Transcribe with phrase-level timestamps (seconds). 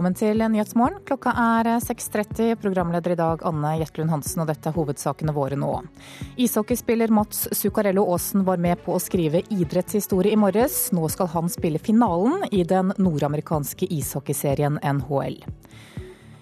[0.00, 1.02] Velkommen til Nyhetsmorgen.
[1.04, 2.54] Klokka er 6.30.
[2.62, 5.74] Programleder i dag Anne Jetlund Hansen, og dette er hovedsakene våre nå.
[6.40, 10.86] Ishockeyspiller Mats Zuccarello Aasen var med på å skrive idrettshistorie i morges.
[10.96, 15.36] Nå skal han spille finalen i den nordamerikanske ishockeyserien NHL.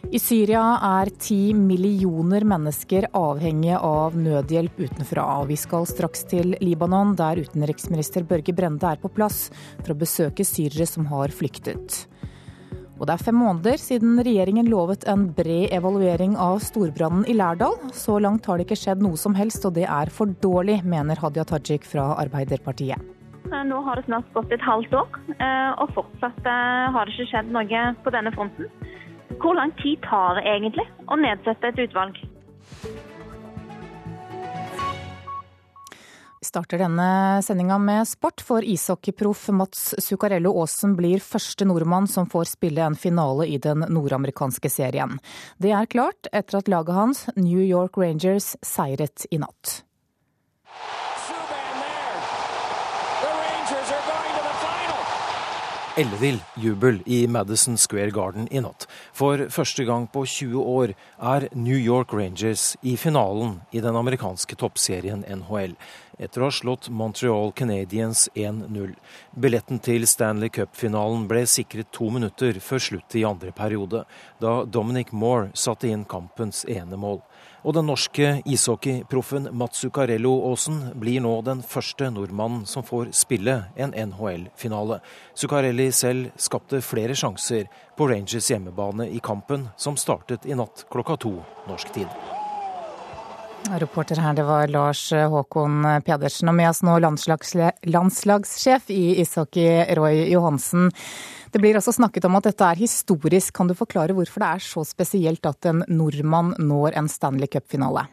[0.07, 0.63] I Syria
[1.03, 5.27] er ti millioner mennesker avhengige av nødhjelp utenfra.
[5.51, 9.49] Vi skal straks til Libanon, der utenriksminister Børge Brende er på plass
[9.81, 12.05] for å besøke syrere som har flyktet.
[12.99, 17.77] Og det er fem måneder siden regjeringen lovet en bred evaluering av storbrannen i Lærdal.
[17.95, 21.21] Så langt har det ikke skjedd noe som helst, og det er for dårlig, mener
[21.23, 22.99] Hadia Tajik fra Arbeiderpartiet.
[23.49, 27.15] Eh, nå har det snart gått et halvt år, eh, og fortsatt eh, har det
[27.15, 28.67] ikke skjedd noe på denne fronten.
[29.39, 32.19] Hvor lang tid tar det egentlig å nedsette et utvalg?
[36.45, 37.09] Starter denne
[37.45, 42.99] sendinga med sport, for ishockeyproff Mats Zuccarello Aasen blir første nordmann som får spille en
[42.99, 45.19] finale i den nordamerikanske serien.
[45.59, 49.83] Det er klart etter at laget hans, New York Rangers, seiret i natt.
[55.99, 58.87] Ellevill jubel i Madison Square Garden i natt.
[59.13, 64.55] For første gang på 20 år er New York Rangers i finalen i den amerikanske
[64.61, 65.75] toppserien NHL,
[66.19, 68.95] etter å ha slått Montreal Canadiens 1-0.
[69.35, 74.05] Billetten til Stanley Cup-finalen ble sikret to minutter før slutt i andre periode,
[74.39, 77.25] da Dominic Moore satte inn kampens ene mål.
[77.67, 83.57] Og den norske ishockeyproffen Mats Zuccarello Aasen blir nå den første nordmannen som får spille
[83.77, 85.01] en NHL-finale.
[85.35, 87.67] Zuccarelli selv skapte flere sjanser
[87.99, 91.35] på Rangers hjemmebane i kampen, som startet i natt klokka to
[91.67, 92.38] norsk tid.
[93.67, 96.49] Reporter her, det var Lars Håkon Pedersen.
[96.49, 100.89] Og med oss nå landslags, landslagssjef i ishockey, Roy Johansen.
[101.53, 103.55] Det blir også snakket om at dette er historisk.
[103.57, 108.07] Kan du forklare hvorfor det er så spesielt at en nordmann når en Stanley Cup-finale?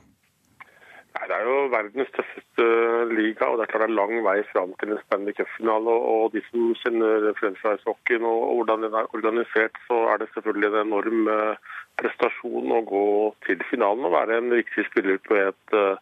[1.26, 2.66] Det er jo verdens tøffeste
[3.10, 5.96] liga, og det er klart det er lang vei fram til en Stanley Cup-finale.
[6.14, 10.82] Og de som kjenner franchise-hockeyen og hvordan den er organisert, så er det selvfølgelig en
[10.84, 11.72] enorm eh,
[12.02, 13.08] prestasjon å gå
[13.48, 15.98] til finalen og være en viktig spiller på et, eh,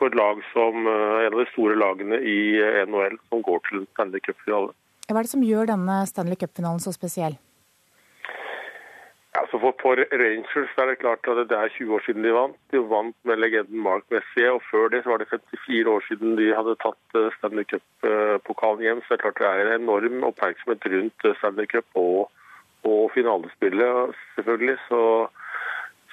[0.00, 2.38] på et lag som eh, en av de store lagene i
[2.90, 4.74] NHL som går til en Stanley Cup-finale.
[5.06, 7.38] Hva er det som gjør denne Stanley Cup-finalen så spesiell?
[9.40, 12.56] Altså for, for, Rangers er det klart at det er 20 år siden de vant.
[12.72, 16.36] De vant med legenden Mark Messier, og før det så var det 54 år siden
[16.36, 19.00] de hadde tatt eh, Stanley Cup-pokalen hjem.
[19.00, 22.28] Så det er klart det er en enorm oppmerksomhet rundt eh, Stanley Cup og,
[22.84, 24.76] og finalespillet, selvfølgelig.
[24.90, 25.00] Så,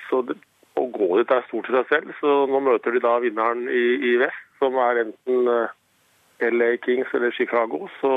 [0.07, 0.39] så det,
[0.79, 2.15] å gå dit er stort i seg selv.
[2.21, 5.75] Så nå møter de da vinneren i, i vest, som er enten eh,
[6.55, 7.89] LA Kings eller Chicago.
[7.99, 8.13] Så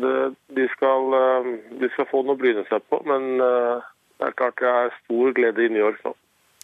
[0.00, 1.48] de, skal, eh,
[1.80, 3.88] de, skal, få noe å bryne seg på, men eh,
[4.20, 6.14] det er klart det er stor glede i New York nå.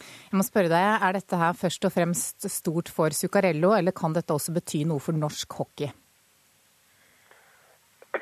[0.03, 4.15] Jeg må spørre deg, Er dette her først og fremst stort for Zuccarello, eller kan
[4.17, 5.93] dette også bety noe for norsk hockey?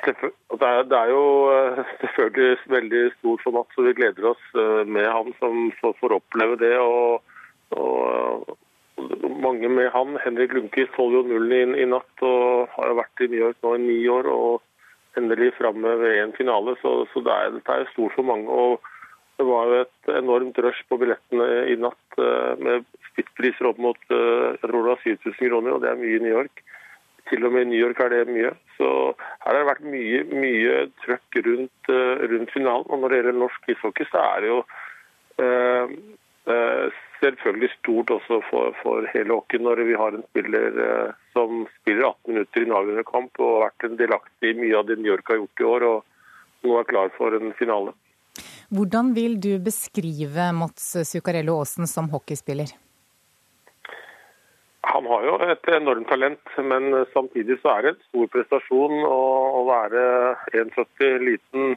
[0.01, 0.15] Det
[0.67, 4.49] er, det er jo eh, selvfølgelig veldig stort for Mats, og vi gleder oss
[4.87, 6.77] med han som får oppleve det.
[6.79, 7.23] og,
[7.79, 8.59] og
[9.41, 10.19] mange med han.
[10.25, 13.59] Henrik Lundqvist holder jo nullen i, i, natt og har jo vært i New York
[13.65, 14.29] nå i ni år.
[14.29, 14.61] og
[15.19, 16.77] endelig framme ved en finale.
[16.83, 18.49] Så, så det er, dette er stort for mange.
[18.49, 18.81] og
[19.39, 24.13] Det var jo et enormt rush på billettene i natt eh, med spyttpriser opp mot
[24.13, 26.63] eh, jeg tror det var 7000 kroner, og det er mye i New York.
[27.31, 28.53] Til og med i New York er det mye.
[28.77, 28.89] Så
[29.45, 32.89] her har det vært mye, mye trøkk rundt, eh, rundt finalen.
[32.89, 34.59] Og når det gjelder norsk ishockey, så er det jo
[35.45, 41.65] eh, selvfølgelig stort også for, for hele oss når vi har en spiller eh, som
[41.81, 44.87] spiller 18 minutter i en avgjørende kamp og har vært en delaktig i mye av
[44.89, 47.97] det New York har gjort i år, og nå er klar for en finale.
[48.71, 52.71] Hvordan vil du beskrive Mats Zuccarello Aasen som hockeyspiller?
[54.91, 59.21] Han har jo et enormt talent, men samtidig så er det en stor prestasjon å,
[59.69, 60.05] være
[60.57, 61.75] 1,70 liten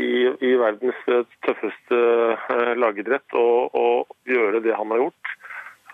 [0.00, 0.12] i,
[0.48, 2.00] i verdens eh, tøffeste
[2.54, 5.32] eh, lagidrett og, og, gjøre det han har gjort.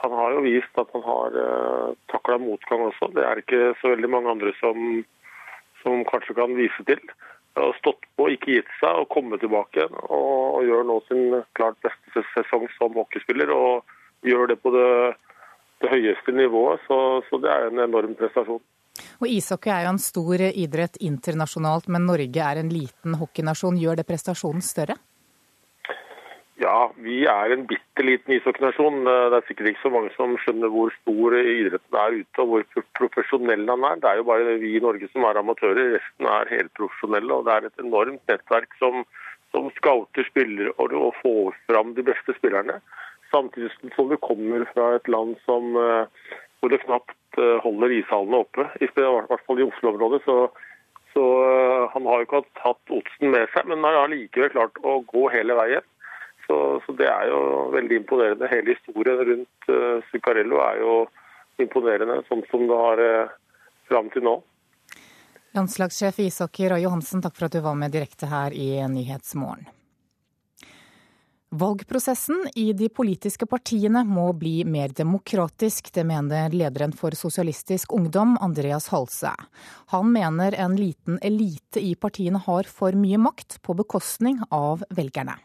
[0.02, 1.46] Han har jo vist at han har uh,
[1.88, 3.08] eh, takla motgang også.
[3.16, 4.76] Det er ikke så veldig mange andre som,
[5.82, 7.00] som kanskje kan vise til.
[7.56, 11.78] Og stått på, ikke gitt seg og kommet tilbake og, og gjør nå sin klart
[11.86, 13.52] beste sesong som hockeyspiller.
[13.54, 14.90] Og gjør det på det,
[15.80, 18.60] det høyeste nivået, så, så det er en enorm prestasjon.
[19.20, 23.78] Og Ishockey er jo en stor idrett internasjonalt, men Norge er en liten hockeynasjon.
[23.80, 24.98] Gjør det prestasjonen større?
[26.56, 29.02] Ja, vi er en bitte liten ishockeynasjon.
[29.04, 32.86] Det er sikkert ikke så mange som skjønner hvor stor idretten er ute og hvor
[32.96, 33.98] profesjonell den er.
[34.00, 37.36] Det er jo bare vi i Norge som er amatører, resten er helprofesjonelle.
[37.36, 39.04] Og det er et enormt nettverk som,
[39.52, 42.80] som scouter spillere og får fram de beste spillerne.
[43.34, 45.76] Samtidig som vi kommer fra et land som,
[46.60, 48.64] hvor det knapt holder ishallene oppe.
[48.80, 50.22] I hvert fall i Oslo-området.
[50.24, 50.36] Så,
[51.12, 51.24] så,
[51.92, 55.58] han har jo ikke hatt Otsen med seg, men har likevel klart å gå hele
[55.58, 55.84] veien.
[56.46, 57.38] Så, så, det er jo
[57.74, 58.50] veldig imponerende.
[58.50, 60.92] Hele historien rundt uh, Zuccarello er jo
[61.62, 63.34] imponerende, sånn som det har uh,
[63.90, 64.36] fram til nå.
[65.56, 69.66] Landslagssjef i ishockey Roy Johansen, takk for at du var med direkte her i Nyhetsmorgen.
[71.50, 75.92] Valgprosessen i de politiske partiene må bli mer demokratisk.
[75.94, 79.30] Det mener lederen for Sosialistisk Ungdom, Andreas Halse.
[79.94, 85.38] Han mener en liten elite i partiene har for mye makt på bekostning av velgerne.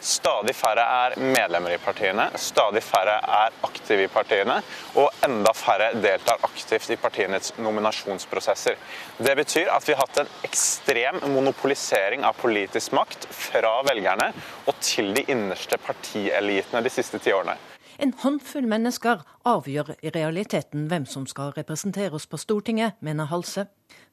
[0.00, 4.60] Stadig færre er medlemmer i partiene, stadig færre er aktive i partiene,
[4.94, 8.78] og enda færre deltar aktivt i partienes nominasjonsprosesser.
[9.18, 14.30] Det betyr at vi har hatt en ekstrem monopolisering av politisk makt fra velgerne
[14.66, 17.58] og til de innerste partielitene de siste ti årene.
[17.98, 23.64] En håndfull mennesker avgjør i realiteten hvem som skal representere oss på Stortinget, mener Halse.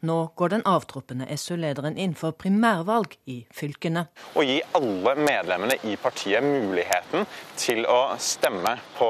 [0.02, 4.08] Nå går den avtroppende SU-lederen inn for primærvalg i fylkene.
[4.34, 7.28] Å gi alle medlemmene i partiet muligheten
[7.62, 9.10] til å stemme på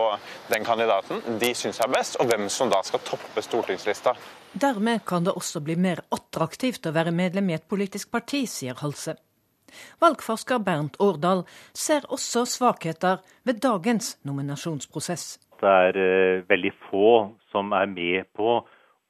[0.52, 4.12] den kandidaten de syns er best, og hvem som da skal toppe stortingslista.
[4.52, 8.76] Dermed kan det også bli mer attraktivt å være medlem i et politisk parti, sier
[8.84, 9.16] Halse.
[10.04, 11.44] Valgforsker Bernt Årdal
[11.74, 15.38] ser også svakheter ved dagens nominasjonsprosess.
[15.62, 17.12] Det er uh, veldig få
[17.52, 18.60] som er med på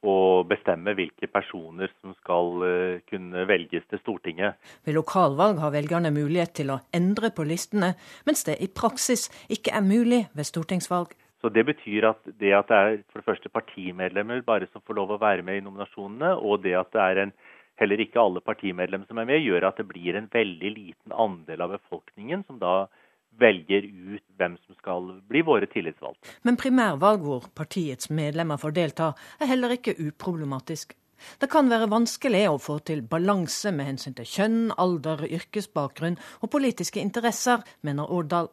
[0.06, 0.16] å
[0.46, 4.56] bestemme hvilke personer som skal uh, kunne velges til Stortinget.
[4.86, 7.94] Ved lokalvalg har velgerne mulighet til å endre på listene,
[8.28, 11.16] mens det i praksis ikke er mulig ved stortingsvalg.
[11.40, 14.96] Så Det betyr at det at det er for det første partimedlemmer bare som får
[14.98, 17.32] lov å være med i nominasjonene, og det at det er en
[17.80, 21.64] heller ikke alle partimedlemmer som er med, gjør at det blir en veldig liten andel
[21.66, 22.86] av befolkningen som da
[23.36, 26.38] velger ut hvem som skal bli våre tillitsvalgte.
[26.48, 30.96] Men primærvalg hvor partiets medlemmer får delta, er heller ikke uproblematisk.
[31.40, 36.52] Det kan være vanskelig å få til balanse med hensyn til kjønn, alder, yrkesbakgrunn og
[36.52, 38.50] politiske interesser, mener Årdal.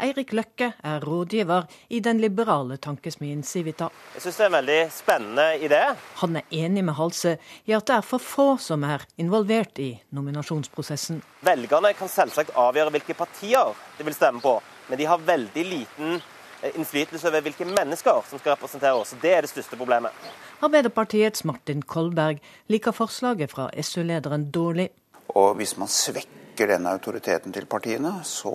[0.00, 3.90] Eirik Løkke er rådgiver i den liberale tankesmien Civita.
[4.14, 5.80] Jeg syns det er en veldig spennende idé.
[6.22, 7.36] Han er enig med Halse
[7.68, 11.20] i at det er for få som er involvert i nominasjonsprosessen.
[11.44, 14.56] Velgerne kan selvsagt avgjøre hvilke partier de vil stemme på,
[14.88, 19.14] men de har veldig liten eh, innflytelse over hvilke mennesker som skal representere oss.
[19.20, 20.16] Det er det største problemet.
[20.64, 22.40] Arbeiderpartiets Martin Kolberg
[22.72, 24.90] liker forslaget fra SU-lederen dårlig.
[25.36, 28.50] Og hvis man svekker svekker denne autoriteten til partiene, så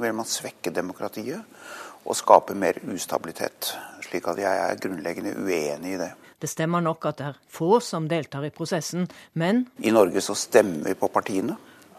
[0.00, 1.42] vil man svekke demokratiet
[2.06, 3.74] og skape mer ustabilitet.
[4.00, 6.14] Slik at jeg er grunnleggende uenig i det.
[6.40, 10.34] Det stemmer nok at det er få som deltar i prosessen, men I Norge så
[10.34, 11.56] stemmer vi på partiene.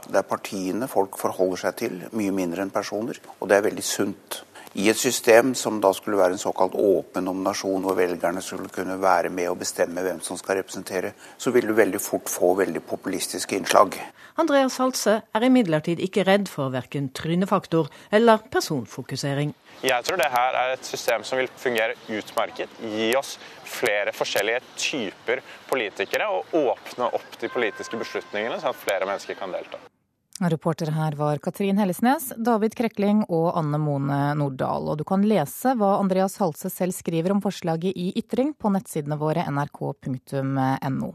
[0.07, 3.19] Det er partiene folk forholder seg til, mye mindre enn personer.
[3.39, 4.41] Og det er veldig sunt.
[4.75, 8.97] I et system som da skulle være en såkalt åpen nominasjon, hvor velgerne skulle kunne
[8.99, 12.81] være med og bestemme hvem som skal representere, så vil du veldig fort få veldig
[12.83, 13.95] populistiske innslag.
[14.35, 19.55] Andreas Halse er imidlertid ikke redd for verken trynefaktor eller personfokusering.
[19.79, 22.75] Jeg tror det her er et system som vil fungere utmerket.
[22.83, 25.39] Gi oss flere forskjellige typer
[25.71, 29.79] politikere og åpne opp de politiske beslutningene, sånn at flere mennesker kan delta.
[30.35, 34.89] Reportere her var Katrin Hellesnes, David Krekling og Anne Mone Nordahl.
[34.91, 39.15] Og du kan lese hva Andreas Halse selv skriver om forslaget i Ytring på nettsidene
[39.21, 41.13] våre nrk.no.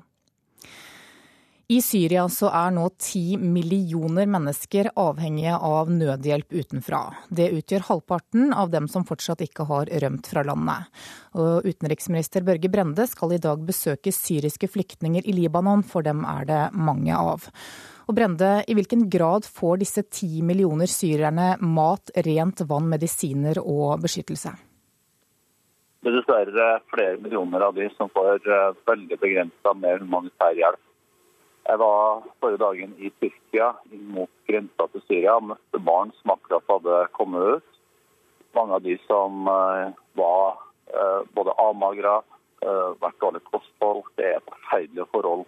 [1.70, 7.02] I Syria så er nå ti millioner mennesker avhengige av nødhjelp utenfra.
[7.28, 10.88] Det utgjør halvparten av dem som fortsatt ikke har rømt fra landet.
[11.38, 16.48] Og utenriksminister Børge Brende skal i dag besøke syriske flyktninger i Libanon, for dem er
[16.48, 17.46] det mange av.
[18.10, 24.00] Og Brende, i hvilken grad får disse ti millioner syrerne mat, rent vann, medisiner og
[24.02, 24.50] beskyttelse?
[26.02, 30.82] Det er dessverre flere millioner av de som får eh, veldig begrensa mer humanitær hjelp.
[31.68, 36.34] Jeg var forrige dagen i Tyrkia, inn mot grensa til Syria, og møtte barn som
[36.34, 37.80] akkurat hadde kommet ut.
[38.58, 40.58] Mange av de som eh, var
[40.90, 42.18] eh, både avmagra,
[42.60, 44.02] vært dårlig kosthold.
[44.20, 45.46] Det er forferdelige forhold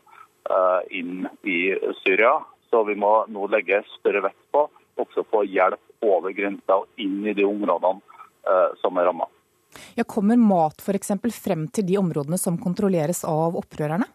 [0.96, 1.58] inn i
[1.98, 2.38] Syria.
[2.72, 4.64] Så vi må nå legge større vekt på
[5.00, 8.00] også få hjelp over grensa og inn i de områdene
[8.48, 9.28] eh, som er ramma.
[9.96, 11.12] Ja, kommer mat f.eks.
[11.36, 14.08] frem til de områdene som kontrolleres av opprørerne?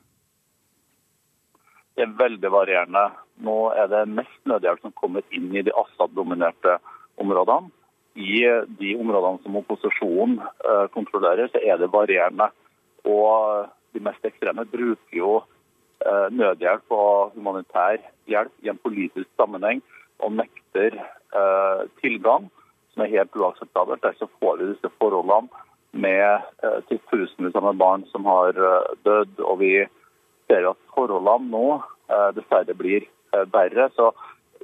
[1.98, 3.08] Det er veldig varierende.
[3.46, 6.78] Nå er det mest nødhjelp som kommer inn i de Assad-dominerte
[7.22, 7.74] områdene.
[8.18, 8.42] I
[8.80, 12.50] de områdene som opposisjonen eh, kontrollerer, så er det varierende.
[13.06, 15.36] Og de mest ekstreme bruker jo
[15.98, 17.98] Eh, nødhjelp og humanitær
[18.32, 19.82] hjelp i en politisk sammenheng
[20.24, 22.50] og nekter eh, tilgang,
[22.94, 24.04] som er helt uakseptabelt.
[24.04, 25.66] Derfor får vi disse forholdene
[25.98, 29.40] med eh, til tusenvis av barn som har eh, dødd.
[29.46, 29.74] Og vi
[30.48, 33.90] ser at forholdene nå eh, dessverre blir eh, verre.
[33.96, 34.12] Så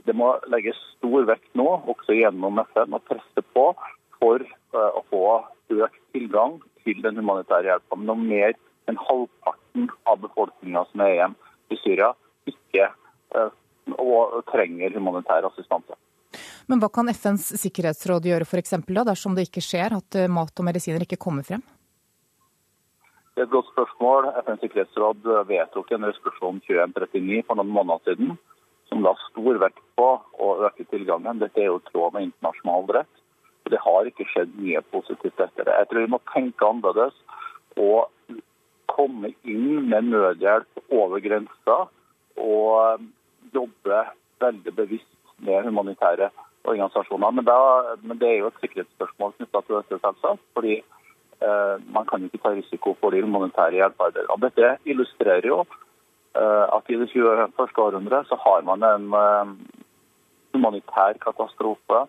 [0.07, 3.69] det må legges stor vekt nå, også gjennom FN, å presse på
[4.19, 5.25] for eh, å få
[5.73, 8.07] økt tilgang til den humanitære hjelpen.
[8.07, 8.57] Noe mer
[8.89, 11.37] enn halvparten av befolkninga som er igjen
[11.71, 12.11] i Syria,
[12.49, 12.89] ikke
[13.99, 15.97] og trenger humanitær assistanse.
[16.71, 20.31] Men hva kan FNs sikkerhetsråd gjøre for eksempel, da, dersom det ikke skjer at eh,
[20.31, 21.61] mat og medisiner ikke kommer frem?
[23.33, 24.29] Det er et godt spørsmål.
[24.45, 28.35] FNs sikkerhetsråd vedtok en resolusjon 2139 for noen måneder siden
[28.91, 31.41] som la stor vekt på å øke tilgangen.
[31.41, 33.21] Dette er jo i tråd med internasjonal rett.
[33.71, 35.75] Det har ikke skjedd mye positivt etter det.
[35.79, 37.15] Jeg tror vi må tenke annerledes
[37.81, 38.37] og
[38.93, 41.77] komme inn med nødhjelp over grensa.
[42.37, 43.07] Og
[43.53, 44.01] jobbe
[44.43, 45.11] veldig bevisst
[45.43, 46.29] med humanitære
[46.63, 47.31] organisasjoner.
[47.31, 47.57] Men, da,
[48.01, 50.43] men det er jo et sikkerhetsspørsmål knytta til dette, selvsagt.
[50.55, 54.39] fordi eh, man kan ikke ta risiko for de humanitære hjelpearbeiderne.
[54.47, 57.79] Dette illustrerer jo eh, at i det 21.
[57.87, 59.53] århundret så har man en eh,
[60.55, 62.05] humanitær katastrofe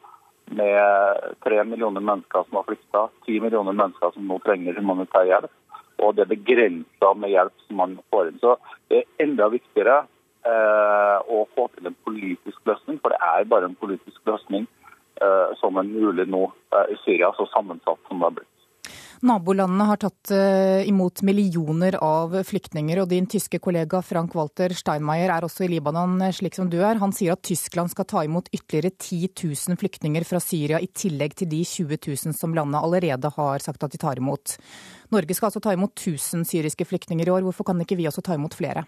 [0.55, 5.53] med tre millioner mennesker som har flykta, ti millioner mennesker som nå trenger humanitær hjelp.
[6.05, 8.41] Og det er begrensa med hjelp som man får inn.
[8.43, 8.57] Så
[8.91, 10.03] det er enda viktigere
[10.45, 14.67] Eh, å få til en politisk løsning, for det er bare en politisk løsning
[15.17, 18.51] eh, som er mulig nå eh, i Syria, så sammensatt som det har blitt.
[19.25, 20.33] Nabolandene har tatt
[20.85, 26.19] imot millioner av flyktninger, og din tyske kollega Frank Walter Steinmeier er også i Libanon,
[26.37, 27.01] slik som du er.
[27.01, 31.39] Han sier at Tyskland skal ta imot ytterligere 10 000 flyktninger fra Syria, i tillegg
[31.41, 34.59] til de 20 000 som landet allerede har sagt at de tar imot.
[35.15, 37.49] Norge skal altså ta imot 1000 syriske flyktninger i år.
[37.49, 38.85] Hvorfor kan ikke vi også ta imot flere?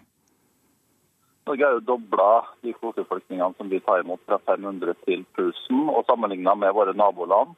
[1.47, 5.87] Norge har jo dobla de kvoteflyktningene som vi tar imot fra 500 til 1000.
[5.93, 7.53] Og sammenligna med våre naboland,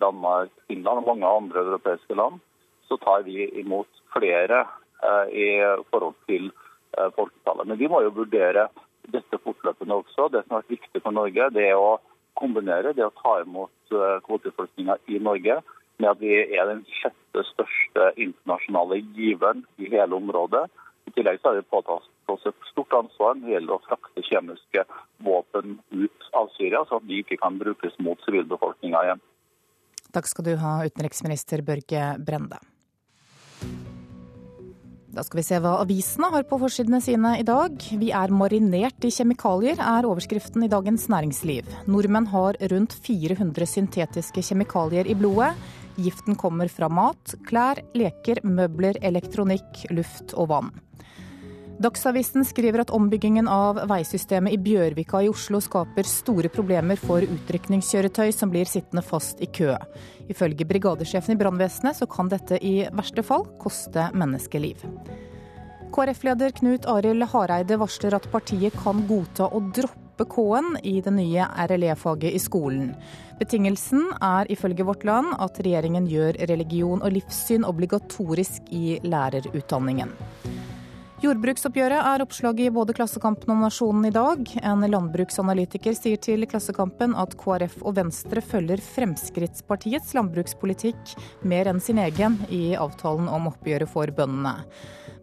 [0.00, 2.40] Danmark, Finland og mange andre europeiske land,
[2.88, 4.64] så tar vi imot flere
[5.06, 5.46] eh, i
[5.92, 6.50] forhold til
[6.98, 7.70] eh, folketallet.
[7.70, 8.66] Men vi må jo vurdere
[9.14, 10.26] dette fortløpende også.
[10.28, 12.00] Det som har vært viktig for Norge, det er å
[12.34, 15.60] kombinere det å ta imot eh, kvoteflyktninger i Norge
[16.00, 20.66] med at vi er den sjette største internasjonale giveren i hele området.
[21.10, 24.22] I tillegg så har vi påtatt oss et stort ansvar når det gjelder å frakte
[24.28, 24.84] kjemiske
[25.26, 29.22] våpen ut av Syria, så at de ikke kan brukes mot sivilbefolkninga igjen.
[30.14, 32.60] Takk skal du ha, utenriksminister Børge Brende.
[35.10, 37.74] Da skal vi se hva avisene har på forsidene sine i dag.
[37.98, 41.66] Vi er marinert i kjemikalier, er overskriften i Dagens Næringsliv.
[41.90, 45.50] Nordmenn har rundt 400 syntetiske kjemikalier i blodet.
[46.00, 50.72] Giften kommer fra mat, klær, leker, møbler, elektronikk, luft og vann.
[51.80, 58.34] Dagsavisen skriver at ombyggingen av veisystemet i Bjørvika i Oslo skaper store problemer for utrykningskjøretøy
[58.36, 59.72] som blir sittende fast i kø.
[60.28, 64.84] Ifølge brigadesjefen i brannvesenet så kan dette i verste fall koste menneskeliv.
[65.90, 71.46] KrF-leder Knut Arild Hareide varsler at partiet kan godta å droppe K-en i det nye
[71.70, 72.92] RLE-faget i skolen.
[73.40, 80.12] Betingelsen er ifølge Vårt Land at regjeringen gjør religion og livssyn obligatorisk i lærerutdanningen.
[81.20, 84.40] Jordbruksoppgjøret er oppslaget i både Klassekampen og Nasjonen i dag.
[84.64, 91.12] En landbruksanalytiker sier til Klassekampen at KrF og Venstre følger Fremskrittspartiets landbrukspolitikk
[91.44, 94.64] mer enn sin egen i avtalen om oppgjøret for bøndene.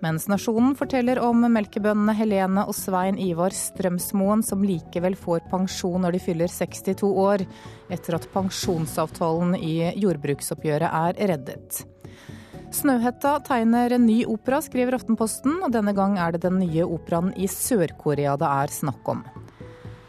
[0.05, 6.13] Mens Nasjonen forteller om melkebøndene Helene og Svein Ivar Strømsmoen som likevel får pensjon når
[6.13, 7.41] de fyller 62 år,
[7.89, 11.87] etter at pensjonsavtalen i jordbruksoppgjøret er reddet.
[12.71, 17.31] Snøhetta tegner en ny opera, skriver Aftenposten, og denne gang er det den nye operaen
[17.39, 19.23] i Sør-Korea det er snakk om.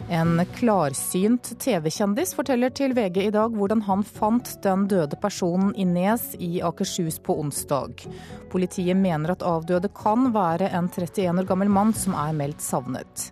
[0.08, 5.84] En klarsynt TV-kjendis forteller til VG i dag hvordan han fant den døde personen i
[5.84, 8.06] Nes i Akershus på onsdag.
[8.50, 13.28] Politiet mener at avdøde kan være en 31 år gammel mann som er meldt savnet.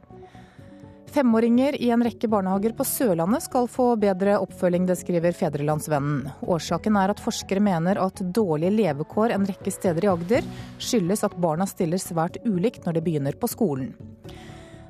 [1.16, 6.26] Femåringer i en rekke barnehager på Sørlandet skal få bedre oppfølging, det skriver Fedrelandsvennen.
[6.44, 11.38] Årsaken er at forskere mener at dårlige levekår en rekke steder i Agder skyldes at
[11.40, 13.94] barna stiller svært ulikt når de begynner på skolen.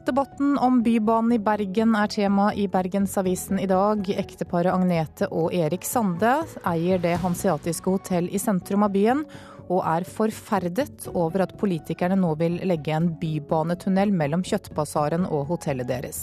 [0.07, 4.03] Debatten om Bybanen i Bergen er tema i Bergensavisen i dag.
[4.11, 9.23] Ekteparet Agnete og Erik Sande eier det hanseatiske hotell i sentrum av byen,
[9.67, 15.91] og er forferdet over at politikerne nå vil legge en bybanetunnel mellom Kjøttbasaren og hotellet
[15.91, 16.23] deres.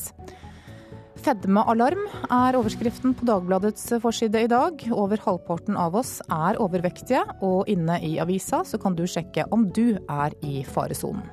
[1.24, 2.02] Fedmealarm
[2.34, 4.82] er overskriften på Dagbladets forside i dag.
[4.92, 9.70] Over halvparten av oss er overvektige, og inne i avisa så kan du sjekke om
[9.72, 11.24] du er i faresonen.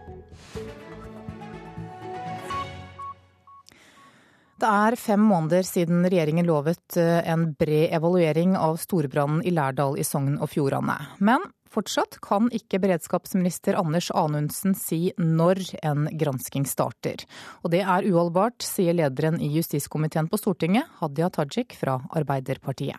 [4.61, 9.97] Det er fem måneder siden regjeringen lovet eh, en bred evaluering av storbrannen i Lærdal
[9.97, 10.99] i Sogn og Fjordane.
[11.25, 17.25] Men fortsatt kan ikke beredskapsminister Anders Anundsen si når en gransking starter.
[17.65, 22.99] Og det er uholdbart, sier lederen i justiskomiteen på Stortinget, Hadia Tajik fra Arbeiderpartiet.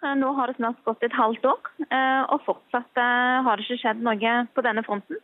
[0.00, 3.02] Eh, nå har det snart gått et halvt år, eh, og fortsatt
[3.44, 5.20] har det ikke skjedd noe på denne fronten.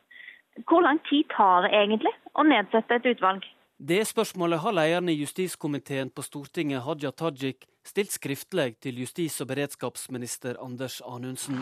[0.64, 3.44] Hvor lang tid tar det egentlig å nedsette et utvalg?
[3.78, 9.50] Det spørsmålet har lederen i justiskomiteen på Stortinget, Hadia Tajik, stilt skriftlig til justis- og
[9.52, 11.60] beredskapsminister Anders Anundsen.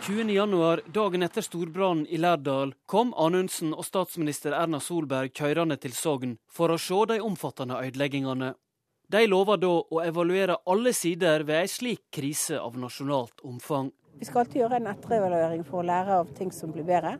[0.00, 6.38] 20.1, dagen etter storbrannen i Lærdal, kom Anundsen og statsminister Erna Solberg kjørende til Sogn
[6.48, 8.54] for å se de omfattende ødeleggingene.
[9.12, 13.92] De lover da å evaluere alle sider ved ei slik krise av nasjonalt omfang.
[14.16, 17.18] Vi skal alltid gjøre en etterevaluering for å lære av ting som blir bedre.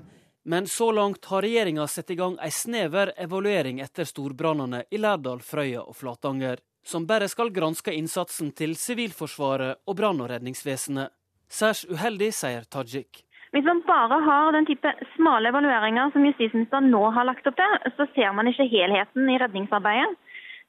[0.49, 5.45] Men så langt har regjeringa satt i gang ei snever evaluering etter storbrannene i Lærdal,
[5.45, 11.13] Frøya og Flatanger, som bare skal granske innsatsen til Sivilforsvaret og brann- og redningsvesenet.
[11.51, 13.25] Særs uheldig, sier Tajik.
[13.51, 17.79] Hvis man bare har den type smale evalueringer som justisministeren nå har lagt opp til,
[17.97, 20.13] så ser man ikke helheten i redningsarbeidet.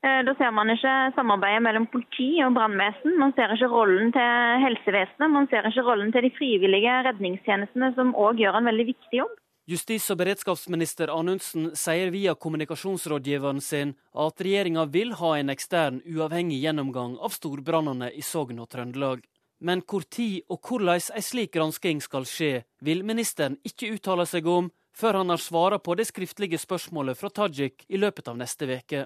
[0.02, 3.20] Eh, da ser man ikke samarbeidet mellom politi og brannvesen.
[3.22, 5.30] Man ser ikke rollen til helsevesenet.
[5.30, 9.38] Man ser ikke rollen til de frivillige redningstjenestene, som òg gjør en veldig viktig jobb.
[9.70, 13.94] Justis- og beredskapsminister Anundsen sier via kommunikasjonsrådgiveren sin
[14.26, 19.22] at regjeringa vil ha en ekstern, uavhengig gjennomgang av storbrannene i Sogn og Trøndelag.
[19.62, 24.48] Men hvor tid og hvordan ei slik gransking skal skje, vil ministeren ikke uttale seg
[24.50, 28.68] om før han har svara på det skriftlige spørsmålet fra Tajik i løpet av neste
[28.68, 29.06] uke.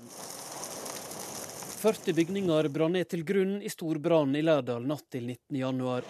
[1.85, 6.07] 40 bygninger brann ned til grunnen i storbrannen i Lærdal natt til 19.1.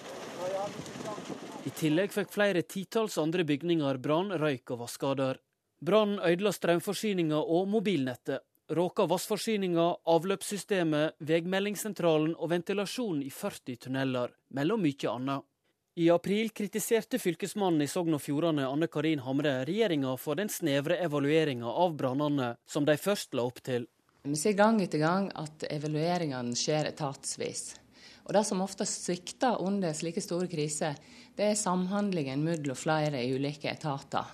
[1.66, 5.42] I tillegg fikk flere titalls andre bygninger brann, røyk og vasskader.
[5.81, 8.46] Brannen ødela strømforsyninga og mobilnettet.
[8.66, 15.46] Råka vannforsyninga, avløpssystemet, vegmeldingssentralen og ventilasjonen i 40 tunneler, mellom mye annet.
[16.01, 20.98] I april kritiserte fylkesmannen i Sogn og Fjordane Anne Karin Hamre regjeringa for den snevre
[21.06, 23.86] evalueringa av brannene som de først la opp til.
[24.25, 27.78] Vi ser gang etter gang at evalueringene skjer etatsvis.
[28.25, 30.98] Og Det som ofte svikter under slike store kriser,
[31.38, 34.25] det er samhandlingen mellom flere i ulike etater.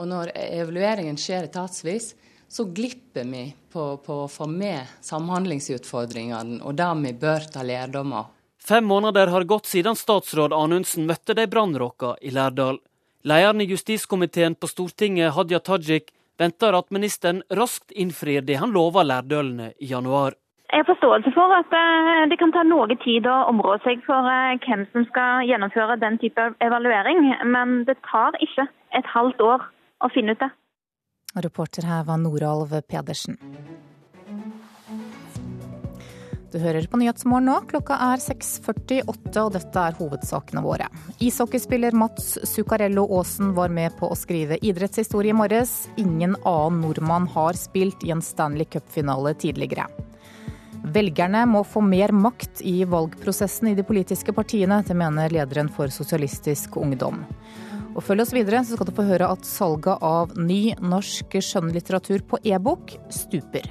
[0.00, 2.14] Og når evalueringen skjer etatsvis,
[2.50, 8.14] så glipper vi på, på å få med samhandlingsutfordringene og det vi bør ta lærdom
[8.18, 8.30] av.
[8.68, 12.80] Fem måneder har gått siden statsråd Anundsen møtte de brannråka i Lærdal.
[13.22, 19.04] Lederen i justiskomiteen på Stortinget, Hadia Tajik, venter at ministeren raskt innfrir det han lova
[19.06, 20.36] lærdølene i januar.
[20.70, 24.26] Jeg har forståelse for at eh, det kan ta noe tid å områ seg for
[24.30, 29.66] eh, hvem som skal gjennomføre den type evaluering, men det tar ikke et halvt år
[30.00, 30.50] å finne ut det.
[31.34, 33.38] Reporter her var Noralv Pedersen.
[36.50, 37.60] Du hører på Nyhetsmorgen nå.
[37.70, 40.88] Klokka er 6.48, og dette er hovedsakene våre.
[41.22, 45.84] Ishockeyspiller Mats Zuccarello Aasen var med på å skrive idrettshistorie i morges.
[46.02, 49.86] Ingen annen nordmann har spilt i en Stanley Cup-finale tidligere.
[50.90, 54.82] Velgerne må få mer makt i valgprosessen i de politiske partiene.
[54.82, 57.22] Det mener lederen for Sosialistisk Ungdom.
[57.94, 62.24] Og Følg oss videre, så skal du få høre at salget av ny norsk skjønnlitteratur
[62.30, 63.66] på e-bok stuper.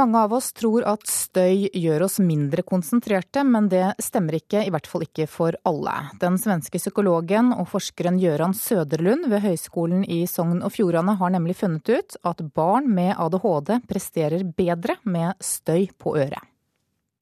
[0.00, 4.70] Mange av oss tror at støy gjør oss mindre konsentrerte, men det stemmer ikke, i
[4.72, 5.92] hvert fall ikke for alle.
[6.22, 11.58] Den svenske psykologen og forskeren Gøran Søderlund ved Høgskolen i Sogn og Fjordane har nemlig
[11.60, 16.49] funnet ut at barn med ADHD presterer bedre med støy på øret.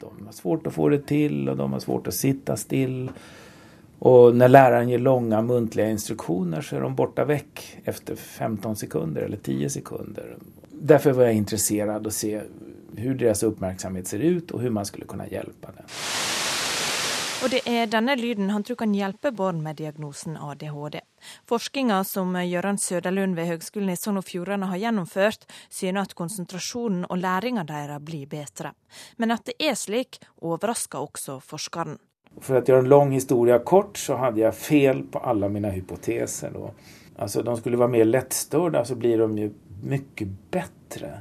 [0.00, 3.10] De har svårt å få det til, og de har svårt å sitte stille.
[4.06, 9.26] Og når læreren gir lange muntlige instruksjoner, så er de borte vekk etter 15 sekunder
[9.26, 10.36] eller 10 sekunder.
[10.70, 14.86] Derfor var jeg interessert i å se hvordan deres oppmerksomhet ser ut, og hvordan man
[14.86, 15.90] skulle kunne hjelpe dem.
[17.38, 20.96] Og det er denne lyden han tror kan hjelpe barn med diagnosen ADHD.
[21.46, 27.04] Forskninga som Gøran Søderlund ved Høgskolen i Sogn og Fjordane har gjennomført, syner at konsentrasjonen
[27.06, 28.72] og læringa deres blir bedre.
[29.22, 32.00] Men at det er slik, overrasker også forskeren.
[32.42, 36.58] For å gjøre en lang historie kort, så hadde jeg feil på alle mine hypoteser.
[37.14, 39.54] Altså, de skulle være mer lettstørte, så blir de jo
[39.86, 41.14] mye bedre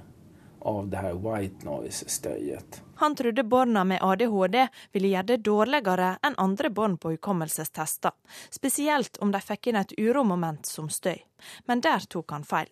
[0.67, 2.81] av det her white noise-støyet.
[2.99, 4.57] Han trodde barna med ADHD
[4.91, 8.11] ville gjøre det dårligere enn andre barn på hukommelsestester,
[8.49, 11.21] spesielt om de fikk inn et uromoment som støy.
[11.65, 12.71] Men der tok han feil.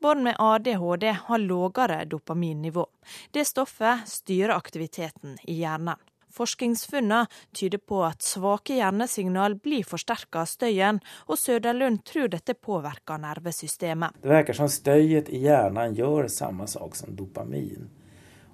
[0.00, 2.86] Barn med ADHD har lavere dopaminnivå.
[3.30, 5.98] Det stoffet styrer aktiviteten i hjernen.
[6.34, 10.98] Forskningsfunnene tyder på at svake hjernesignal blir forsterka av støyen,
[11.30, 14.18] og Søderlund tror dette påvirker nervesystemet.
[14.22, 17.86] Det virker som støyet i hjernen gjør samme sak som dopamin.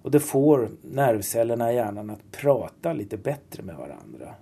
[0.02, 4.36] Og det får nervcellene i hjernen å prate litt bedre med hverandre.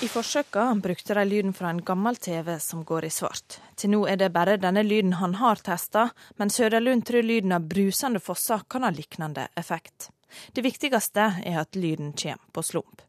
[0.00, 3.58] I forsøkene brukte de lyden fra en gammel TV som går i svart.
[3.76, 7.68] Til nå er det bare denne lyden han har testa, men Søderlund tror lyden av
[7.68, 10.08] brusende fosser kan ha lignende effekt.
[10.52, 13.02] Det viktigste er at lyden kommer på slump.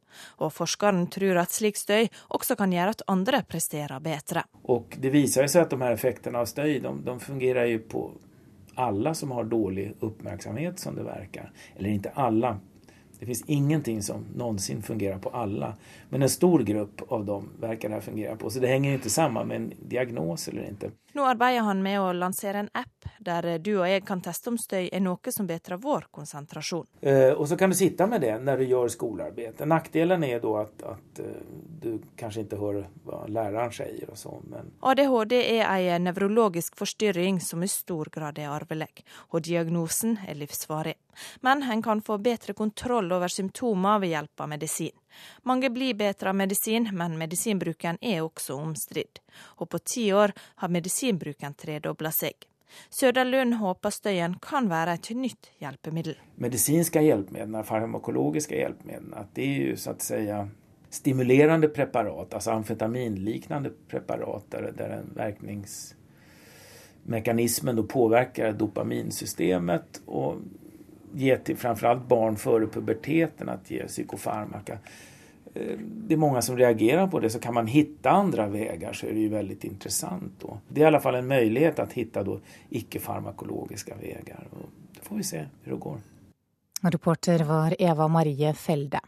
[0.44, 4.44] Og forskeren tror at slik støy også kan gjøre at andre presterer bedre.
[4.74, 8.04] Og det viser seg at de her effektene av støy de, de fungerer jo på
[8.82, 11.52] alle som har dårlig oppmerksomhet, som det virker.
[11.78, 12.56] Eller ikke alle,
[13.22, 15.76] det fins ingenting som noensinne fungerer på alle.
[16.12, 18.50] Men en stor grupp av dem verkar det här fungera på.
[18.50, 20.89] Så det henger ikke sammen med en diagnos eller ikke.
[21.15, 24.58] Nå arbeider han med å lansere en app der du og jeg kan teste om
[24.60, 26.86] støy er noe som bedrer vår konsentrasjon.
[27.00, 29.63] Eh, og så kan du sitte med det når du gjør skolearbeid.
[29.71, 31.41] Nackdelen er da at, at uh,
[31.84, 34.12] du kanskje ikke hører hva læreren sier.
[34.12, 34.43] og sånn.
[34.52, 34.71] men...
[34.84, 40.97] ADHD er en nevrologisk forstyrring som i stor grad er arvelig, og diagnosen er livsvarig.
[41.47, 44.95] Men en kan få bedre kontroll over symptomer ved hjelp av medisin.
[45.43, 49.21] Mange blir bedre av medisin, men medisinbruken er også omstridt.
[49.60, 50.32] Og på ti år
[50.63, 52.47] har medisinbruken tredobla seg.
[52.89, 56.15] Søderlund håper støyen kan være et nytt hjelpemiddel.
[56.39, 60.28] Medisinske hjelpemidler, farmakologiske hjelpemidler, det er jo så å si
[60.91, 70.02] stimulerende preparat, altså amfetaminliknende preparat, der, der en virkningsmekanismen påvirker dopaminsystemet.
[70.08, 70.41] og
[71.13, 74.78] ge till framförallt barn före puberteten att ge psykofarmaka.
[75.54, 79.08] Eh, det är många som reagerar på det, så kan man hitta andra vägar så
[79.08, 80.34] är det ju väldigt intressant.
[80.39, 80.58] Då.
[80.67, 84.47] Det är i alla fall en möjlighet att hitta då icke-farmakologiska vägar.
[84.52, 85.97] Och då får vi se hur det går.
[86.82, 89.00] Reporter var Eva Marie Felde.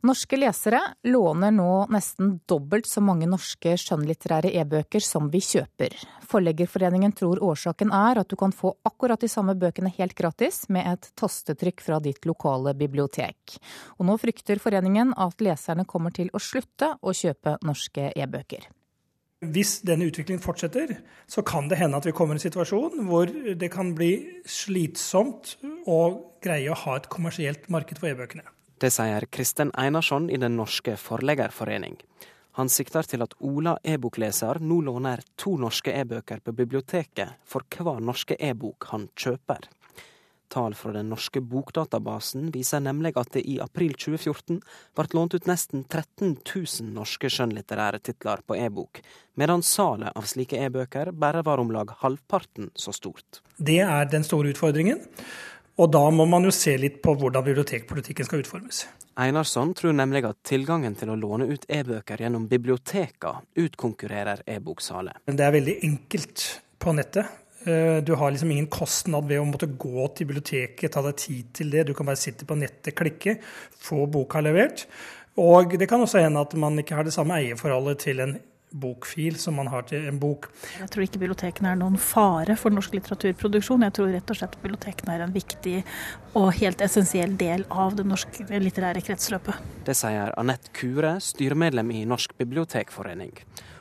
[0.00, 5.92] Norske lesere låner nå nesten dobbelt så mange norske skjønnlitterære e-bøker som vi kjøper.
[6.24, 10.88] Forleggerforeningen tror årsaken er at du kan få akkurat de samme bøkene helt gratis med
[10.88, 13.58] et tastetrykk fra ditt lokale bibliotek.
[13.98, 18.70] Og nå frykter foreningen at leserne kommer til å slutte å kjøpe norske e-bøker.
[19.52, 20.94] Hvis denne utviklingen fortsetter,
[21.28, 24.14] så kan det hende at vi kommer i en situasjon hvor det kan bli
[24.48, 26.00] slitsomt å
[26.40, 28.48] greie å ha et kommersielt marked for e-bøkene.
[28.80, 31.98] Det sier Kristen Einarsson i Den norske forleggerforening.
[32.56, 38.00] Han sikter til at Ola e-bokleser nå låner to norske e-bøker på biblioteket for hver
[38.00, 39.68] norske e-bok han kjøper.
[40.50, 44.62] Tall fra den norske bokdatabasen viser nemlig at det i april 2014
[44.96, 49.02] ble lånt ut nesten 13 000 norske skjønnlitterære titler på e-bok,
[49.36, 53.44] medan salet av slike e-bøker bare var om lag halvparten så stort.
[53.60, 55.04] Det er den store utfordringen.
[55.78, 58.82] Og da må man jo se litt på hvordan bibliotekpolitikken skal utformes.
[59.20, 65.22] Einarsson tror nemlig at tilgangen til å låne ut e-bøker gjennom bibliotekene utkonkurrerer e-boksalet.
[65.26, 66.46] Det er veldig enkelt
[66.80, 67.38] på nettet.
[67.64, 71.50] Eh, du har liksom ingen kostnad ved å måtte gå til biblioteket, ta deg tid
[71.58, 71.88] til det.
[71.88, 73.36] Du kan bare sitte på nettet, klikke,
[73.76, 74.86] få boka levert.
[75.40, 78.38] Og det kan også hende at man ikke har det samme eierforholdet til en
[78.70, 80.48] bokfil som man har til en bok.
[80.78, 83.86] Jeg tror ikke bibliotekene er noen fare for norsk litteraturproduksjon.
[83.86, 85.80] Jeg tror rett og slett bibliotekene er en viktig
[86.38, 89.58] og helt essensiell del av det norske litterære kretsløpet.
[89.86, 93.34] Det sier Anette Kure, styremedlem i Norsk bibliotekforening.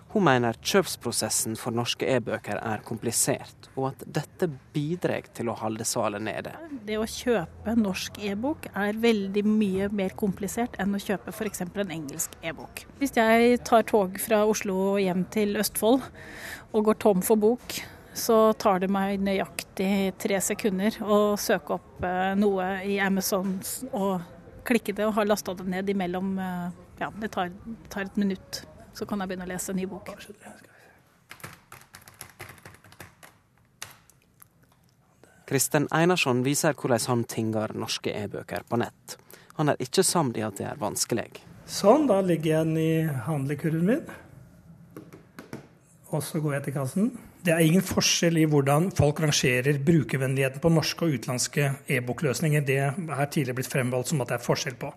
[0.09, 5.85] Hun mener kjøpsprosessen for norske e-bøker er komplisert, og at dette bidrar til å holde
[5.85, 6.55] salet nede.
[6.87, 11.61] Det å kjøpe norsk e-bok er veldig mye mer komplisert enn å kjøpe f.eks.
[11.67, 12.87] en engelsk e-bok.
[12.97, 16.01] Hvis jeg tar tog fra Oslo hjem til Østfold
[16.73, 17.77] og går tom for bok,
[18.17, 23.59] så tar det meg nøyaktig tre sekunder å søke opp eh, noe i Amazon
[23.93, 24.25] og
[24.65, 26.67] klikke det og har lasta det ned imellom eh,
[26.99, 27.53] Ja, det tar,
[27.93, 28.65] tar et minutt
[28.99, 30.11] så kan jeg begynne å lese en ny bok.
[35.49, 39.15] Kristen Einarsson viser hvordan han tinger norske e-bøker på nett.
[39.57, 41.31] Han er ikke samd i at det er vanskelig.
[41.69, 44.05] Sånn, da ligger jeg den i handlekurven min.
[46.09, 47.09] Og så går jeg til kassen.
[47.45, 52.65] Det er ingen forskjell i hvordan folk rangerer brukervennligheten på norske og utenlandske e-bokløsninger.
[52.67, 54.91] Det er tidligere blitt fremvalgt som at det er forskjell på.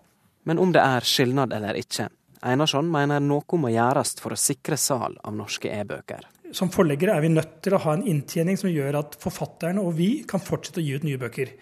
[0.48, 2.08] Men om det er skilnad eller ikke,
[2.42, 6.26] Einarsson mener noe må gjøres for å sikre sal av norske e-bøker.
[6.52, 9.94] Som forleggere er vi nødt til å ha en inntjening som gjør at forfatterne og
[9.96, 11.54] vi kan fortsette å gi ut nye bøker.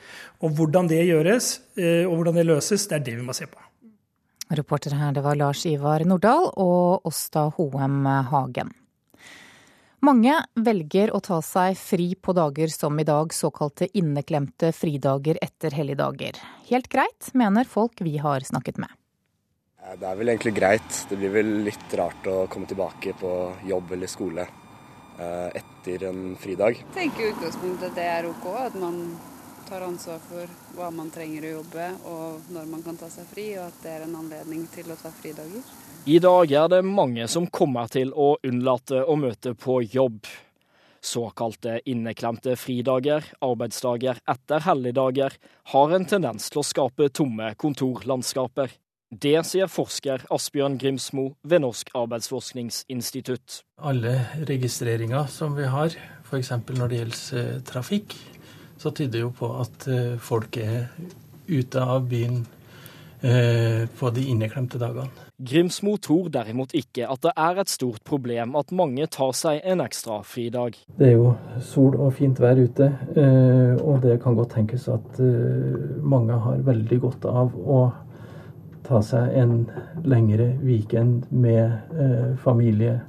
[0.43, 3.47] Og Hvordan det gjøres eh, og hvordan det løses, det er det vi må se
[3.51, 3.61] på.
[4.51, 8.73] Reporter her det var Lars Ivar Nordahl og Åsta Hoem Hagen.
[10.03, 15.77] Mange velger å ta seg fri på dager som i dag, såkalte inneklemte fridager etter
[15.77, 16.41] helligdager.
[16.71, 19.00] Helt greit, mener folk vi har snakket med.
[19.81, 20.97] Det er vel egentlig greit.
[21.09, 23.33] Det blir vel litt rart å komme tilbake på
[23.67, 26.83] jobb eller skole eh, etter en fridag.
[26.83, 29.01] Jeg tenker i utgangspunktet at det er OK, at man
[29.71, 33.47] tar ansvar for hva man trenger å jobbe og når man kan ta seg fri,
[33.57, 35.65] og at det er en anledning til å ta fridager.
[36.11, 40.29] I dag er det mange som kommer til å unnlate å møte på jobb.
[41.01, 45.37] Såkalte inneklemte fridager, arbeidsdager etter helligdager,
[45.73, 48.75] har en tendens til å skape tomme kontorlandskaper.
[49.11, 53.65] Det sier forsker Asbjørn Grimsmo ved Norsk arbeidsforskningsinstitutt.
[53.83, 54.13] Alle
[54.47, 56.53] registreringer som vi har, f.eks.
[56.79, 58.15] når det gjelder eh, trafikk,
[58.79, 60.93] så tyder jo på at eh, folk er
[61.49, 62.45] ute av byen
[63.27, 65.11] eh, på de inneklemte dagene.
[65.43, 69.83] Grimsmo tror derimot ikke at det er et stort problem at mange tar seg en
[69.83, 70.79] ekstra fridag.
[71.01, 71.33] Det er jo
[71.67, 75.19] sol og fint vær ute, eh, og det kan godt tenkes at
[75.99, 77.81] mange har veldig godt av å
[78.87, 79.57] ta seg en
[80.05, 83.01] lengre weekend med familie,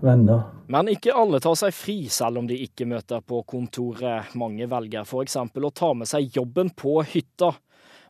[0.00, 4.34] venner men ikke alle tar seg fri selv om de ikke møter på kontoret.
[4.36, 5.38] Mange velger f.eks.
[5.40, 7.54] å ta med seg jobben på hytta.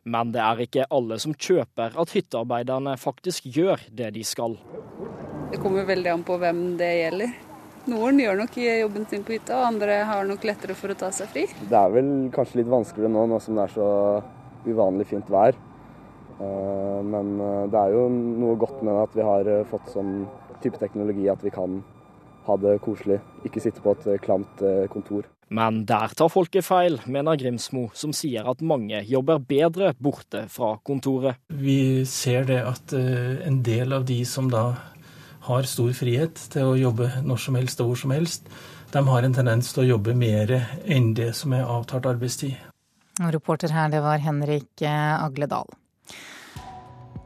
[0.03, 4.57] Men det er ikke alle som kjøper at hyttearbeiderne faktisk gjør det de skal.
[5.53, 7.31] Det kommer veldig an på hvem det gjelder.
[7.89, 11.13] Noen gjør nok jobben sin på hytta, og andre har nok lettere for å ta
[11.15, 11.47] seg fri.
[11.63, 13.89] Det er vel kanskje litt vanskeligere nå, nå som det er så
[14.67, 15.55] uvanlig fint vær.
[16.39, 20.23] Eh, men eh, det er jo noe godt med at vi har eh, fått sånn
[20.63, 21.81] type teknologi at vi kan
[22.47, 25.27] ha det koselig, ikke sitte på et klamt kontor.
[25.53, 30.71] Men der tar folket feil, mener Grimsmo, som sier at mange jobber bedre borte fra
[30.85, 31.37] kontoret.
[31.53, 34.63] Vi ser det at en del av de som da
[35.45, 38.49] har stor frihet til å jobbe når som helst og hvor som helst,
[38.95, 40.55] de har en tendens til å jobbe mer
[40.89, 42.57] enn det som er avtalt arbeidstid.
[43.19, 45.69] Reporter her, det var Henrik Agledal.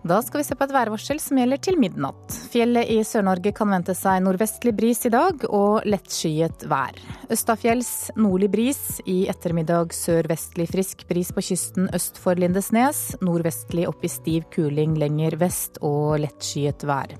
[0.03, 2.33] Da skal vi se på et værvarsel som gjelder til midnatt.
[2.51, 6.97] Fjellet i Sør-Norge kan vente seg nordvestlig bris i dag og lettskyet vær.
[7.31, 13.13] Østafjells nordlig bris, i ettermiddag sørvestlig frisk bris på kysten øst for Lindesnes.
[13.23, 17.13] Nordvestlig opp i stiv kuling lenger vest og lettskyet vær.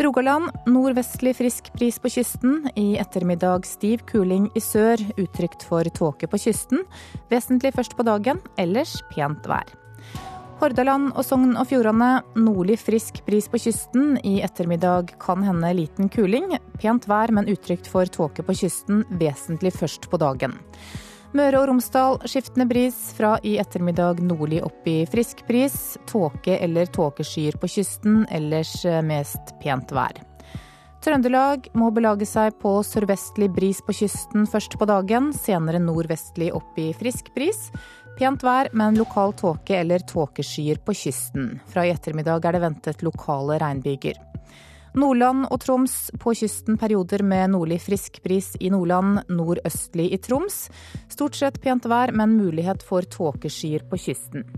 [0.00, 2.70] Rogaland nordvestlig frisk bris på kysten.
[2.72, 6.86] I ettermiddag stiv kuling i sør, utrygt for tåke på kysten.
[7.28, 9.76] Vesentlig først på dagen, ellers pent vær.
[10.58, 14.16] Hordaland og Sogn og Fjordane nordlig frisk bris på kysten.
[14.26, 16.56] I ettermiddag kan hende liten kuling.
[16.82, 20.56] Pent vær, men utrygt for tåke på kysten, vesentlig først på dagen.
[21.36, 25.94] Møre og Romsdal skiftende bris, fra i ettermiddag nordlig opp i frisk bris.
[26.10, 30.18] Tåke eller tåkeskyer på kysten, ellers mest pent vær.
[31.04, 36.80] Trøndelag må belage seg på sørvestlig bris på kysten først på dagen, senere nordvestlig opp
[36.82, 37.68] i frisk bris.
[38.18, 41.60] Pent vær, men lokal tåke eller tåkeskyer på kysten.
[41.70, 44.18] Fra i ettermiddag er det ventet lokale regnbyger.
[44.98, 50.64] Nordland og Troms på kysten perioder med nordlig friskbris i Nordland, nordøstlig i Troms.
[51.12, 54.48] Stort sett pent vær, men mulighet for tåkeskyer på kysten.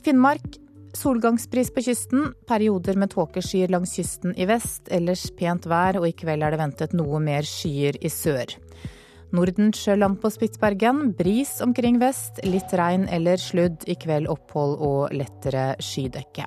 [0.00, 0.56] Finnmark
[0.96, 4.88] solgangsbris på kysten, perioder med tåkeskyer langs kysten i vest.
[4.88, 8.56] Ellers pent vær, og i kveld er det ventet noe mer skyer i sør.
[9.36, 11.12] Nordensjøland på Spitsbergen.
[11.18, 12.40] Bris omkring vest.
[12.46, 13.84] Litt regn eller sludd.
[13.84, 16.46] I kveld opphold og lettere skydekke.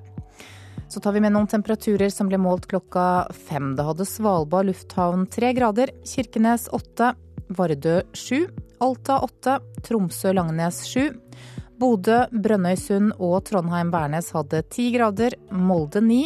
[0.92, 3.76] Så tar vi med noen temperaturer som ble målt klokka fem.
[3.78, 5.94] Da hadde Svalbard lufthavn tre grader.
[6.04, 7.14] Kirkenes åtte.
[7.54, 8.48] Vardø sju.
[8.84, 9.60] Alta åtte.
[9.88, 11.12] Tromsø-Langnes sju.
[11.82, 15.38] Bodø, Brønnøysund og Trondheim-Værnes hadde ti grader.
[15.50, 16.26] Molde ni.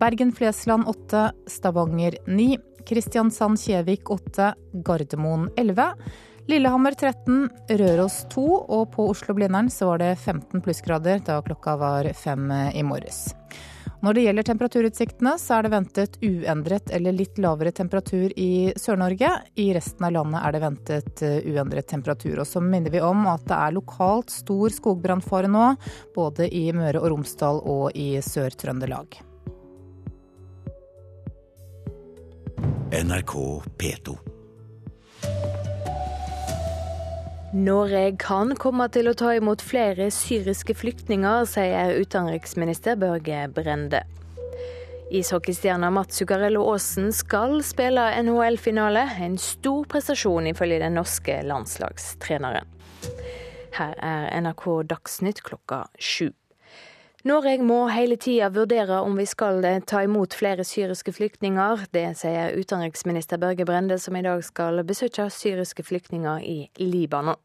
[0.00, 1.28] Bergen-Flesland åtte.
[1.50, 2.54] Stavanger ni.
[2.90, 4.52] Kristiansand-Kjevik 8,
[4.86, 5.94] Gardermoen 11.
[6.50, 7.48] Lillehammer 13,
[7.78, 12.82] Røros 2, og på Oslo-Blindern så var det 15 plussgrader da klokka var fem i
[12.82, 13.28] morges.
[14.00, 19.28] Når det gjelder temperaturutsiktene, så er det ventet uendret eller litt lavere temperatur i Sør-Norge.
[19.60, 22.40] I resten av landet er det ventet eh, uendret temperatur.
[22.40, 25.74] Og så minner vi om at det er lokalt stor skogbrannfare nå,
[26.16, 29.20] både i Møre og Romsdal og i Sør-Trøndelag.
[32.90, 33.34] NRK
[33.78, 34.16] P2.
[37.54, 44.04] Norge kan komme til å ta imot flere syriske flyktninger, sier utenriksminister Børge Brende.
[45.10, 49.02] Ishockeystjerna Mats Zuccarello Aasen skal spille NHL-finale.
[49.18, 52.70] En stor prestasjon ifølge den norske landslagstreneren.
[53.74, 56.30] Her er NRK Dagsnytt klokka sju.
[57.20, 61.82] Norge må hele tida vurdere om vi skal ta imot flere syriske flyktninger.
[61.92, 67.36] Det sier utenriksminister Børge Brende, som i dag skal besøke syriske flyktninger i Libanon.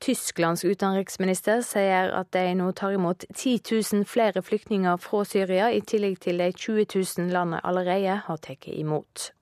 [0.00, 5.84] Tysklands utenriksminister sier at de nå tar imot 10 000 flere flyktninger fra Syria, i
[5.84, 9.34] tillegg til de 20 000 landet allerede har tatt imot.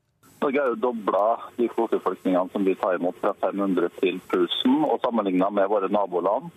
[0.43, 1.23] Norge har jo dobla
[1.55, 6.51] de kvoteflyktningene som vi tar imot fra 500 til 1000, og sammenligna med våre naboland,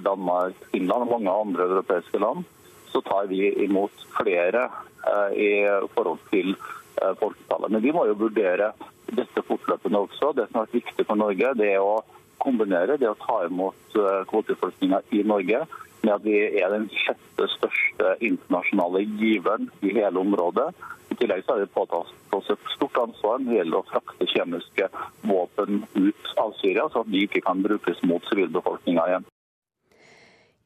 [0.00, 2.46] Danmark, Finland og mange andre europeiske land,
[2.92, 4.68] så tar vi imot flere
[5.06, 5.50] eh, i
[5.94, 7.70] forhold til eh, folketallet.
[7.70, 8.72] Men vi må jo vurdere
[9.10, 10.32] dette fortløpende også.
[10.36, 12.00] Det som har vært viktig for Norge, det er å
[12.40, 15.64] kombinere det å ta imot eh, kvoteflyktninger i Norge
[16.00, 20.70] med at vi er den sjette største internasjonale giveren i hele området.
[21.10, 24.30] I tillegg så har vi påtatt oss et stort ansvar når det gjelder å frakte
[24.30, 24.88] kjemiske
[25.28, 29.29] våpen ut av Syria, så at de ikke kan brukes mot sivilbefolkninga igjen.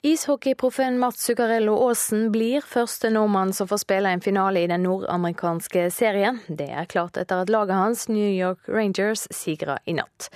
[0.05, 5.87] Ishockeyproffen Mats Zuccarello Aasen blir første nordmann som får spille en finale i den nordamerikanske
[5.97, 6.43] serien.
[6.45, 10.27] Det er klart etter at laget hans, New York Rangers, sigra i natt.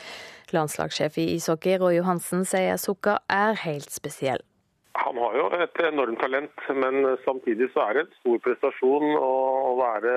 [0.57, 4.41] Landslagssjef i ishockey Roy Johansen sier Zucca er helt spesiell.
[5.05, 9.35] Han har jo et enormt talent, men samtidig så er det en stor prestasjon å
[9.83, 10.15] være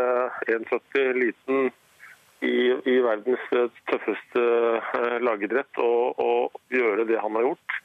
[0.48, 1.74] 1,70 liten
[2.40, 3.44] i, i, verdens
[3.92, 4.48] tøffeste
[4.80, 7.82] eh, lagidrett og, og gjøre det han har gjort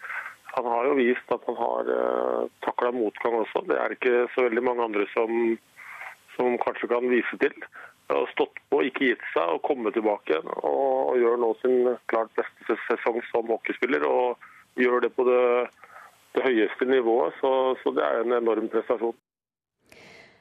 [0.57, 3.65] han har jo vist at han har uh, eh, takla motgang også.
[3.69, 5.33] Det er ikke så veldig mange andre som,
[6.37, 7.53] som kanskje kan vise til.
[8.09, 10.41] Han har stått på, ikke gitt seg og kommet tilbake.
[10.63, 14.07] Og, og gjør nå sin klart beste sesong som hockeyspiller.
[14.09, 15.45] Og gjør det på det,
[16.39, 17.37] det høyeste nivået.
[17.43, 19.17] Så, så det er en enorm prestasjon.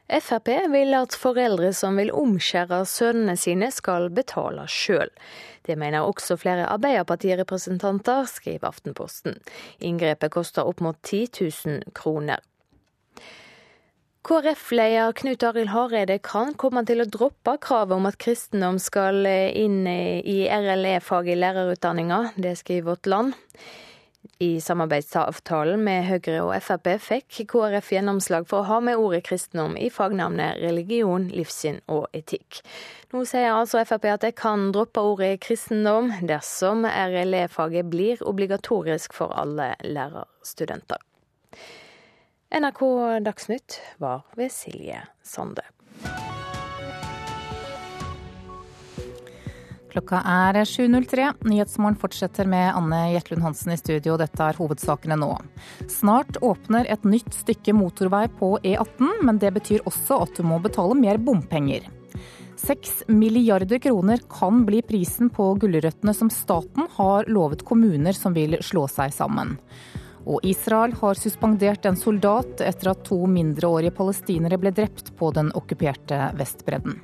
[0.05, 5.09] Frp vil at foreldre som vil omskjære sønnene sine, skal betale sjøl.
[5.65, 9.39] Det mener også flere Arbeiderpartirepresentanter, skriver Aftenposten.
[9.81, 11.23] Inngrepet koster opp mot 10
[11.65, 12.43] 000 kroner.
[14.25, 19.83] KrF-leder Knut Arild Hareide kan komme til å droppe kravet om at kristendom skal inn
[19.85, 22.21] i RLE-fag i lærerutdanninga.
[22.37, 23.35] Det skriver Vårt Land.
[24.43, 29.77] I samarbeidsavtalen med Høyre og Frp fikk KrF gjennomslag for å ha med ordet kristendom
[29.79, 32.59] i fagnavnet religion, livssyn og etikk.
[33.15, 39.31] Nå sier altså Frp at de kan droppe ordet kristendom dersom RLE-faget blir obligatorisk for
[39.39, 40.99] alle lærerstudenter.
[42.51, 42.83] NRK
[43.23, 45.63] Dagsnytt var ved Silje Sande.
[49.95, 51.29] Klokka er 7.03.
[51.47, 54.17] Nyhetsmorgen fortsetter med Anne Jetlund Hansen i studio.
[54.19, 55.29] Dette er hovedsakene nå.
[55.87, 60.57] Snart åpner et nytt stykke motorvei på E18, men det betyr også at du må
[60.59, 61.87] betale mer bompenger.
[62.59, 68.59] Seks milliarder kroner kan bli prisen på gulrøttene som staten har lovet kommuner som vil
[68.59, 69.55] slå seg sammen.
[70.27, 75.55] Og Israel har suspendert en soldat etter at to mindreårige palestinere ble drept på den
[75.55, 76.99] okkuperte Vestbredden.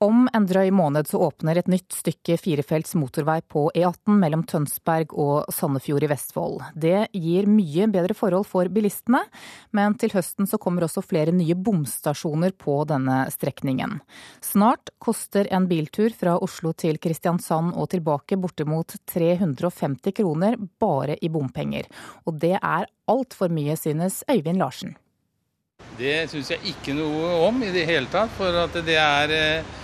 [0.00, 5.10] Om en drøy måned så åpner et nytt stykke firefelts motorvei på E18 mellom Tønsberg
[5.12, 6.62] og Sandefjord i Vestfold.
[6.72, 9.20] Det gir mye bedre forhold for bilistene,
[9.76, 13.98] men til høsten så kommer også flere nye bomstasjoner på denne strekningen.
[14.40, 21.28] Snart koster en biltur fra Oslo til Kristiansand og tilbake bortimot 350 kroner bare i
[21.28, 21.92] bompenger.
[22.24, 24.96] Og det er altfor mye, synes Øyvind Larsen.
[26.00, 28.32] Det syns jeg ikke noe om i det hele tatt.
[28.38, 29.78] For at det er eh,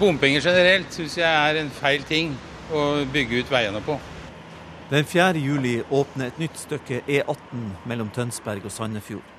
[0.00, 2.34] bompenger generelt syns jeg er en feil ting
[2.74, 3.98] å bygge ut veiene på.
[4.90, 5.38] Den 4.
[5.42, 9.34] juli åpner et nytt stykke E18 mellom Tønsberg og Sandefjord.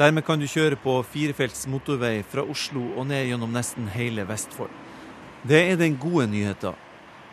[0.00, 4.72] Dermed kan du kjøre på firefelts motorvei fra Oslo og ned gjennom nesten hele Vestfold.
[5.44, 6.76] Det er den gode nyheten.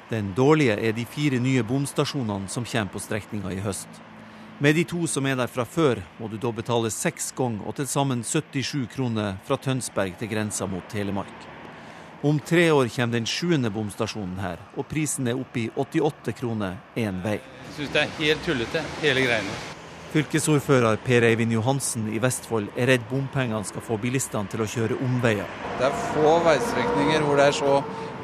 [0.09, 3.89] Den dårlige er de fire nye bomstasjonene som kommer på strekninga i høst.
[4.59, 7.75] Med de to som er der fra før, må du da betale seks ganger og
[7.77, 11.56] til sammen 77 kroner fra Tønsberg til grensa mot Telemark.
[12.21, 16.80] Om tre år kommer den sjuende bomstasjonen her, og prisen er oppe i 88 kroner
[16.97, 17.36] én vei.
[17.38, 19.58] Jeg syns det er helt tullete, hele greiene.
[20.15, 24.98] Fylkesordfører Per Eivind Johansen i Vestfold er redd bompengene skal få bilistene til å kjøre
[25.06, 25.46] omveier.
[25.77, 27.75] Det er få veistrekninger hvor det er så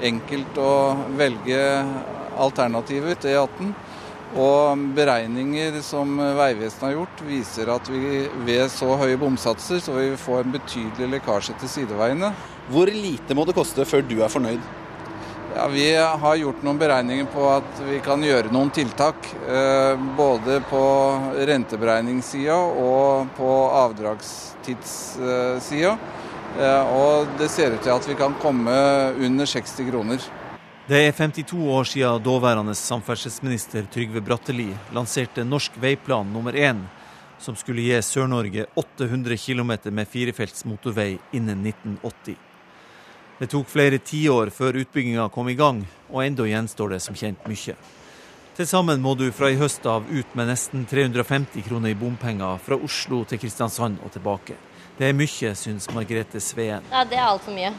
[0.10, 0.74] enkelt å
[1.20, 1.60] velge
[2.42, 3.76] alternativer til E18.
[4.34, 10.16] Og beregninger som Vegvesenet har gjort, viser at vi ved så høye bomsatser så vil
[10.16, 12.32] vi få en betydelig lekkasje til sideveiene.
[12.72, 14.62] Hvor lite må det koste før du er fornøyd?
[15.56, 19.16] Ja, Vi har gjort noen beregninger på at vi kan gjøre noen tiltak.
[19.46, 20.82] Eh, både på
[21.50, 25.98] renteberegningssida og på avdragstidssida.
[26.60, 28.72] Eh, og det ser ut til at vi kan komme
[29.20, 30.18] under 60 kroner.
[30.88, 36.82] Det er 52 år siden daværende samferdselsminister Trygve Bratteli lanserte Norsk veiplan nummer én,
[37.40, 42.53] som skulle gi Sør-Norge 800 km med firefelts motorvei innen 1980.
[43.44, 45.82] Det tok flere tiår før utbygginga kom i gang,
[46.14, 47.74] og enda gjenstår det som kjent mye.
[48.56, 52.62] Til sammen må du fra i høst av ut med nesten 350 kroner i bompenger
[52.64, 54.56] fra Oslo til Kristiansand og tilbake.
[54.96, 56.88] Det er mye, syns Margrethe Sveen.
[56.94, 57.74] Ja, det er altfor mye.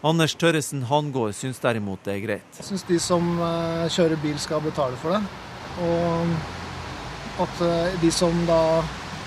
[0.00, 2.56] Anders Tørresen Hangård syns derimot det er greit.
[2.56, 5.20] Jeg syns de som eh, kjører bil skal betale for det.
[5.84, 8.62] Og at eh, de som da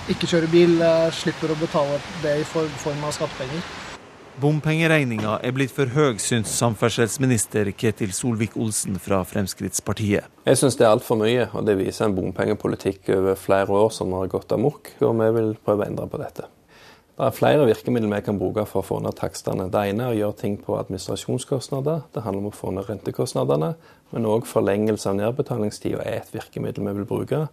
[0.09, 3.82] ikke kjører bil, eh, slipper å betale det i form av skattepenger.
[4.41, 10.25] Bompengeregninga er blitt for høy, syns samferdselsminister Ketil Solvik-Olsen fra Fremskrittspartiet.
[10.49, 14.15] Jeg syns det er altfor mye, og det viser en bompengepolitikk over flere år som
[14.17, 16.47] har gått amok, og vi vil prøve å endre på dette.
[17.13, 19.67] Det er flere virkemidler vi kan bruke for å få ned takstene.
[19.69, 22.01] Det ene er å gjøre ting på administrasjonskostnader.
[22.15, 23.69] Det handler om å få ned rentekostnadene.
[24.15, 27.43] Men òg forlengelse av nedbetalingstida er et virkemiddel vi vil bruke.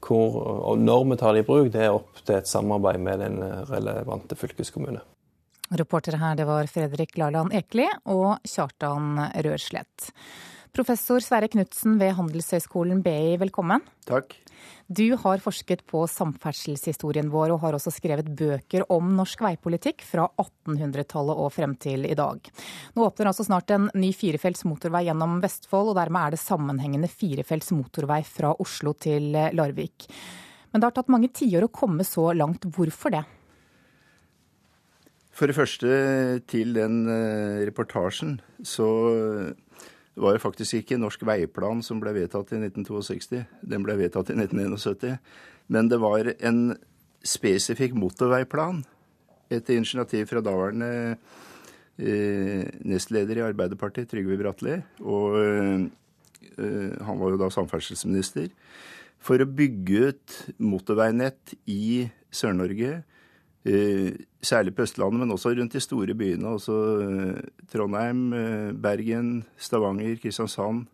[0.00, 0.40] Hvor,
[0.72, 3.38] og når vi tar det i bruk, det er opp til et samarbeid med den
[3.68, 5.04] relevante fylkeskommune.
[5.74, 10.12] Reportere her det var Fredrik Laland Ekeli og Kjartan Rørslett.
[10.76, 13.82] Professor Sverre Knutsen ved Handelshøyskolen BI, velkommen.
[14.06, 14.34] Takk.
[14.86, 20.28] Du har forsket på samferdselshistorien vår og har også skrevet bøker om norsk veipolitikk fra
[20.38, 22.50] 1800-tallet og frem til i dag.
[22.94, 27.10] Nå åpner altså snart en ny firefelts motorvei gjennom Vestfold, og dermed er det sammenhengende
[27.10, 30.06] firefelts motorvei fra Oslo til Larvik.
[30.70, 32.68] Men det har tatt mange tiår å komme så langt.
[32.76, 33.24] Hvorfor det?
[35.36, 35.88] For det første,
[36.48, 38.86] til den eh, reportasjen, så
[40.16, 44.36] var det faktisk ikke Norsk veiplan som ble vedtatt i 1962, den ble vedtatt i
[44.38, 45.18] 1971.
[45.72, 46.60] Men det var en
[47.26, 48.80] spesifikk motorveiplan
[49.52, 50.90] etter initiativ fra daværende
[52.00, 54.78] eh, nestleder i Arbeiderpartiet, Trygve Bratteli.
[55.04, 55.84] Og eh,
[56.56, 58.48] han var jo da samferdselsminister.
[59.20, 63.15] For å bygge ut motorveinett i Sør-Norge Eh,
[63.66, 66.52] særlig på Østlandet, men også rundt de store byene.
[66.54, 67.40] Også eh,
[67.72, 70.86] Trondheim, eh, Bergen, Stavanger, Kristiansand,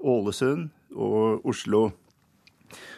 [0.00, 1.90] Ålesund og Oslo.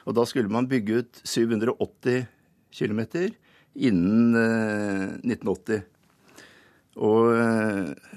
[0.06, 2.24] Og da skulle man bygge ut 780
[2.72, 3.00] km
[3.76, 4.34] innen
[5.22, 5.84] 1980.
[6.98, 7.28] Og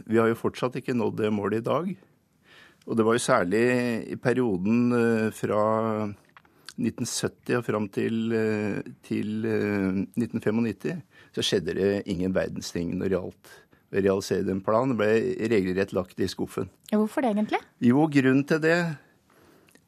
[0.08, 1.92] vi har jo fortsatt ikke nådd det målet i dag.
[2.88, 3.66] Og det var jo særlig
[4.10, 4.96] i perioden
[5.36, 6.08] fra
[6.82, 9.46] 1970 og fram til, eh, til
[10.18, 11.02] 1995 eh,
[11.36, 13.52] så skjedde det ingen verdens ting når det gjaldt
[13.92, 14.96] å realisere den planen.
[14.96, 16.72] Det ble regelrett lagt i skuffen.
[16.92, 17.62] Hvorfor det egentlig?
[17.84, 18.80] Jo, grunnen til det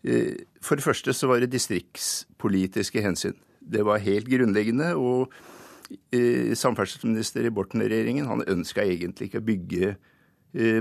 [0.04, 3.38] eh, For det første så var det distriktspolitiske hensyn.
[3.60, 4.94] Det var helt grunnleggende.
[4.96, 5.34] og
[5.94, 9.90] Samferdselsminister i Borten-regjeringen han ønska egentlig ikke å bygge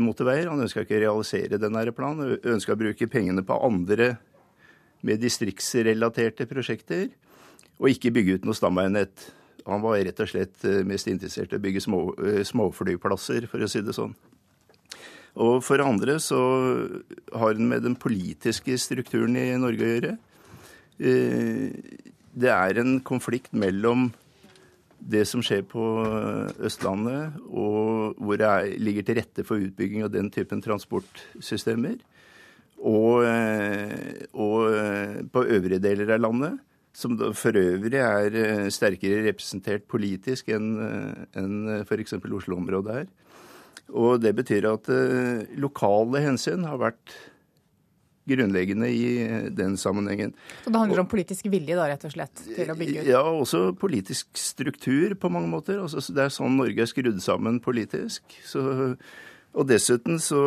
[0.01, 0.49] motorveier.
[0.49, 2.39] Han ønska ikke å realisere denne planen.
[2.49, 4.15] Ønska å bruke pengene på andre
[5.07, 7.09] med distriktsrelaterte prosjekter,
[7.83, 9.31] og ikke bygge ut noe stamveinett.
[9.67, 13.63] Han var rett og slett eh, mest interessert i å bygge små, eh, småflyplasser, for
[13.63, 14.15] å si det sånn.
[15.43, 16.41] Og for andre så
[17.33, 20.17] har den med den politiske strukturen i Norge å gjøre.
[21.03, 21.71] Eh,
[22.33, 24.11] det er en konflikt mellom
[25.03, 25.83] det som skjer på
[26.63, 31.97] Østlandet, og hvor det er, ligger til rette for utbygging av den typen transportsystemer,
[32.83, 36.61] og, eh, og eh, på øvrige deler av landet,
[36.93, 40.73] som for øvrig er eh, sterkere representert politisk enn
[41.39, 42.19] en f.eks.
[42.19, 43.13] Oslo-området er.
[43.93, 44.89] Og det betyr at
[45.61, 47.15] lokale hensyn har vært
[48.29, 50.31] grunnleggende i den sammenhengen.
[50.63, 53.11] Så det handler om politisk vilje da, rett og slett, til å bygge ut?
[53.11, 55.83] Ja, også politisk struktur på mange måter.
[55.83, 58.23] Altså, det er sånn Norge er skrudd sammen politisk.
[58.47, 58.63] Så,
[59.53, 60.41] og dessuten så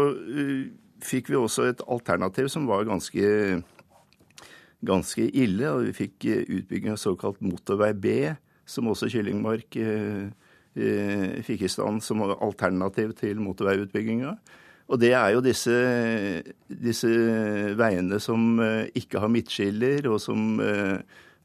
[1.05, 3.61] fikk vi også et alternativ som var ganske,
[4.85, 5.69] ganske ille.
[5.71, 8.15] og Vi fikk eh, utbygging av såkalt motorvei B,
[8.65, 10.27] som også Kyllingmark eh,
[10.75, 14.35] eh, fikk i stand som alternativ til motorveiutbygginga.
[14.85, 15.75] Og det er jo disse,
[16.69, 17.09] disse,
[17.73, 18.59] veiene som
[18.93, 20.59] ikke har midtskiller, og som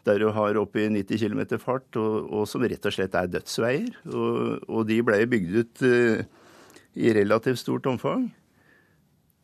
[0.05, 3.97] der du har oppi 90 km fart, og, og, som rett og slett er dødsveier.
[4.13, 5.85] Og, og de ble bygd ut
[7.01, 8.29] i relativt stort omfang.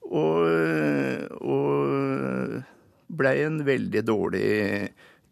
[0.06, 0.46] Og,
[1.42, 2.62] og
[3.16, 4.46] blei en veldig dårlig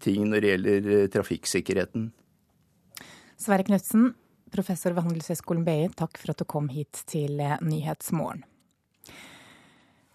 [0.05, 2.09] ting når det gjelder eh, trafikksikkerheten.
[3.41, 4.13] Sverre Knutsen,
[4.55, 8.45] professor ved Handelshøyskolen BI, takk for at du kom hit til eh, Nyhetsmorgen.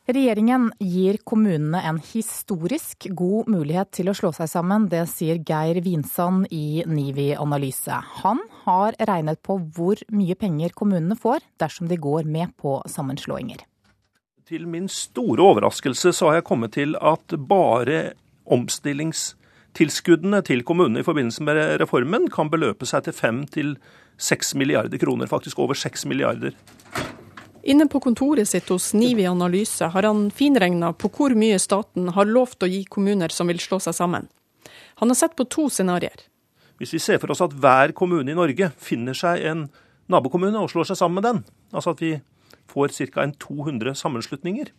[0.09, 4.87] Regjeringen gir kommunene en historisk god mulighet til å slå seg sammen.
[4.89, 7.99] Det sier Geir Vinsand i Nivi Analyse.
[8.23, 13.61] Han har regnet på hvor mye penger kommunene får dersom de går med på sammenslåinger
[14.49, 18.15] Til min store overraskelse så har jeg kommet til at bare
[18.49, 23.75] omstillingstilskuddene til kommunene i forbindelse med reformen kan beløpe seg til fem til
[24.17, 25.29] seks milliarder kroner.
[25.29, 26.57] Faktisk over seks milliarder.
[27.61, 32.25] Inne på kontoret sitt hos Nivi Analyse har han finregna på hvor mye staten har
[32.25, 34.25] lovt å gi kommuner som vil slå seg sammen.
[34.97, 36.25] Han har sett på to scenarioer.
[36.81, 39.67] Hvis vi ser for oss at hver kommune i Norge finner seg en
[40.09, 42.15] nabokommune og slår seg sammen med den, altså at vi
[42.69, 43.25] får ca.
[43.41, 44.71] 200 sammenslutninger,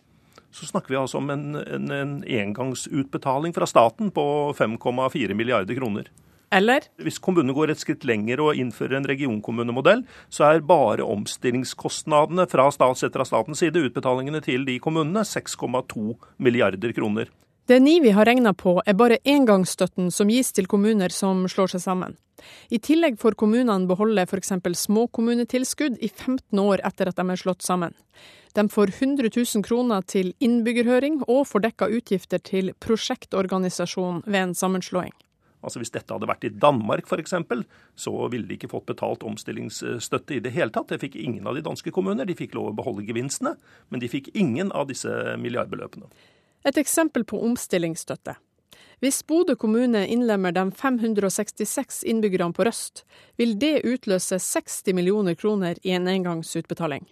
[0.51, 4.25] så snakker vi altså om en, en, en engangsutbetaling fra staten på
[4.59, 6.11] 5,4 milliarder kroner.
[6.51, 6.89] Eller?
[6.99, 10.03] Hvis kommunene går et skritt lenger og innfører en regionkommunemodell,
[10.35, 16.17] så er bare omstillingskostnadene fra stat, sett fra statens side, utbetalingene til de kommunene, 6,2
[16.43, 17.31] milliarder kroner.
[17.71, 21.83] Det NIVI har regna på er bare engangsstøtten som gis til kommuner som slår seg
[21.85, 22.17] sammen.
[22.67, 24.51] I tillegg får kommunene beholde f.eks.
[24.81, 27.95] småkommunetilskudd i 15 år etter at de er slått sammen.
[28.59, 34.57] De får 100 000 kroner til innbyggerhøring og får dekka utgifter til prosjektorganisasjon ved en
[34.59, 35.15] sammenslåing.
[35.63, 37.39] Altså Hvis dette hadde vært i Danmark f.eks.,
[37.95, 40.91] så ville de ikke fått betalt omstillingsstøtte i det hele tatt.
[40.91, 42.27] Det fikk ingen av de danske kommuner.
[42.27, 43.55] De fikk lov å beholde gevinstene,
[43.95, 46.11] men de fikk ingen av disse milliardbeløpene.
[46.65, 48.37] Et eksempel på omstillingsstøtte.
[49.01, 53.07] Hvis Bodø kommune innlemmer de 566 innbyggerne på Røst,
[53.41, 57.07] vil det utløse 60 millioner kroner i en engangsutbetaling.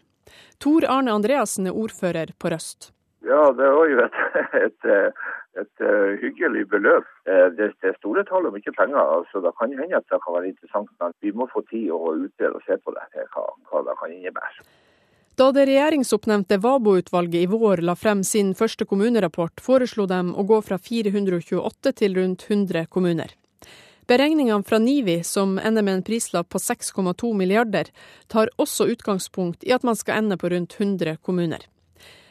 [0.61, 2.91] Tor Arne Andreassen er ordfører på Røst.
[3.25, 4.19] Ja, det var jo et,
[4.67, 4.91] et,
[5.63, 7.09] et uh, hyggelig beløp.
[7.25, 9.01] Uh, det, er store tall og mye penger.
[9.01, 12.13] altså Det kan hende at det kan være interessant, men vi må få tid å
[12.13, 14.69] utrede og se på det, hva, hva det kan innebære.
[15.39, 20.57] Da det regjeringsoppnevnte Vabo-utvalget i vår la frem sin første kommunerapport, foreslo de å gå
[20.67, 23.37] fra 428 til rundt 100 kommuner.
[24.11, 27.93] Beregningene fra NIVI, som ender med en prislapp på 6,2 milliarder,
[28.27, 31.69] tar også utgangspunkt i at man skal ende på rundt 100 kommuner.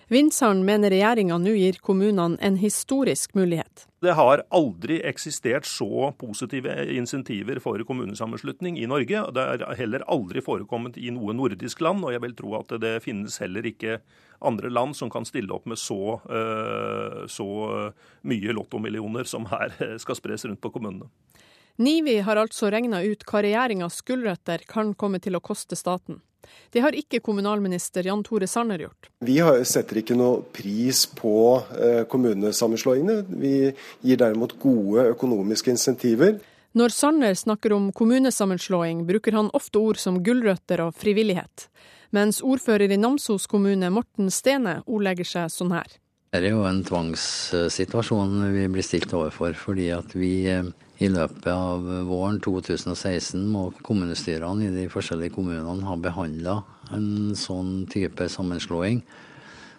[0.07, 3.87] Vinsaren mener regjeringa nå gir kommunene en historisk mulighet.
[3.99, 9.25] Det har aldri eksistert så positive insentiver for kommunesammenslutning i Norge.
[9.35, 12.93] Det er heller aldri forekommet i noe nordisk land, og jeg vil tro at det
[13.03, 13.97] finnes heller ikke
[14.47, 17.49] andre land som kan stille opp med så, eh, så
[18.23, 21.11] mye lottomillioner som her skal spres rundt på kommunene.
[21.77, 26.23] NIVI har altså regna ut hva regjeringas gulrøtter kan komme til å koste staten.
[26.71, 29.09] Det har ikke kommunalminister Jan Tore Sanner gjort.
[29.23, 31.33] Vi setter ikke noe pris på
[31.77, 33.23] eh, kommunesammenslåingene.
[33.41, 33.53] Vi
[34.05, 36.37] gir derimot gode økonomiske insentiver.
[36.77, 41.69] Når Sanner snakker om kommunesammenslåing, bruker han ofte ord som gulrøtter og frivillighet.
[42.15, 45.97] Mens ordfører i Namsos kommune, Morten Stene, ordlegger seg sånn her.
[46.35, 50.67] Det er jo en tvangssituasjon vi blir stilt overfor, fordi at vi eh,
[50.97, 56.55] i løpet av våren 2016 må kommunestyrene i de forskjellige kommunene ha behandla
[56.95, 59.03] en sånn type sammenslåing.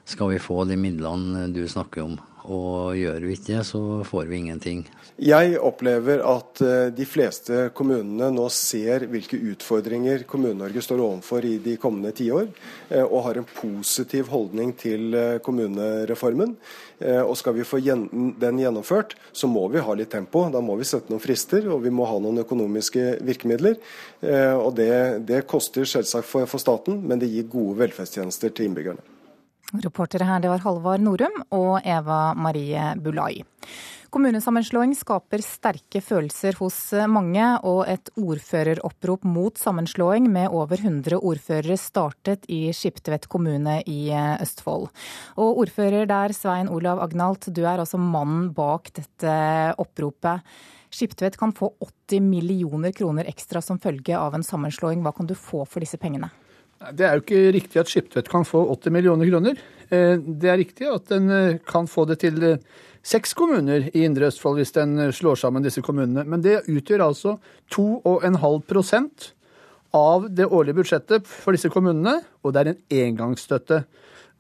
[0.08, 2.14] Skal vi få de midlene du snakker om?
[2.48, 4.86] Og gjør vi ikke det, så får vi ingenting.
[5.20, 11.56] Jeg opplever at eh, de fleste kommunene nå ser hvilke utfordringer Kommune-Norge står overfor i
[11.60, 12.46] de kommende tiår,
[12.88, 16.54] eh, og har en positiv holdning til eh, kommunereformen.
[16.98, 20.40] Og skal vi få den gjennomført, så må vi ha litt tempo.
[20.50, 23.76] Da må vi sette noen frister, og vi må ha noen økonomiske virkemidler.
[24.58, 24.90] Og det,
[25.28, 29.17] det koster selvsagt for, for staten, men det gir gode velferdstjenester til innbyggerne.
[29.76, 33.42] Reportere her det var Halvard Norum og Eva Marie Bulai.
[34.08, 36.78] Kommunesammenslåing skaper sterke følelser hos
[37.12, 44.08] mange, og et ordføreropprop mot sammenslåing med over 100 ordførere startet i Skiptvet kommune i
[44.40, 44.88] Østfold.
[45.36, 49.36] Og ordfører der, Svein Olav Agnalt, du er altså mannen bak dette
[49.76, 50.48] oppropet.
[50.88, 55.04] Skiptvet kan få 80 millioner kroner ekstra som følge av en sammenslåing.
[55.04, 56.32] Hva kan du få for disse pengene?
[56.78, 59.58] Det er jo ikke riktig at Skiptvet kan få 80 millioner kroner.
[59.90, 62.60] Eh, det er riktig at den eh, kan få det til eh,
[63.02, 66.22] seks kommuner i Indre Østfold hvis den slår sammen disse kommunene.
[66.28, 67.34] Men det utgjør altså
[67.74, 69.32] 2,5%
[69.98, 73.82] av det årlige budsjettet for disse kommunene, og det er en engangsstøtte.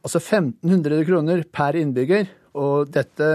[0.04, 2.28] Altså 1500 kroner per innbygger,
[2.58, 3.30] og dette,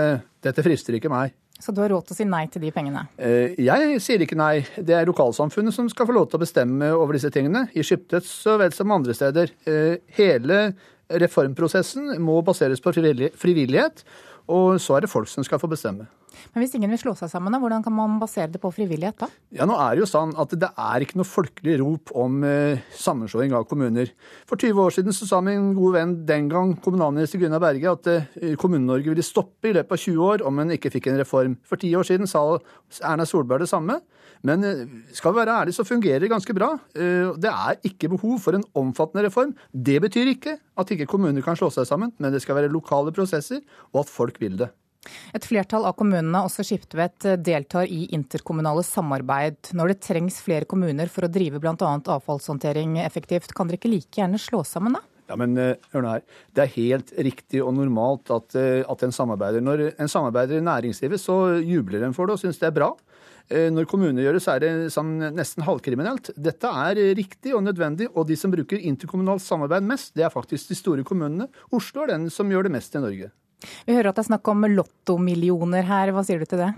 [0.45, 1.34] dette frister ikke meg.
[1.60, 3.06] Så du har råd til å si nei til de pengene?
[3.22, 4.66] Eh, jeg sier ikke nei.
[4.76, 7.68] Det er lokalsamfunnet som skal få lov til å bestemme over disse tingene.
[7.78, 9.54] I Skiptvet så vel som andre steder.
[9.70, 10.66] Eh, hele
[11.14, 14.04] reformprosessen må baseres på frivillighet,
[14.51, 16.10] og så er det folk som skal få bestemme.
[16.53, 19.29] Men hvis ingen vil slå seg sammen, hvordan kan man basere det på frivillighet da?
[19.55, 22.81] Ja, nå er Det jo sånn at det er ikke noe folkelig rop om eh,
[22.97, 24.11] sammenslåing av kommuner.
[24.49, 28.11] For 20 år siden så sa min gode venn den gang kommunalminister Gunnar Berge at
[28.11, 31.57] eh, Kommune-Norge ville stoppe i løpet av 20 år om en ikke fikk en reform.
[31.67, 32.43] For ti år siden sa
[33.03, 34.01] Erna Solberg det samme.
[34.43, 34.84] Men eh,
[35.15, 36.73] skal vi være ærlige, så fungerer det ganske bra.
[36.95, 39.55] Eh, det er ikke behov for en omfattende reform.
[39.71, 43.13] Det betyr ikke at ikke kommuner kan slå seg sammen, men det skal være lokale
[43.15, 43.63] prosesser,
[43.93, 44.73] og at folk vil det.
[45.36, 49.74] Et flertall av kommunene, også Skiptvet, deltar i interkommunale samarbeid.
[49.76, 51.76] Når det trengs flere kommuner for å drive bl.a.
[52.18, 55.04] avfallshåndtering effektivt, kan dere ikke like gjerne slå sammen, da?
[55.32, 56.24] Ja, men eh, hør nå her.
[56.54, 59.64] Det er helt riktig og normalt at, eh, at en samarbeider.
[59.64, 62.91] Når en samarbeider i næringslivet, så jubler en for det og syns det er bra.
[63.49, 66.34] Eh, når kommuner gjør det, så er det sånn nesten halvkriminelt.
[66.36, 70.72] Dette er riktig og nødvendig, og de som bruker interkommunalt samarbeid mest, det er faktisk
[70.72, 71.49] de store kommunene.
[71.76, 73.32] Oslo er den som gjør det mest i Norge.
[73.88, 76.14] Vi hører at det er snakk om lottomillioner her.
[76.16, 76.72] Hva sier du til det?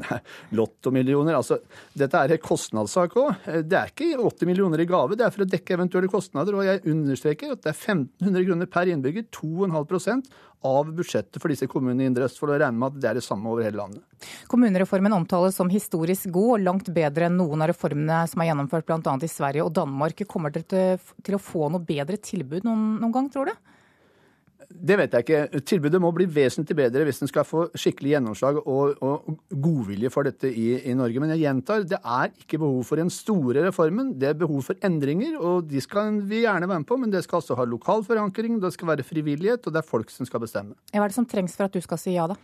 [0.57, 1.59] Lottomillioner, altså
[1.97, 3.45] Dette er en kostnadssak òg.
[3.65, 6.57] Det er ikke 80 millioner i gave, det er for å dekke eventuelle kostnader.
[6.57, 10.25] Og jeg understreker at det er 1500 kroner per innbygger, 2,5
[10.65, 13.25] av budsjettet for disse kommunene i Indre Østfold, og regner med at det er det
[13.25, 14.01] samme over hele landet.
[14.49, 18.87] Kommunereformen omtales som historisk god og langt bedre enn noen av reformene som er gjennomført
[18.89, 19.15] bl.a.
[19.21, 20.25] i Sverige og Danmark.
[20.29, 23.74] Kommer dere til å få noe bedre tilbud noen, noen gang, tror du?
[24.69, 25.61] Det vet jeg ikke.
[25.67, 30.27] Tilbudet må bli vesentlig bedre hvis en skal få skikkelig gjennomslag og, og godvilje for
[30.27, 31.21] dette i, i, Norge.
[31.21, 34.13] Men jeg gjentar, det er ikke behov for den store reformen.
[34.19, 36.99] Det er behov for endringer, og de skal vi gjerne være med på.
[37.01, 40.13] Men det skal altså ha lokal forankring, det skal være frivillighet, og det er folk
[40.13, 40.77] som skal bestemme.
[40.93, 42.39] Hva er det som trengs for at du skal si ja, da?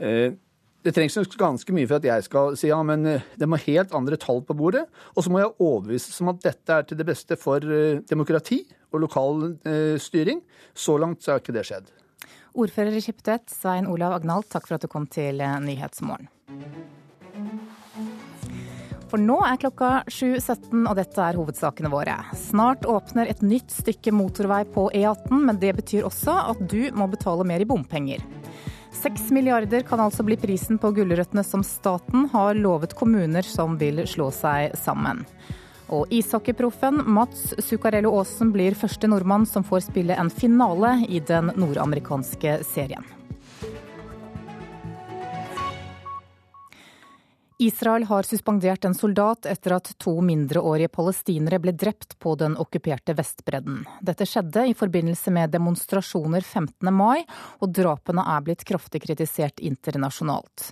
[0.00, 0.32] Eh,
[0.80, 3.92] det trengs ganske mye for at jeg skal si ja, men eh, det må helt
[3.96, 4.86] andre tall på bordet.
[5.12, 8.62] Og så må jeg overbevises om at dette er til det beste for eh, demokrati
[8.90, 10.42] og lokal eh, styring.
[10.74, 11.90] Så langt har ikke det skjedd.
[12.58, 16.26] Ordfører i Skiptvet, Svein Olav Agnald, takk for at du kom til Nyhetsmorgen.
[19.10, 22.14] For nå er klokka 7.17, og dette er hovedsakene våre.
[22.38, 27.08] Snart åpner et nytt stykke motorvei på E18, men det betyr også at du må
[27.10, 28.22] betale mer i bompenger.
[28.94, 34.02] Seks milliarder kan altså bli prisen på gulrøttene som staten har lovet kommuner som vil
[34.06, 35.24] slå seg sammen.
[35.90, 41.50] Og ishockeyproffen Mats Zuccarello Aasen blir første nordmann som får spille en finale i den
[41.58, 43.06] nordamerikanske serien.
[47.60, 53.12] Israel har suspendert en soldat etter at to mindreårige palestinere ble drept på den okkuperte
[53.18, 53.82] Vestbredden.
[54.00, 56.88] Dette skjedde i forbindelse med demonstrasjoner 15.
[56.88, 57.20] mai,
[57.60, 60.70] og drapene er blitt kraftig kritisert internasjonalt.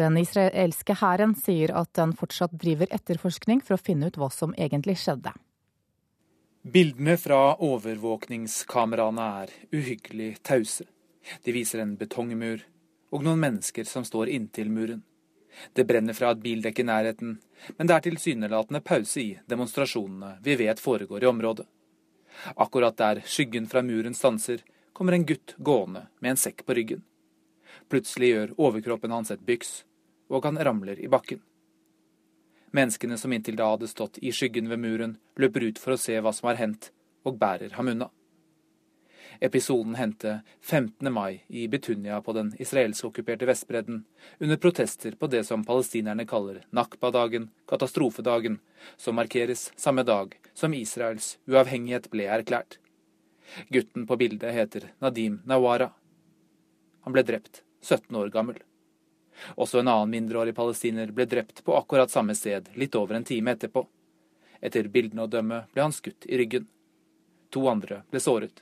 [0.00, 4.56] Den israelske hæren sier at den fortsatt driver etterforskning for å finne ut hva som
[4.56, 5.34] egentlig skjedde.
[6.64, 10.88] Bildene fra overvåkningskameraene er uhyggelig tause.
[11.44, 12.64] De viser en betongmur
[13.12, 15.04] og noen mennesker som står inntil muren.
[15.72, 17.36] Det brenner fra et bildekk i nærheten,
[17.76, 21.66] men det er tilsynelatende pause i demonstrasjonene vi vet foregår i området.
[22.56, 27.02] Akkurat der skyggen fra muren stanser, kommer en gutt gående med en sekk på ryggen.
[27.88, 29.84] Plutselig gjør overkroppen hans et byks,
[30.30, 31.42] og han ramler i bakken.
[32.70, 36.20] Menneskene som inntil da hadde stått i skyggen ved muren, løper ut for å se
[36.22, 36.92] hva som har hendt,
[37.26, 38.10] og bærer ham unna.
[39.38, 41.12] Episoden hendte 15.
[41.12, 44.04] mai i Betunia på den israelsk-okkuperte Vestbredden,
[44.38, 48.58] under protester på det som palestinerne kaller Nakba-dagen, katastrofedagen,
[48.96, 52.78] som markeres samme dag som Israels uavhengighet ble erklært.
[53.68, 55.90] Gutten på bildet heter Nadim Nawara.
[57.00, 58.58] Han ble drept 17 år gammel.
[59.56, 63.54] Også en annen mindreårig palestiner ble drept på akkurat samme sted litt over en time
[63.54, 63.86] etterpå.
[64.60, 66.68] Etter bildene å dømme ble han skutt i ryggen.
[67.50, 68.60] To andre ble såret.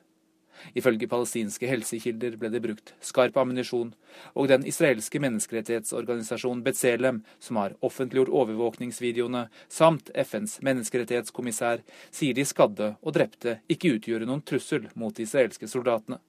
[0.78, 3.92] Ifølge palestinske helsekilder ble det brukt skarp ammunisjon,
[4.34, 12.94] og den israelske menneskerettighetsorganisasjonen Betzelem, som har offentliggjort overvåkningsvideoene, samt FNs menneskerettighetskommissær, sier de skadde
[13.02, 16.20] og drepte ikke utgjorde noen trussel mot de israelske soldatene.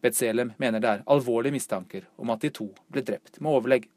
[0.00, 3.90] Betzelem mener det er alvorlige mistanker om at de to ble drept med overlegg.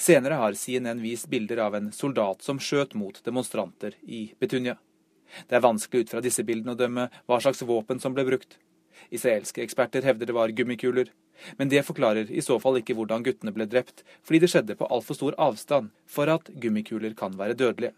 [0.00, 4.76] Senere har CNN vist bilder av en soldat som skjøt mot demonstranter i Betunia.
[5.48, 8.58] Det er vanskelig ut fra disse bildene å dømme hva slags våpen som ble brukt.
[9.10, 11.10] Israelske eksperter hevder det var gummikuler.
[11.58, 14.86] Men det forklarer i så fall ikke hvordan guttene ble drept, fordi det skjedde på
[14.86, 17.94] altfor stor avstand for at gummikuler kan være dødelige.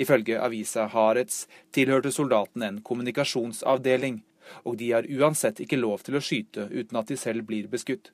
[0.00, 1.44] Ifølge avisa Haaretz
[1.76, 4.22] tilhørte soldatene en kommunikasjonsavdeling,
[4.64, 8.10] og de har uansett ikke lov til å skyte uten at de selv blir beskutt.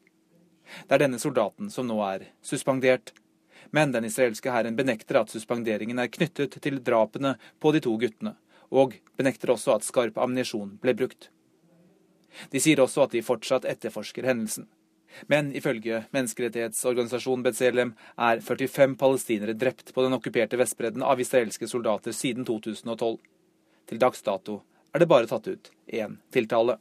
[0.88, 3.14] Det er denne soldaten som nå er suspendert,
[3.71, 8.35] men den israelske hæren benekter at suspenderingen er knyttet til drapene på de to guttene,
[8.71, 11.31] og benekter også at skarp ammunisjon ble brukt.
[12.51, 14.67] De sier også at de fortsatt etterforsker hendelsen.
[15.31, 22.12] Men ifølge menneskerettighetsorganisasjonen Betzelem er 45 palestinere drept på den okkuperte Vestbredden av israelske soldater
[22.17, 23.21] siden 2012.
[23.91, 24.62] Til dags dato
[24.95, 26.79] er det bare tatt ut én tiltale.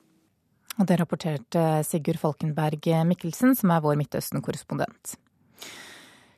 [0.81, 5.17] Og det rapporterte Sigurd Falkenberg Mikkelsen, som er vår Midtøsten-korrespondent.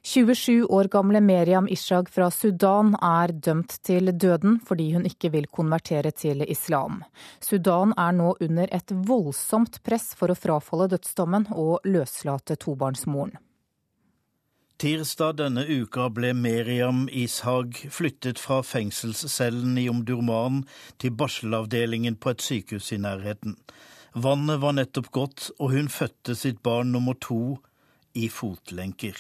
[0.06, 5.48] 27 år gamle Meriam Ishag fra Sudan er dømt til døden fordi hun ikke vil
[5.50, 7.00] konvertere til islam.
[7.42, 13.34] Sudan er nå under et voldsomt press for å frafalle dødsdommen og løslate tobarnsmoren.
[14.78, 20.68] Tirsdag denne uka ble Meriam Ishag flyttet fra fengselscellen i Omdurman
[21.02, 23.58] til barselavdelingen på et sykehus i nærheten.
[24.14, 27.56] Vannet var nettopp gått, og hun fødte sitt barn nummer to
[28.14, 29.18] i fotlenker.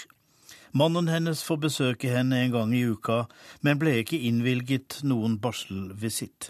[0.75, 3.21] Mannen hennes får besøke henne en gang i uka,
[3.63, 6.49] men ble ikke innvilget noen barselvisitt.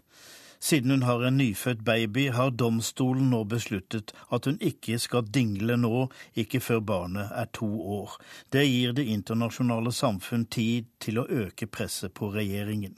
[0.57, 5.77] Siden hun har en nyfødt baby, har domstolen nå besluttet at hun ikke skal dingle
[5.77, 7.69] nå, ikke før barnet er to
[7.99, 8.17] år.
[8.49, 12.97] Det gir det internasjonale samfunn tid til å øke presset på regjeringen.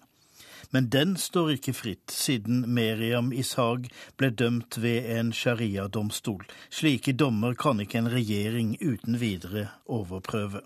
[0.71, 6.47] Men den står ikke fritt, siden Meriam Ishag ble dømt ved en sharia-domstol.
[6.71, 10.63] Slike dommer kan ikke en regjering uten videre overprøve.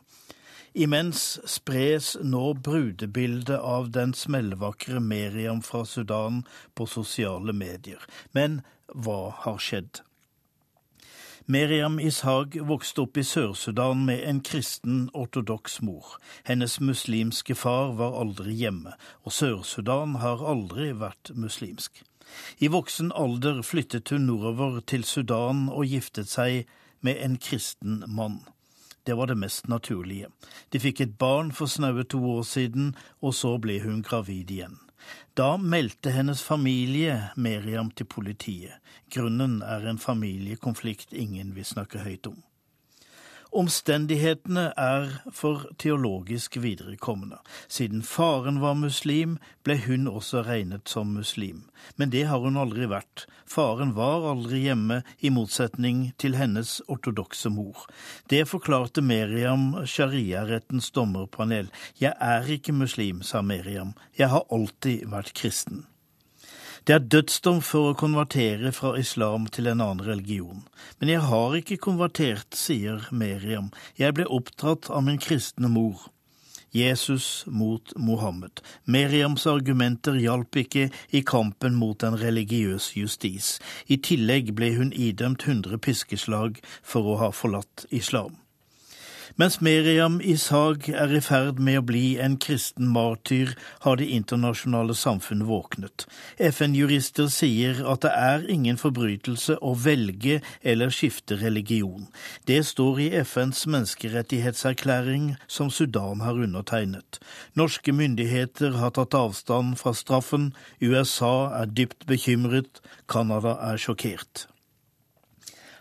[0.73, 7.99] Imens spres nå brudebildet av den smellvakre Meriam fra Sudan på sosiale medier.
[8.31, 9.99] Men hva har skjedd?
[11.51, 16.15] Meriam Ishag vokste opp i Sør-Sudan med en kristen ortodoks mor.
[16.47, 18.95] Hennes muslimske far var aldri hjemme,
[19.27, 21.99] og Sør-Sudan har aldri vært muslimsk.
[22.63, 26.63] I voksen alder flyttet hun nordover til Sudan og giftet seg
[27.03, 28.39] med en kristen mann.
[29.03, 30.29] Det var det mest naturlige.
[30.69, 34.77] De fikk et barn for snaue to år siden, og så ble hun gravid igjen.
[35.33, 38.77] Da meldte hennes familie Meriam til politiet.
[39.09, 42.37] Grunnen er en familiekonflikt ingen vil snakke høyt om.
[43.51, 47.41] Omstendighetene er for teologisk viderekommende.
[47.67, 49.33] Siden faren var muslim,
[49.67, 51.65] ble hun også regnet som muslim.
[51.99, 53.25] Men det har hun aldri vært.
[53.43, 57.83] Faren var aldri hjemme, i motsetning til hennes ortodokse mor.
[58.31, 61.67] Det forklarte Meriam shariarettens dommerpanel.
[61.99, 63.91] Jeg er ikke muslim, sa Meriam.
[64.15, 65.89] Jeg har alltid vært kristen.
[66.87, 70.63] Det er dødsdom for å konvertere fra islam til en annen religion.
[70.97, 73.67] Men jeg har ikke konvertert, sier Meriam.
[74.01, 76.07] Jeg ble oppdratt av min kristne mor.
[76.73, 78.63] Jesus mot Mohammed.
[78.89, 83.59] Meriams argumenter hjalp ikke i kampen mot en religiøs justis.
[83.85, 88.39] I tillegg ble hun idømt 100 piskeslag for å ha forlatt islam.
[89.41, 94.93] Mens Meriam Ishag er i ferd med å bli en kristen martyr, har det internasjonale
[94.93, 96.05] samfunnet våknet.
[96.37, 102.05] FN-jurister sier at det er ingen forbrytelse å velge eller skifte religion.
[102.45, 107.17] Det står i FNs menneskerettighetserklæring som Sudan har undertegnet.
[107.57, 110.51] Norske myndigheter har tatt avstand fra straffen,
[110.85, 114.50] USA er dypt bekymret, Canada er sjokkert.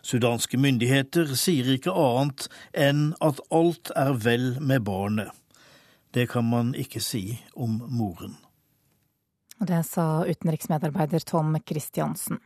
[0.02, 5.30] Sudanske myndigheter sier ikke annet enn at alt er vel med barnet.
[6.10, 8.36] Det kan man ikke si om moren.
[9.60, 12.40] Det sa utenriksmedarbeider Tom Christiansen.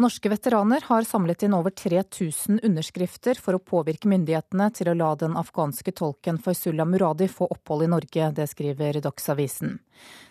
[0.00, 5.10] Norske veteraner har samlet inn over 3000 underskrifter for å påvirke myndighetene til å la
[5.20, 8.30] den afghanske tolken Faisullah Muradi få opphold i Norge.
[8.38, 9.76] Det skriver Dagsavisen.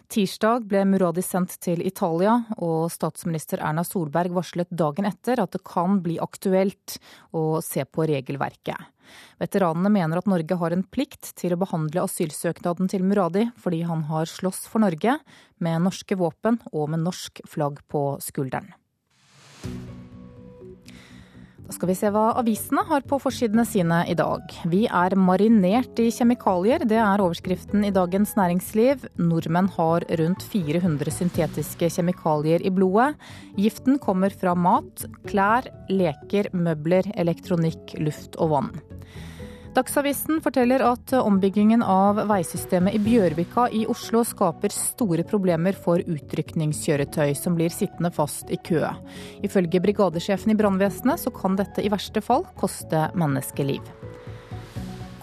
[0.09, 5.61] Tirsdag ble Muradi sendt til Italia, og statsminister Erna Solberg varslet dagen etter at det
[5.61, 6.97] kan bli aktuelt
[7.29, 8.89] å se på regelverket.
[9.37, 14.07] Veteranene mener at Norge har en plikt til å behandle asylsøknaden til Muradi fordi han
[14.09, 15.19] har slåss for Norge
[15.61, 18.73] med norske våpen og med norsk flagg på skulderen.
[21.69, 24.41] Da skal vi se hva avisene har på forsidene sine i dag.
[24.71, 29.05] Vi er marinert i kjemikalier, det er overskriften i Dagens Næringsliv.
[29.21, 33.11] Nordmenn har rundt 400 syntetiske kjemikalier i blodet.
[33.53, 38.73] Giften kommer fra mat, klær, leker, møbler, elektronikk, luft og vann.
[39.79, 47.29] Dagsavisen forteller at ombyggingen av veisystemet i Bjørvika i Oslo skaper store problemer for utrykningskjøretøy
[47.39, 48.81] som blir sittende fast i kø.
[49.39, 53.87] Ifølge brigadesjefen i brannvesenet så kan dette i verste fall koste menneskeliv.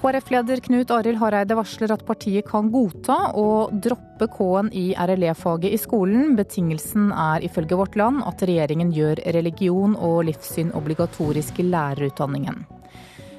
[0.00, 5.82] KrF-leder Knut Arild Hareide varsler at partiet kan godta å droppe K-en i RLE-faget i
[5.82, 6.32] skolen.
[6.38, 12.64] Betingelsen er ifølge Vårt Land at regjeringen gjør religion og livssyn obligatorisk i lærerutdanningen.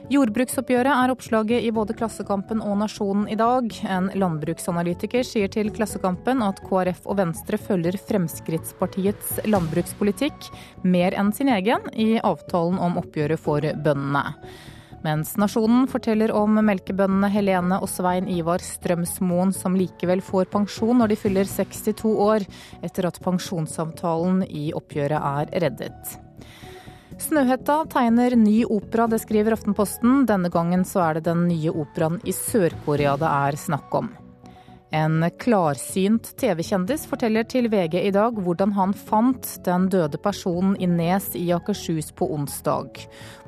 [0.08, 3.66] Jordbruksoppgjøret er oppslaget i både Klassekampen og Nasjonen i dag.
[3.92, 10.48] En landbruksanalytiker sier til Klassekampen at KrF og Venstre følger Fremskrittspartiets landbrukspolitikk
[10.88, 14.24] mer enn sin egen i avtalen om oppgjøret for bøndene.
[15.04, 21.12] Mens Nasjonen forteller om melkebøndene Helene og Svein Ivar Strømsmoen som likevel får pensjon når
[21.12, 22.48] de fyller 62 år,
[22.80, 26.16] etter at pensjonsavtalen i oppgjøret er reddet.
[27.18, 30.26] Snøhetta tegner ny opera, det skriver Aftenposten.
[30.30, 34.12] Denne gangen så er det den nye operaen i Sør-Korea det er snakk om.
[34.94, 40.88] En klarsynt TV-kjendis forteller til VG i dag hvordan han fant den døde personen i
[40.88, 43.02] Nes i Akershus på onsdag.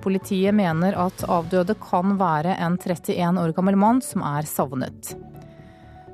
[0.04, 5.14] Politiet mener at avdøde kan være en 31 år gammel mann som er savnet.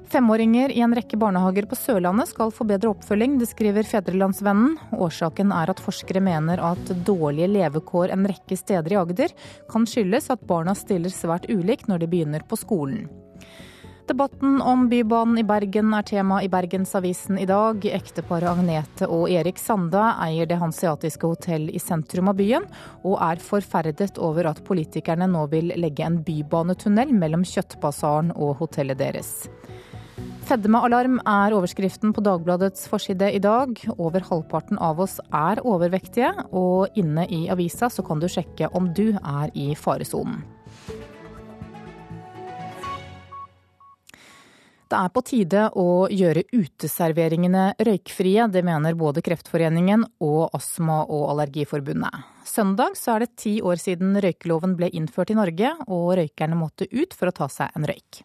[0.09, 4.77] Femåringer i en rekke barnehager på Sørlandet skal få bedre oppfølging, det skriver Fedrelandsvennen.
[4.93, 9.33] Årsaken er at forskere mener at dårlige levekår en rekke steder i Agder
[9.71, 13.07] kan skyldes at barna stiller svært ulikt når de begynner på skolen.
[14.05, 17.81] Debatten om Bybanen i Bergen er tema i Bergensavisen i dag.
[17.89, 22.67] Ekteparet Agnete og Erik Sanda eier det hanseatiske hotell i sentrum av byen,
[23.01, 29.01] og er forferdet over at politikerne nå vil legge en bybanetunnel mellom Kjøttbasaren og hotellet
[29.01, 29.33] deres.
[30.45, 33.79] Fedmealarm er overskriften på Dagbladets forside i dag.
[33.97, 38.91] Over halvparten av oss er overvektige, og inne i avisa så kan du sjekke om
[38.93, 40.43] du er i faresonen.
[44.85, 48.45] Det er på tide å gjøre uteserveringene røykfrie.
[48.53, 52.21] Det mener både Kreftforeningen og Astma- og Allergiforbundet.
[52.45, 56.85] Søndag så er det ti år siden røykeloven ble innført i Norge, og røykerne måtte
[56.93, 58.21] ut for å ta seg en røyk.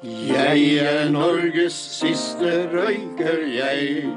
[0.00, 4.08] Jeg er Norges siste røyker, jeg.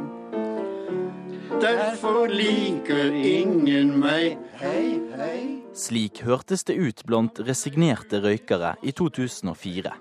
[1.60, 4.38] Derfor liker ingen meg.
[4.62, 5.42] Hei, hei.
[5.76, 9.92] Slik hørtes det ut blant resignerte røykere i 2004.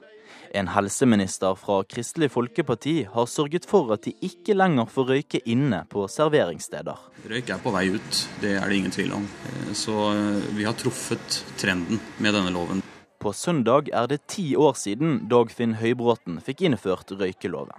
[0.55, 5.83] En helseminister fra Kristelig Folkeparti har sørget for at de ikke lenger får røyke inne
[5.91, 7.09] på serveringssteder.
[7.27, 9.27] Røyk er på vei ut, det er det ingen tvil om.
[9.75, 12.87] Så eh, vi har truffet trenden med denne loven.
[13.23, 17.77] På søndag er det ti år siden Dagfinn Høybråten fikk innført røykeloven.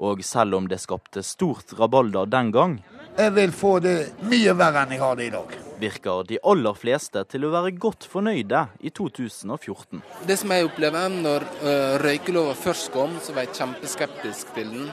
[0.00, 2.78] Og selv om det skapte stort rabalder den gang
[3.18, 3.92] Jeg vil få det
[4.24, 5.52] mye verre enn jeg har det i dag.
[5.82, 10.00] Virker de aller fleste til å være godt fornøyde i 2014.
[10.24, 14.86] Det som jeg opplever når uh, røykeloven først kom, så var jeg kjempeskeptisk til den.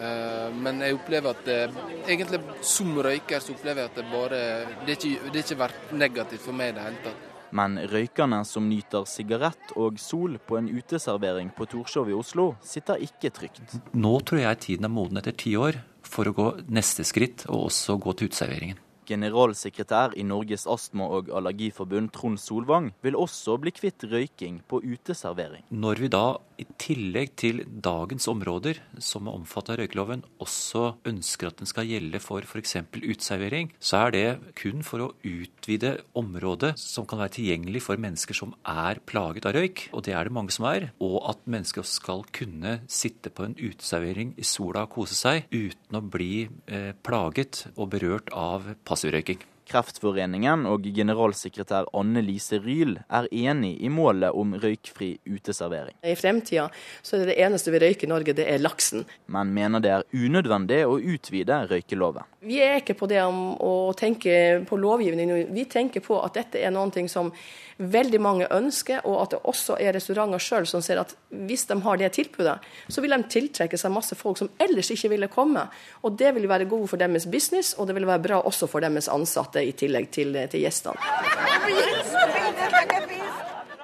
[0.00, 1.60] Uh, men jeg opplever at det,
[2.08, 2.42] egentlig
[2.74, 4.42] som røyker så opplever jeg at det bare
[4.82, 7.30] Det er ikke, det er ikke vært negativt for meg i det hele tatt.
[7.52, 13.02] Men røykerne som nyter sigarett og sol på en uteservering på Torshov i Oslo, sitter
[13.04, 13.76] ikke trygt.
[13.92, 17.68] Nå tror jeg tiden er moden etter ti år for å gå neste skritt, og
[17.70, 18.83] også gå til uteserveringen.
[19.08, 25.64] Generalsekretær i Norges astma- og allergiforbund, Trond Solvang, vil også bli kvitt røyking på uteservering.
[25.70, 26.26] Når vi da
[26.60, 31.88] i tillegg til dagens områder som er omfattet av røykeloven, også ønsker at den skal
[31.88, 32.76] gjelde for f.eks.
[32.94, 34.26] uteservering, så er det
[34.58, 39.56] kun for å utvide området som kan være tilgjengelig for mennesker som er plaget av
[39.58, 43.48] røyk, og det er det mange som er, og at mennesker skal kunne sitte på
[43.48, 48.70] en uteservering i sola og kose seg uten å bli eh, plaget og berørt av
[48.94, 49.42] passivrøyking.
[49.64, 55.96] Kreftforeningen og generalsekretær Anne Lise Ryl er enig i målet om røykfri uteservering.
[56.04, 56.66] I fremtida
[57.00, 59.06] så er det det eneste vi røyker i Norge, det er laksen.
[59.32, 62.28] Men mener det er unødvendig å utvide røykeloven.
[62.44, 64.36] Vi er ikke på det om å tenke
[64.68, 67.32] på lovgivning, vi tenker på at dette er noe som
[67.78, 71.78] veldig mange ønsker, og at det også er restauranter sjøl som ser at hvis de
[71.82, 72.56] har det tilbudet,
[72.88, 75.66] så vil de tiltrekke seg masse folk som ellers ikke ville komme.
[76.02, 78.84] Og det vil være god for deres business, og det vil være bra også for
[78.84, 80.98] deres ansatte, i tillegg til, til gjestene.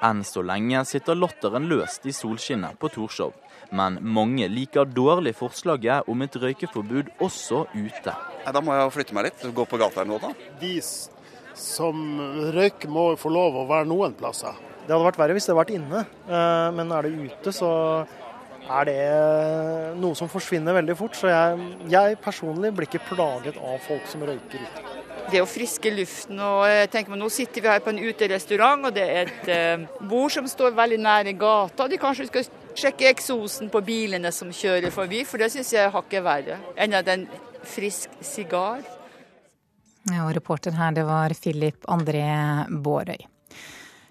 [0.01, 3.34] Enn så lenge sitter latteren løst i solskinnet på Torshov.
[3.76, 8.14] Men mange liker dårlig forslaget om et røykeforbud også ute.
[8.51, 10.30] Da må jeg flytte meg litt, gå på gata eller noe.
[10.30, 10.57] da.
[10.62, 10.72] De
[11.61, 12.00] som
[12.54, 14.56] røyker må få lov å være noen plasser.
[14.86, 17.70] Det hadde vært verre hvis det hadde vært inne, eh, men er det ute, så
[18.70, 18.96] er det
[20.00, 21.18] noe som forsvinner veldig fort.
[21.18, 24.86] Så jeg, jeg personlig blir ikke plaget av folk som røyker ute.
[25.30, 26.40] Det er å friske luften.
[26.42, 29.84] og jeg tenker Nå sitter vi her på en uterestaurant, og det er et eh,
[30.11, 31.86] bord som står veldig nære gata.
[31.90, 32.48] De kanskje skal
[32.78, 36.96] sjekke eksosen på bilene som kjører forbi, for det syns jeg er hakket verre enn
[36.98, 37.28] en
[37.66, 38.82] frisk sigar.
[40.09, 42.24] Ja, og reporter her, det var Philip André
[42.70, 43.26] Bårøy.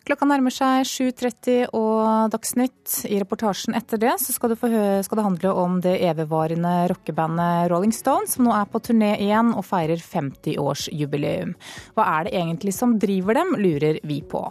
[0.10, 3.04] Klokka nærmer seg 7.30 og Dagsnytt.
[3.06, 8.48] I reportasjen etter det skal, skal det handle om det evigvarende rockebandet Rolling Stones, som
[8.48, 11.54] nå er på turné igjen og feirer 50-årsjubileum.
[11.94, 14.48] Hva er det egentlig som driver dem, lurer vi på.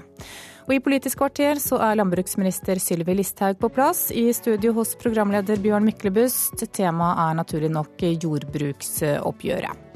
[0.69, 4.11] Og I Politisk kvarter så er landbruksminister Sylvi Listhaug på plass.
[4.13, 6.69] I studio hos programleder Bjørn Myklebust.
[6.71, 9.88] Temaet er naturlig nok jordbruksoppgjøret.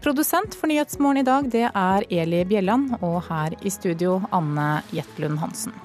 [0.00, 2.94] Produsent for Nyhetsmorgen i dag, det er Eli Bjelland.
[3.04, 5.76] Og her i studio Anne Jetlund Hansen.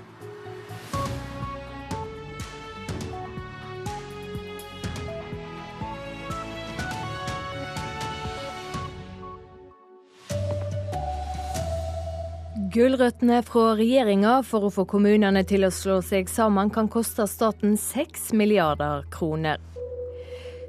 [12.71, 17.75] Gulrøttene fra regjeringa for å få kommunene til å slå seg sammen kan koste staten
[17.79, 19.74] 6 milliarder kroner.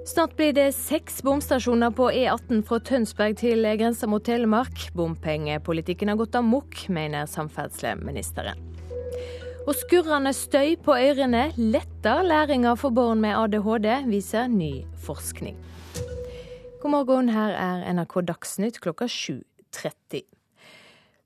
[0.07, 4.85] Snart blir det seks bomstasjoner på E18 fra Tønsberg til grensa mot Telemark.
[4.95, 8.61] Bompengepolitikken har gått amok, mener samferdselsministeren.
[9.67, 15.59] Og skurrende støy på ørene letter læringa for barn med ADHD, viser ny forskning.
[16.85, 20.23] God morgen, her er NRK Dagsnytt klokka 7.30.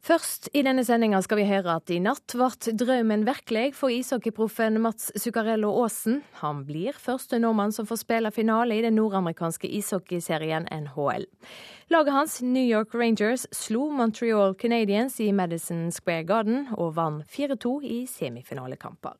[0.00, 4.78] Først i denne sendinga skal vi høre at i natt ble drømmen virkelig for ishockeyproffen
[4.80, 6.22] Mats Zuccarello Aasen.
[6.40, 11.26] Han blir første nordmann som får spille finale i den nordamerikanske ishockeyserien NHL.
[11.92, 17.74] Laget hans, New York Rangers, slo Montreal Canadiens i Madison Square Garden og vant 4-2
[17.84, 19.18] i semifinalekamper.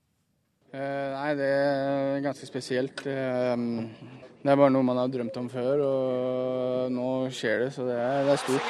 [0.73, 0.81] Eh,
[1.13, 3.05] nei, det er ganske spesielt.
[3.05, 3.53] Eh,
[4.41, 8.01] det er bare noe man har drømt om før, og nå skjer det, så det
[8.01, 8.69] er, det er stort.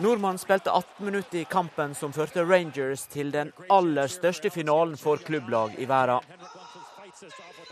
[0.00, 5.18] Nordmann spilte 18 minutter i kampen som førte Rangers til den aller største finalen for
[5.18, 6.22] klubblag i verden.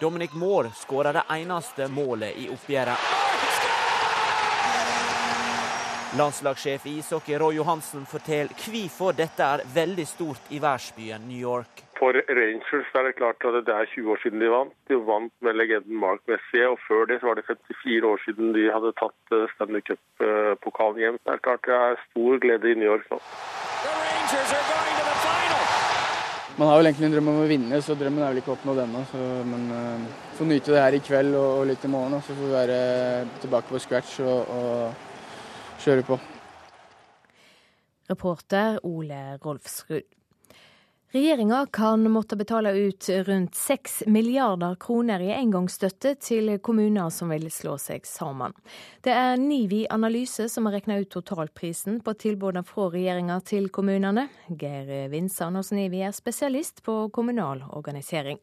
[0.00, 2.98] Dominic Moore skåra det eneste målet i oppgjøret.
[6.16, 11.82] Landslagssjef i ishockey Roy Johansen forteller hvorfor dette er veldig stort i verdensbyen New York.
[11.98, 14.72] For Rangers er det klart at det er 20 år siden de vant.
[14.88, 18.54] De vant med legenden Mark Messier, og før det så var det 54 år siden
[18.56, 21.18] de hadde tatt eh, Stanley Cup-pokalen hjem.
[21.20, 23.20] Det er klart det er stor glede i New York nå.
[26.56, 28.86] Man har vel egentlig en drøm om å vinne, så drømmen er vel ikke oppnådd
[28.86, 29.02] ennå.
[29.52, 32.32] Men uh, får nyte det her i kveld og, og litt i morgen, og så
[32.32, 32.78] får vi være
[33.44, 35.05] tilbake på scratch og, og
[35.86, 36.18] kjøre på.
[38.10, 40.06] Reporter Ole Rolfsrud.
[41.14, 47.46] Regjeringa kan måtte betale ut rundt 6 milliarder kroner i engangsstøtte til kommuner som vil
[47.54, 48.52] slå seg sammen.
[49.06, 54.26] Det er Nivi Analyse som har regna ut totalprisen på tilbudene fra regjeringa til kommunene.
[54.50, 58.42] Geir Vinsand hos Nivi er spesialist på kommunal organisering.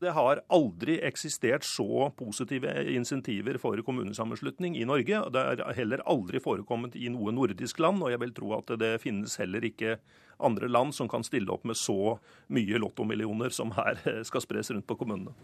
[0.00, 5.18] Det har aldri eksistert så positive insentiver for kommunesammenslutning i Norge.
[5.28, 8.94] Det er heller aldri forekommet i noe nordisk land, og jeg vil tro at det
[9.02, 9.98] finnes heller ikke
[10.40, 12.16] andre land som kan stille opp med så
[12.48, 15.36] mye lottomillioner som her skal spres rundt på kommunene.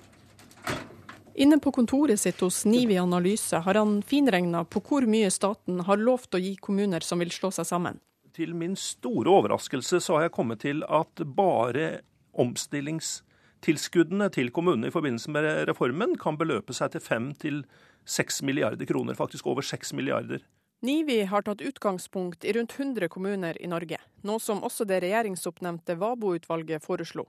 [1.37, 6.01] Inne på kontoret sitt hos Nivi Analyse har han finregna på hvor mye staten har
[6.01, 8.01] lovt å gi kommuner som vil slå seg sammen.
[8.33, 11.99] Til min store overraskelse så har jeg kommet til at bare
[12.33, 13.19] omstillings
[13.65, 17.63] Tilskuddene til kommunene i forbindelse med reformen kan beløpe seg til 5 til
[18.05, 20.45] 6 milliarder kroner, faktisk over 6 milliarder.
[20.85, 25.97] NIVI har tatt utgangspunkt i rundt 100 kommuner i Norge, noe som også det regjeringsoppnevnte
[25.99, 27.25] Vabo-utvalget foreslo.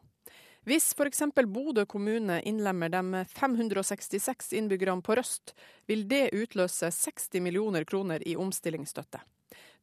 [0.68, 1.24] Hvis f.eks.
[1.48, 5.54] Bodø kommune innlemmer de 566 innbyggerne på Røst,
[5.88, 9.22] vil det utløse 60 millioner kroner i omstillingsstøtte.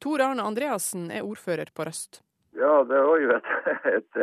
[0.05, 2.21] Tor Arne Andreassen er ordfører på Røst.
[2.53, 3.49] Ja, det var jo et,
[3.97, 4.21] et,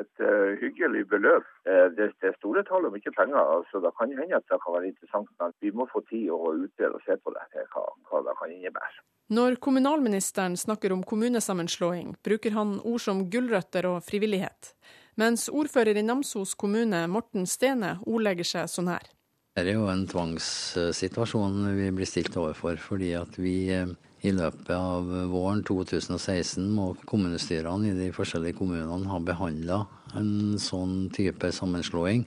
[0.00, 1.46] et uh, hyggelig beløp.
[1.68, 3.38] Uh, det, det, er store tall og mye penger.
[3.38, 6.54] altså det kan hende at det kan være interessant, men vi må få tid å
[6.54, 9.02] utrede og se på det, hva, hva det kan innebære.
[9.32, 14.74] Når kommunalministeren snakker om kommunesammenslåing, bruker han ord som gulrøtter og frivillighet.
[15.20, 19.08] Mens ordfører i Namsos kommune, Morten Stene, ordlegger seg sånn her.
[19.52, 23.92] Det er jo en tvangssituasjon vi blir stilt overfor, fordi at vi uh,
[24.22, 29.80] i løpet av våren 2016 må kommunestyrene i de forskjellige kommunene ha behandla
[30.18, 32.22] en sånn type sammenslåing.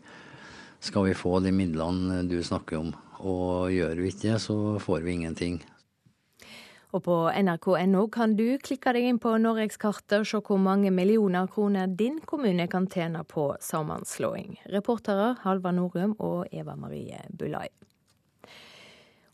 [0.84, 2.92] Skal vi få de midlene du snakker om.
[3.24, 5.62] Og gjør vi ikke det, så får vi ingenting.
[6.96, 11.50] Og på nrk.no kan du klikke deg inn på norgeskartet og se hvor mange millioner
[11.52, 14.60] kroner din kommune kan tjene på sammenslåing.
[14.72, 17.68] Reportere Halva Norum og Eva Marie Bulai.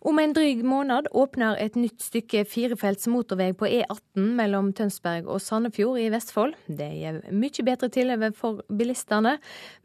[0.01, 5.37] Om en dryg måned åpner et nytt stykke firefelts motorvei på E18 mellom Tønsberg og
[5.45, 6.55] Sandefjord i Vestfold.
[6.65, 9.35] Det gir mye bedre tilhøve for bilistene,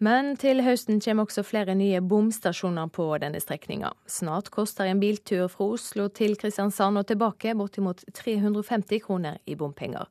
[0.00, 3.90] men til høsten kommer også flere nye bomstasjoner på denne strekninga.
[4.08, 10.08] Snart koster en biltur fra Oslo til Kristiansand og tilbake bortimot 350 kroner i bompenger.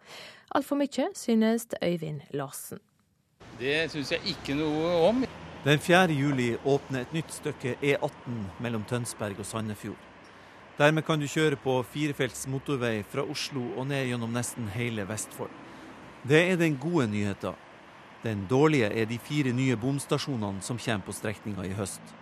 [0.53, 2.77] Altfor mye, synes Øyvind Larsen.
[3.57, 5.25] Det syns jeg ikke noe om.
[5.65, 6.11] Den 4.
[6.13, 10.03] juli åpner et nytt stykke E18 mellom Tønsberg og Sandefjord.
[10.77, 15.49] Dermed kan du kjøre på firefelts motorvei fra Oslo og ned gjennom nesten hele Vestfold.
[16.21, 17.57] Det er den gode nyheten.
[18.21, 22.13] Den dårlige er de fire nye bomstasjonene som kommer på strekninga i høst.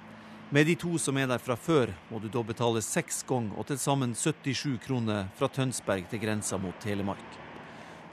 [0.48, 3.68] Med de to som er der fra før, må du da betale seks ganger og
[3.68, 7.43] til sammen 77 kroner fra Tønsberg til grensa mot Telemark.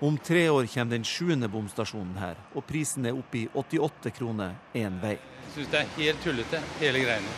[0.02, 4.54] Om tre år kommer den sjuende bomstasjonen her, og prisen er oppe i 88 kroner
[4.72, 5.18] én vei.
[5.20, 7.34] Jeg syns det er helt tullete, hele greiene.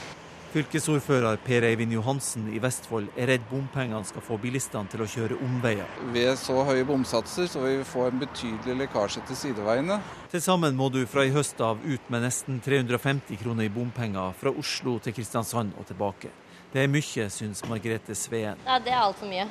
[0.52, 5.40] Fylkesordfører Per Eivind Johansen i Vestfold er redd bompengene skal få bilistene til å kjøre
[5.42, 5.90] omveier.
[6.14, 9.98] Ved så høye bomsatser så vil vi få en betydelig lekkasje til sideveiene.
[10.30, 14.38] Til sammen må du fra i høst av ut med nesten 350 kroner i bompenger
[14.38, 16.30] fra Oslo til Kristiansand og tilbake.
[16.70, 18.62] Det er mye, syns Margrethe Sveen.
[18.68, 19.50] Ja, det er altfor mye.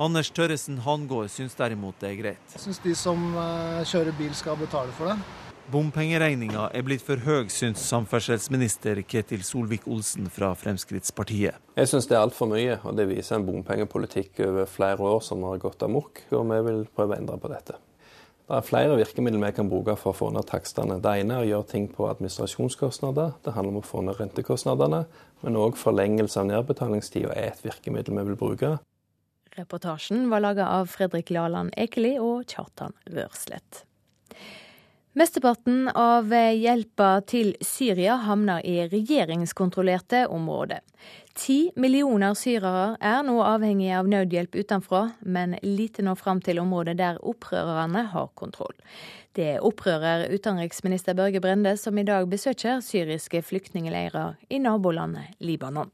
[0.00, 2.52] Anders Tørresen Hangård syns derimot det er greit.
[2.54, 5.18] Jeg syns de som eh, kjører bil skal betale for det.
[5.70, 11.60] Bompengeregninga er blitt for høy, syns samferdselsminister Ketil Solvik-Olsen fra Fremskrittspartiet.
[11.76, 15.44] Jeg syns det er altfor mye, og det viser en bompengepolitikk over flere år som
[15.46, 17.76] har gått amok, og vi vil prøve å endre på dette.
[18.48, 20.96] Det er flere virkemidler vi kan bruke for å få ned takstene.
[20.98, 23.36] Det ene er å gjøre ting på administrasjonskostnader.
[23.44, 25.04] Det handler om å få ned rentekostnadene.
[25.44, 28.78] Men òg forlengelse av nedbetalingstida er et virkemiddel vi vil bruke.
[29.58, 33.84] Reportasjen var laga av Fredrik Laland Ekeli og Kjartan Rørslett.
[35.18, 40.84] Mesteparten av hjelpa til Syria havner i regjeringskontrollerte områder.
[41.34, 46.94] Ti millioner syrere er nå avhengige av nødhjelp utenfra, men lite når fram til området
[47.02, 48.76] der opprørerne har kontroll.
[49.34, 55.90] Det opprører utenriksminister Børge Brende, som i dag besøker syriske flyktningleirer i nabolandet Libanon.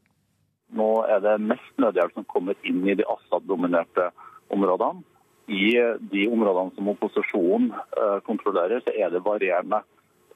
[0.75, 4.09] Nå er det mest nødhjelp som kommer inn i de Assad-dominerte
[4.51, 5.05] områdene
[5.47, 5.71] i
[6.11, 9.79] de områdene som opposisjonen eh, kontrollerer, så er det varierende.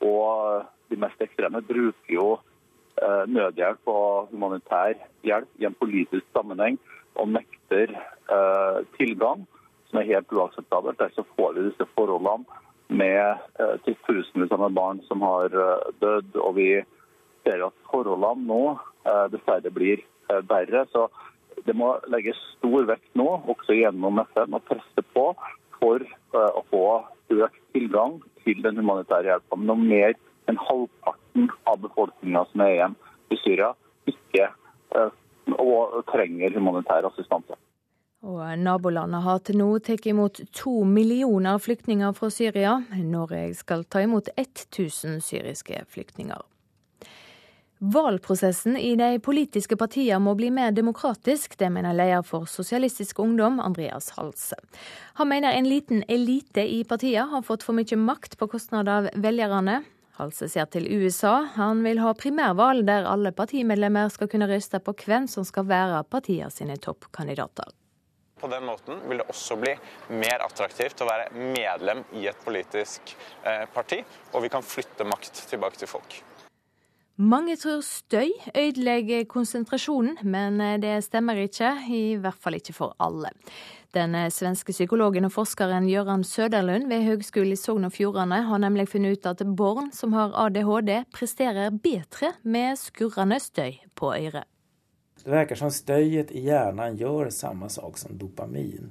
[0.01, 2.27] Og de mest ekstreme bruker jo
[2.95, 4.95] eh, nødhjelp og humanitær
[5.27, 6.79] hjelp i en politisk sammenheng
[7.19, 9.43] og nekter eh, tilgang,
[9.89, 10.99] som er helt uakseptabelt.
[10.99, 12.47] Derfor får vi disse forholdene
[12.91, 13.43] med
[13.85, 15.51] til tusenvis av barn som har
[16.03, 16.33] dødd.
[16.39, 16.69] Og vi
[17.43, 18.63] ser at forholdene nå
[19.31, 20.01] dessverre blir
[20.49, 20.85] verre.
[20.93, 21.07] Så
[21.67, 25.31] det må legges stor vekt nå, også gjennom FN, å presse på
[25.77, 26.03] for
[26.35, 26.85] uh, å få
[27.31, 29.65] økt tilgang til den humanitære hjelpen.
[29.69, 30.17] Når mer
[30.49, 32.97] enn halvparten av befolkninga som er igjen
[33.31, 33.73] i Syria,
[34.09, 34.49] ikke
[35.59, 37.57] og trenger humanitær assistanse.
[38.21, 42.75] Og Nabolandet har til nå tatt imot to millioner flyktninger fra Syria.
[43.01, 46.43] Norge skal ta imot 1000 syriske flyktninger.
[47.83, 53.57] Valgprosessen i de politiske partiene må bli mer demokratisk, det mener leder for Sosialistisk Ungdom,
[53.57, 54.59] Andreas Halse.
[55.17, 59.09] Han mener en liten elite i partiene har fått for mye makt på kostnad av
[59.25, 59.79] velgerne.
[60.19, 61.47] Halse ser til USA.
[61.57, 66.05] Han vil ha primærvalg der alle partimedlemmer skal kunne røste på hvem som skal være
[66.05, 67.73] partiene sine toppkandidater.
[68.37, 69.73] På den måten vil det også bli
[70.21, 74.03] mer attraktivt å være medlem i et politisk eh, parti,
[74.35, 76.21] og vi kan flytte makt tilbake til folk.
[77.21, 83.29] Mange tror støy ødelegger konsentrasjonen, men det stemmer ikke, i hvert fall ikke for alle.
[83.93, 88.87] Den svenske psykologen og forskeren Gøran Søderlund ved Høgskolen i Sogn og Fjordane har nemlig
[88.89, 94.49] funnet ut at barn som har ADHD, presterer bedre med skurrende støy på øret.
[95.21, 98.89] Det virker som støyet i hjernen gjør samme sak som dopamin.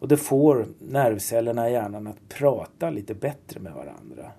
[0.00, 4.32] Og det får nervcellene i hjernen til å prate litt bedre med hverandre.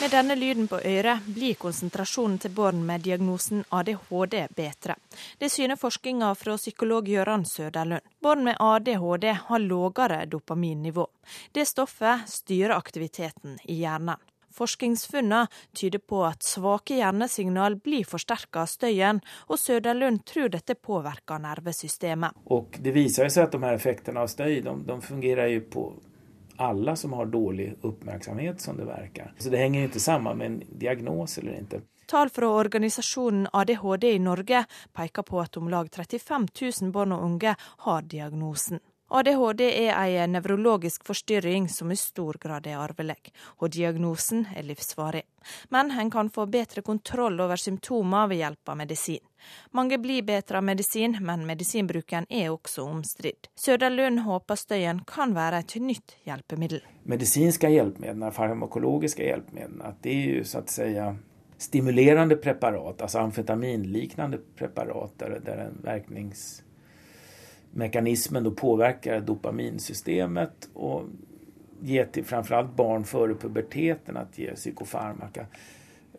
[0.00, 4.94] Med denne lyden på øret blir konsentrasjonen til barn med diagnosen ADHD bedre.
[5.40, 8.04] Det syner forskninga fra psykolog Gøran Søderlund.
[8.20, 11.06] Barn med ADHD har lavere dopaminnivå.
[11.52, 14.20] Det stoffet styrer aktiviteten i hjernen.
[14.56, 21.40] Forskningsfunnene tyder på at svake hjernesignal blir forsterka av støyen, og Søderlund tror dette påvirker
[21.40, 22.36] nervesystemet.
[22.52, 25.88] Og det viser seg at de her effektene av støy de, de fungerer på
[26.58, 29.32] alla som har dårlig oppmerksomhet som det verkar.
[29.38, 31.82] Så det henger ikke sammen med en diagnos eller ikke.
[32.06, 36.46] Tall fra organisasjonen ADHD i Norge peker på at om lag 35
[36.82, 38.78] 000 barn og unge har diagnosen.
[39.08, 43.30] ADHD er en nevrologisk forstyrring som i stor grad er arvelig,
[43.62, 45.22] og diagnosen er livsvarig.
[45.70, 49.22] Men en kan få bedre kontroll over symptomer ved hjelp av medisin.
[49.70, 53.46] Mange blir bedre av medisin, men medisinbruken er også omstridt.
[53.54, 56.82] Søderlund håper støyen kan være et nytt hjelpemiddel.
[57.06, 60.90] Medisinske hjelpemidler, farmakologiske hjelpemidler, det er jo så å si
[61.62, 66.65] stimulerende preparat, altså amfetaminliknende preparat, der, der en virknings
[67.76, 71.02] mekanismen då påverkar dopaminsystemet och
[71.80, 75.46] ger till framförallt barn före puberteten att ge psykofarmaka.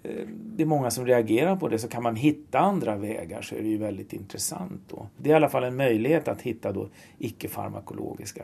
[0.04, 3.56] eh, det er mange som reagerer på det, så kan man hitta andre vägar så
[3.56, 4.82] er det jo veldig interessant.
[4.90, 5.08] Då.
[5.18, 8.44] Det er i alle fall en mulighet å finne ikke-farmakologiske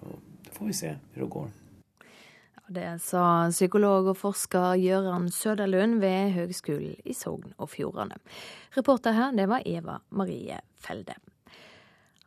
[0.00, 1.50] Och Det får vi se hur det går.
[2.68, 8.18] Det sa psykolog og forsker Gøran Søderlund ved Høgskolen i Sogn og Fjordane.
[8.76, 11.14] Reporter her, det var Eva Marie Felde.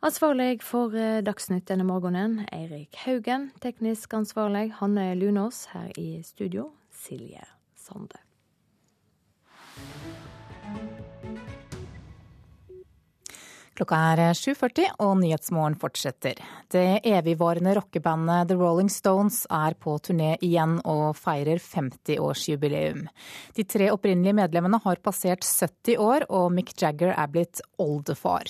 [0.02, 3.52] Ansvarlig for eh, Dagsnytt denne morgenen, Eirik Haugen.
[3.62, 5.68] Teknisk ansvarlig, Hanne Lunås.
[5.70, 7.46] Her i studio, Silje
[7.78, 8.21] Sande.
[13.82, 16.38] Klokka er 7.40 og Nyhetsmorgen fortsetter.
[16.70, 23.08] Det evigvarende rockebandet The Rolling Stones er på turné igjen og feirer 50-årsjubileum.
[23.58, 28.46] De tre opprinnelige medlemmene har passert 70 år, og Mick Jagger er blitt oldefar.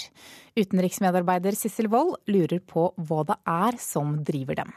[0.52, 4.76] Utenriksmedarbeider Sissel Wold lurer på hva det er som driver dem.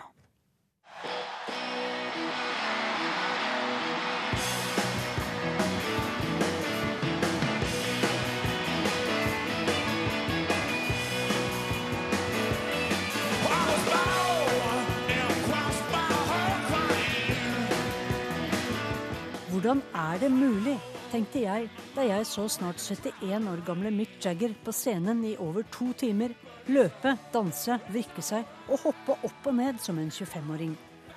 [19.65, 20.75] Hvordan er det mulig,
[21.09, 25.65] tenkte jeg da jeg så snart 71 år gamle Mick Jagger på scenen i over
[25.73, 26.35] to timer
[26.69, 30.75] løpe, danse, vrikke seg og hoppe opp og ned som en 25-åring.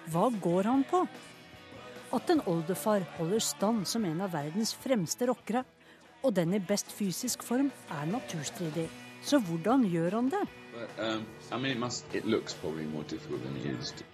[0.09, 1.03] Hva går han på?
[2.17, 5.67] At en oldefar holder stand som en av verdens fremste rockere,
[6.25, 7.69] og den i best fysisk form,
[8.01, 8.87] er naturstridig.
[9.21, 10.47] Så hvordan gjør han det?
[10.99, 11.25] Um,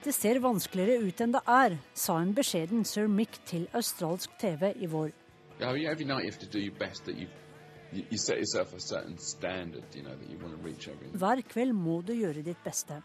[0.04, 4.70] det ser vanskeligere ut enn det er, sa en beskjeden sir Mick til australsk TV
[4.80, 5.10] i vår.
[11.24, 13.02] Hver kveld må du gjøre ditt beste.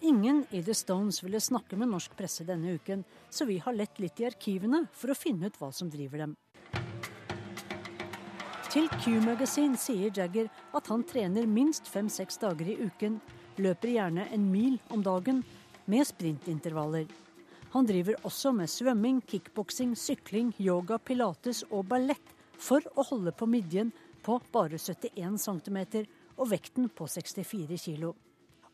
[0.00, 4.00] Ingen i The Stones ville snakke med norsk presse denne uken, så vi har lett
[4.00, 6.36] litt i arkivene for å finne ut hva som driver dem.
[8.70, 10.46] Til Q-Magasin sier Jagger
[10.78, 13.16] at han trener minst fem-seks dager i uken,
[13.58, 15.40] løper gjerne en mil om dagen,
[15.90, 17.08] med sprintintervaller.
[17.74, 22.30] Han driver også med svømming, kickboksing, sykling, yoga, pilates og ballett
[22.62, 23.90] for å holde på midjen
[24.22, 25.80] på bare 71 cm
[26.36, 28.12] og vekten på 64 kg.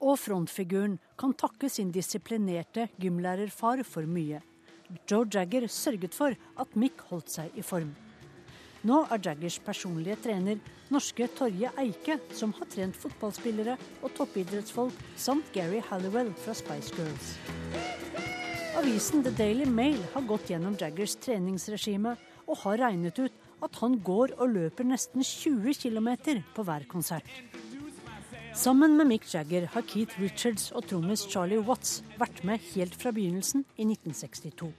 [0.05, 4.45] Og frontfiguren kan takke sin disiplinerte gymlærerfar for mye.
[5.09, 7.97] Joe Jagger sørget for at Mick holdt seg i form.
[8.85, 10.61] Nå er Jaggers personlige trener
[10.93, 17.33] norske Torje Eike, som har trent fotballspillere og toppidrettsfolk, samt Gary Halliwell fra Spice Girls.
[18.77, 22.17] Avisen The Daily Mail har gått gjennom Jaggers treningsregime
[22.47, 26.11] og har regnet ut at han går og løper nesten 20 km
[26.55, 27.31] på hver konsert.
[28.57, 33.13] Sammen med Mick Jagger har Keith Richards og trommis Charlie Watts vært med helt fra
[33.13, 34.71] begynnelsen i 1962.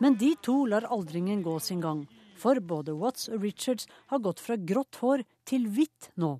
[0.00, 2.06] Men de to lar aldringen gå sin gang
[2.38, 6.38] for både Watts og Richards har gått fra grått hår til hvitt nå.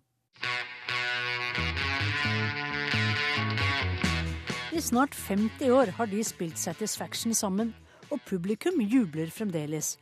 [4.73, 7.75] I snart 50 år har de spilt Satisfaction sammen,
[8.11, 9.99] og publikum jubler fremdeles.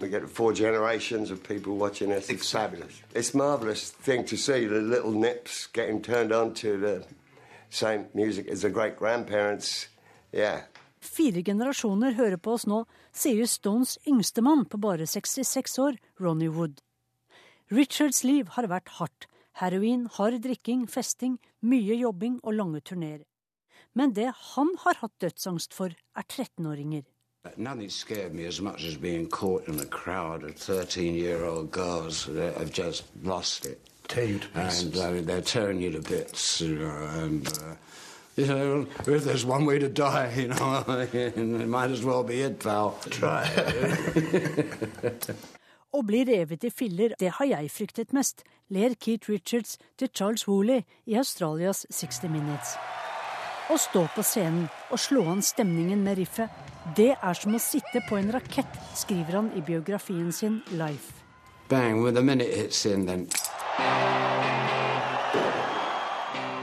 [0.00, 2.28] We get four generations of people watching us.
[2.28, 3.02] It's fabulous.
[3.14, 7.04] It's marvelous thing to see the little nips getting turned on to the
[7.70, 9.88] same music as the great grandparents.
[10.32, 10.60] Yeah,
[11.00, 16.48] Fire generasjoner hører på oss nå, sier Stones yngste mann på bare 66 år, Ronny
[16.48, 16.80] Wood.
[17.70, 19.26] Richards liv har vært hardt.
[19.60, 23.24] Heroin, hard drikking, festing, mye jobbing og lange turneer.
[23.94, 27.04] Men det han har hatt dødsangst for, er 13-åringer.
[27.56, 31.70] Nothing scared me as much as being caught in a crowd of 13 year old
[31.70, 33.80] girls that have just lost it.
[34.08, 35.00] Tear you to pieces.
[35.00, 36.60] And uh, they're tearing you to bits.
[36.60, 37.74] You know, and, uh,
[38.40, 42.40] You know, if there's one way to die, you know, it might as well be
[42.40, 42.96] it, pal.
[43.10, 43.44] Try.
[45.90, 50.46] Å bli revet i filler, det har jeg fryktet mest, ler Keith Richards til Charles
[50.48, 52.76] Wooley i Australias 60 Minutes.
[53.68, 56.48] Å stå på scenen og slå an stemningen med riffet,
[56.96, 61.12] det er som å sitte på en rakett, skriver han i biografien sin Life.
[61.68, 63.28] Bang, with the minute hits in, then...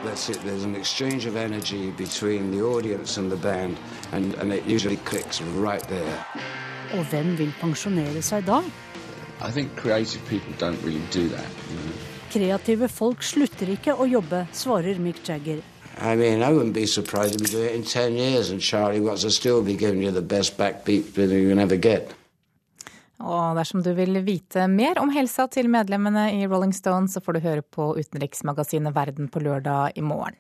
[0.08, 0.40] That's it.
[0.46, 3.78] There's an exchange of energy between the audience and the band,
[4.14, 6.26] and, and it usually clicks right there.
[6.94, 8.62] Og hvem vil pensjonere seg da?
[9.42, 11.50] I think creative people don't really do that.
[11.70, 11.98] You know?
[12.32, 15.60] Kreative folk slutter ikke å jobbe, svarer Mick Jagger.
[16.00, 19.02] I mean, I wouldn't be surprised if we do it in 10 years and Charlie
[19.02, 22.14] Watts will still be giving you the best backbeat you can ever get.
[23.18, 27.38] Og dersom du vil vite mer om helsa til medlemmene i Rolling Stone, så får
[27.38, 30.38] du høre på utenriksmagasinet Verden på lørdag i morgen.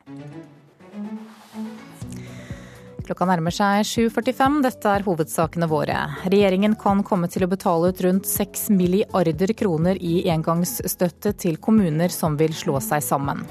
[3.08, 4.58] Klokka nærmer seg 7.45.
[4.66, 5.96] Dette er hovedsakene våre.
[6.28, 12.12] Regjeringen kan komme til å betale ut rundt 6 milliarder kroner i engangsstøtte til kommuner
[12.12, 13.46] som vil slå seg sammen.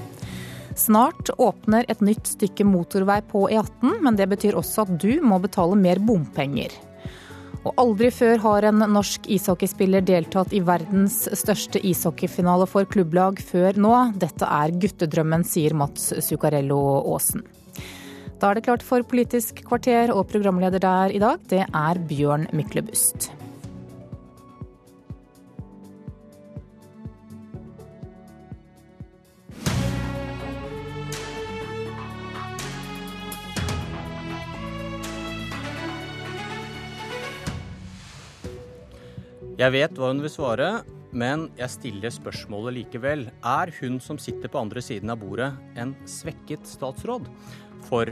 [0.77, 5.41] Snart åpner et nytt stykke motorvei på E18, men det betyr også at du må
[5.41, 6.69] betale mer bompenger.
[7.67, 13.75] Og aldri før har en norsk ishockeyspiller deltatt i verdens største ishockeyfinale for klubblag før
[13.75, 13.93] nå.
[14.21, 17.43] Dette er guttedrømmen, sier Mats Zuccarello Aasen.
[18.37, 22.47] Da er det klart for Politisk kvarter, og programleder der i dag, det er Bjørn
[22.55, 23.31] Myklebust.
[39.57, 40.65] Jeg vet hva hun vil svare,
[41.17, 43.23] men jeg stiller spørsmålet likevel.
[43.41, 45.47] Er hun som sitter på andre siden av bordet,
[45.81, 47.25] en svekket statsråd?
[47.87, 48.11] For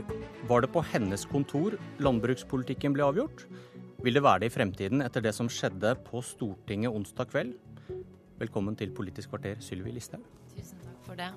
[0.50, 3.44] var det på hennes kontor landbrukspolitikken ble avgjort?
[4.02, 7.54] Vil det være det i fremtiden etter det som skjedde på Stortinget onsdag kveld?
[8.42, 10.26] Velkommen til Politisk kvarter, Sylvi Listhaug.
[10.50, 11.30] Tusen takk for det.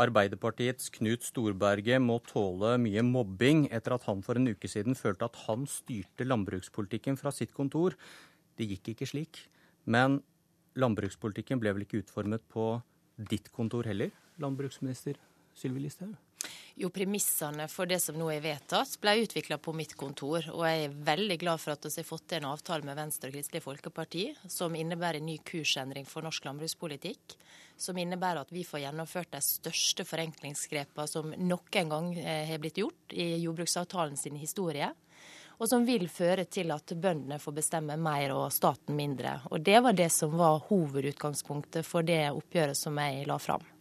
[0.00, 5.28] Arbeiderpartiets Knut Storberget må tåle mye mobbing etter at han for en uke siden følte
[5.28, 7.96] at han styrte landbrukspolitikken fra sitt kontor.
[8.56, 9.42] Det gikk ikke slik.
[9.84, 10.22] Men
[10.80, 12.74] landbrukspolitikken ble vel ikke utformet på
[13.28, 14.10] ditt kontor heller?
[14.40, 15.18] landbruksminister
[15.54, 16.16] Sylvi Listhaug?
[16.82, 20.48] Jo, Premissene for det som nå er vedtatt, ble utvikla på mitt kontor.
[20.50, 23.28] Og jeg er veldig glad for at vi har fått til en avtale med Venstre
[23.30, 27.36] og Kristelig Folkeparti som innebærer en ny kursendring for norsk landbrukspolitikk.
[27.78, 32.80] Som innebærer at vi får gjennomført de største forenklingsgrepene som noen gang eh, har blitt
[32.82, 34.88] gjort i jordbruksavtalen sin historie.
[35.62, 39.36] Og som vil føre til at bøndene får bestemme mer og staten mindre.
[39.54, 43.71] Og Det var det som var hovedutgangspunktet for det oppgjøret som jeg la fram.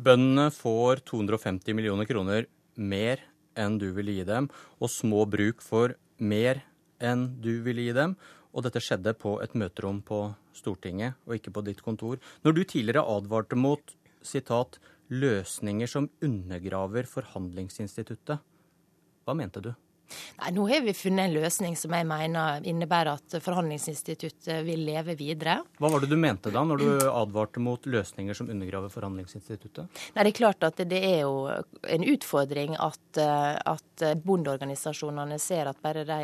[0.00, 2.46] Bøndene får 250 millioner kroner
[2.80, 3.20] mer
[3.58, 4.46] enn du ville gi dem,
[4.80, 6.62] og små bruk får mer
[7.04, 8.14] enn du ville gi dem.
[8.54, 10.22] Og dette skjedde på et møterom på
[10.56, 12.16] Stortinget, og ikke på ditt kontor.
[12.46, 14.78] Når du tidligere advarte mot sitat,
[15.10, 18.40] 'løsninger som undergraver forhandlingsinstituttet',
[19.26, 19.74] hva mente du?
[20.40, 25.16] Nei, Nå har vi funnet en løsning som jeg mener innebærer at forhandlingsinstituttet vil leve
[25.18, 25.60] videre.
[25.80, 30.02] Hva var det du mente da, når du advarte mot løsninger som undergraver forhandlingsinstituttet?
[30.16, 35.80] Nei, Det er klart at det er jo en utfordring at, at bondeorganisasjonene ser at
[35.82, 36.20] bare de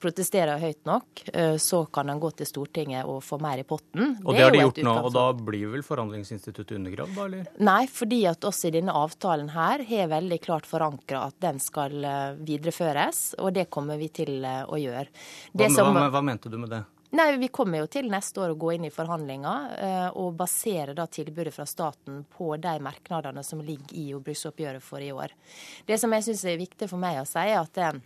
[0.00, 4.16] protesterer høyt nok, eh, så kan en gå til Stortinget og få mer i potten.
[4.24, 7.50] Og det, har de gjort nå, og da blir vel forhandlingsinstituttet undergravd, da, eller?
[7.70, 11.98] Nei, fordi at oss i denne avtalen her har veldig klart forankra at den skal
[12.04, 15.08] eh, videreføres, og det kommer vi til eh, å gjøre.
[15.52, 16.84] Hva, som, hva, hva mente du med det?
[17.18, 21.08] Nei, Vi kommer jo til neste år å gå inn i forhandlinger og basere da
[21.10, 25.34] tilbudet fra staten på de merknadene som ligger i jordbruksoppgjøret for i år.
[25.90, 27.98] Det som jeg syns er viktig for meg å si, er at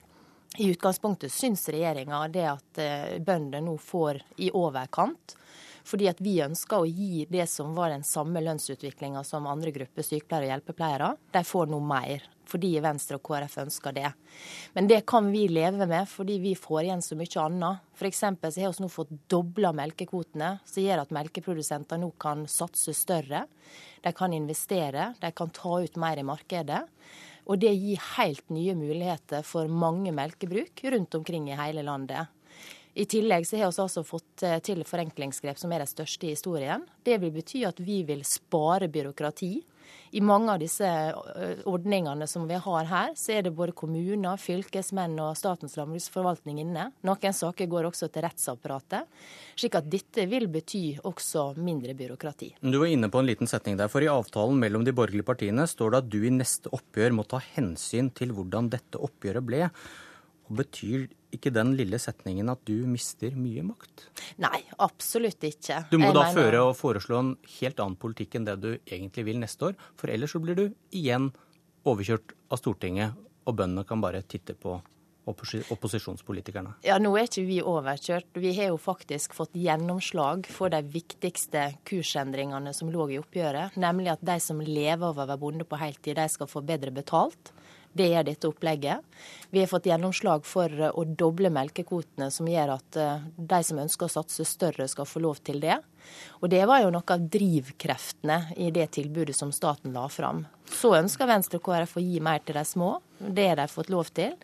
[0.59, 5.37] i utgangspunktet syns regjeringa det at eh, bønder nå får i overkant.
[5.85, 10.07] Fordi at vi ønsker å gi det som var den samme lønnsutviklinga som andre grupper
[10.07, 11.11] sykepleiere og hjelpepleiere.
[11.35, 14.13] De får nå mer, fordi Venstre og KrF ønsker det.
[14.73, 17.85] Men det kan vi leve med, fordi vi får igjen så mye annet.
[17.99, 18.23] F.eks.
[18.25, 23.45] så har vi nå fått dobla melkekvotene, som gjør at melkeprodusenter nå kan satse større.
[24.01, 26.81] De kan investere, de kan ta ut mer i markedet.
[27.45, 32.31] Og det gir helt nye muligheter for mange melkebruk rundt omkring i hele landet.
[32.95, 36.35] I tillegg så har vi altså fått eh, til forenklingsgrep som er de største i
[36.37, 36.85] historien.
[37.03, 39.53] Det vil bety at vi vil spare byråkrati
[40.15, 40.89] i mange av disse
[41.67, 46.87] ordningene som vi har her, så er det både kommuner, fylkesmenn og Statens landbruksforvaltning inne.
[47.07, 49.11] Noen saker går også til rettsapparatet.
[49.59, 52.53] Slik at dette vil bety også mindre byråkrati.
[52.63, 55.67] Du var inne på en liten setning der, for i avtalen mellom de borgerlige partiene
[55.71, 59.69] står det at du i neste oppgjør må ta hensyn til hvordan dette oppgjøret ble.
[60.49, 64.07] Og Betyr ikke den lille setningen at du mister mye makt?
[64.43, 65.85] Nei, absolutt ikke.
[65.91, 66.41] Du må jeg da mener...
[66.41, 69.79] føre og foreslå en helt annen politikk enn det du egentlig vil neste år.
[70.01, 71.31] For ellers så blir du igjen
[71.85, 74.79] overkjørt av Stortinget, og bøndene kan bare titte på
[75.25, 76.75] opposisjonspolitikerne?
[76.85, 78.37] Ja, Nå er ikke vi overkjørt.
[78.41, 83.79] Vi har jo faktisk fått gjennomslag for de viktigste kursendringene som lå i oppgjøret.
[83.81, 86.93] Nemlig at de som lever av å være bonde på heltid, de skal få bedre
[86.95, 87.54] betalt.
[87.95, 89.03] Det er dette opplegget.
[89.55, 93.79] Vi har fått gjennomslag for eh, å doble melkekvotene, som gjør at eh, de som
[93.79, 95.79] ønsker å satse større, skal få lov til det.
[96.43, 100.43] Og det var jo noe av drivkreftene i det tilbudet som staten la fram.
[100.69, 102.97] Så ønsker Venstre og KrF å gi mer til de små.
[103.19, 104.35] Det har de fått lov til.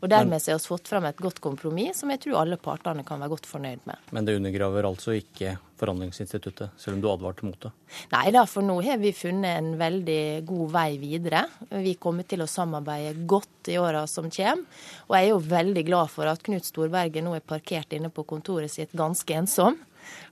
[0.00, 3.20] Og Dermed har vi fått fram et godt kompromiss som jeg tror alle partene kan
[3.22, 4.10] være godt fornøyd med.
[4.16, 5.54] Men det undergraver altså ikke
[5.84, 7.70] forhandlingsinstituttet, selv om du advarte mot det?
[8.14, 11.44] Nei da, for nå har vi funnet en veldig god vei videre.
[11.70, 14.64] Vi kommer til å samarbeide godt i åra som kommer.
[15.08, 18.26] Og jeg er jo veldig glad for at Knut Storberget nå er parkert inne på
[18.28, 19.78] kontoret sitt ganske ensom.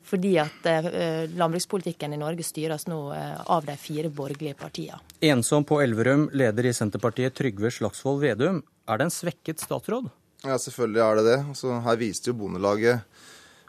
[0.05, 5.01] Fordi at eh, landbrukspolitikken i Norge styres nå eh, av de fire borgerlige partiene.
[5.25, 8.61] Ensom på Elverum, leder i Senterpartiet Trygve Slagsvold Vedum.
[8.89, 10.11] Er det en svekket statsråd?
[10.43, 11.39] Ja, selvfølgelig er det det.
[11.55, 13.23] Altså, her viste jo Bondelaget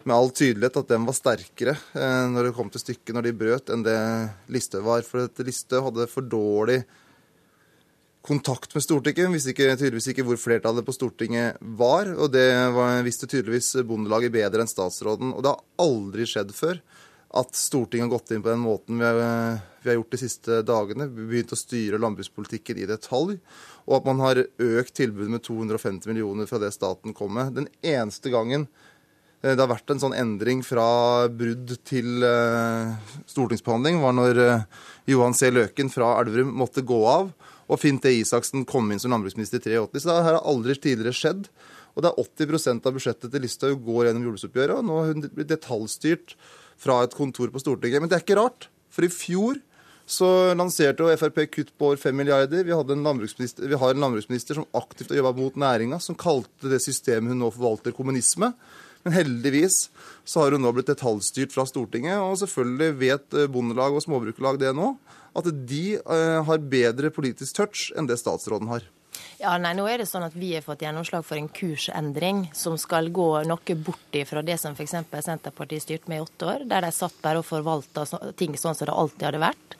[0.10, 3.38] med all tydelighet at den var sterkere eh, når det kom til stykket, når de
[3.40, 3.98] brøt, enn det
[4.54, 5.06] Listhaug var.
[5.08, 6.82] For at Listhaug hadde for dårlig
[8.24, 9.32] kontakt med Stortinget.
[9.34, 12.14] Visste ikke, tydeligvis ikke hvor flertallet på Stortinget var.
[12.16, 15.34] Og det var, visste tydeligvis Bondelaget bedre enn statsråden.
[15.36, 16.80] Og det har aldri skjedd før
[17.34, 19.18] at Stortinget har gått inn på den måten vi har,
[19.82, 21.10] vi har gjort de siste dagene.
[21.10, 23.40] Vi Begynt å styre landbrukspolitikken i detalj.
[23.90, 27.56] Og at man har økt tilbudet med 250 millioner fra det staten kom med.
[27.58, 28.70] Den eneste gangen
[29.44, 32.96] det har vært en sånn endring fra brudd til uh,
[33.28, 35.50] stortingsbehandling, var når uh, Johan C.
[35.52, 37.34] Løken fra Elverum måtte gå av
[37.72, 38.12] og Finn T.
[38.22, 40.04] Isaksen kom inn som landbruksminister i 83.
[40.04, 41.48] Så det har aldri tidligere skjedd.
[41.94, 44.80] Og det er 80% av budsjettet til Listhaug går gjennom jordbruksoppgjøret.
[44.80, 46.36] Og nå har hun blitt detaljstyrt
[46.82, 48.04] fra et kontor på Stortinget.
[48.04, 49.62] Men det er ikke rart, for i fjor
[50.10, 50.28] så
[50.60, 52.66] lanserte jo Frp kutt på over 5 milliarder.
[52.66, 57.32] Vi, vi, har en landbruksminister som aktivt har jobba mot næringa, som kalte det systemet
[57.32, 58.52] hun nå forvalter, kommunisme.
[59.04, 59.90] Men heldigvis
[60.24, 64.72] så har hun nå blitt detaljstyrt fra Stortinget, og selvfølgelig vet Bondelag og Småbrukerlag det
[64.78, 64.94] nå
[65.34, 68.86] at de uh, har bedre politisk touch enn det statsråden har.
[69.42, 72.78] Ja, nei, nå er det sånn at Vi har fått gjennomslag for en kursendring som
[72.82, 74.96] skal gå noe bort fra det som f.eks.
[75.26, 78.06] Senterpartiet styrte med i åtte år, der de satt bare og forvalta
[78.40, 79.78] ting sånn som det alltid hadde vært.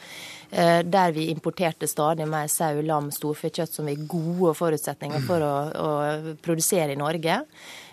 [0.52, 5.42] Eh, der vi importerte stadig mer sau, lam, storfekjøtt som vi har gode forutsetninger for
[5.42, 7.40] å, å produsere i Norge.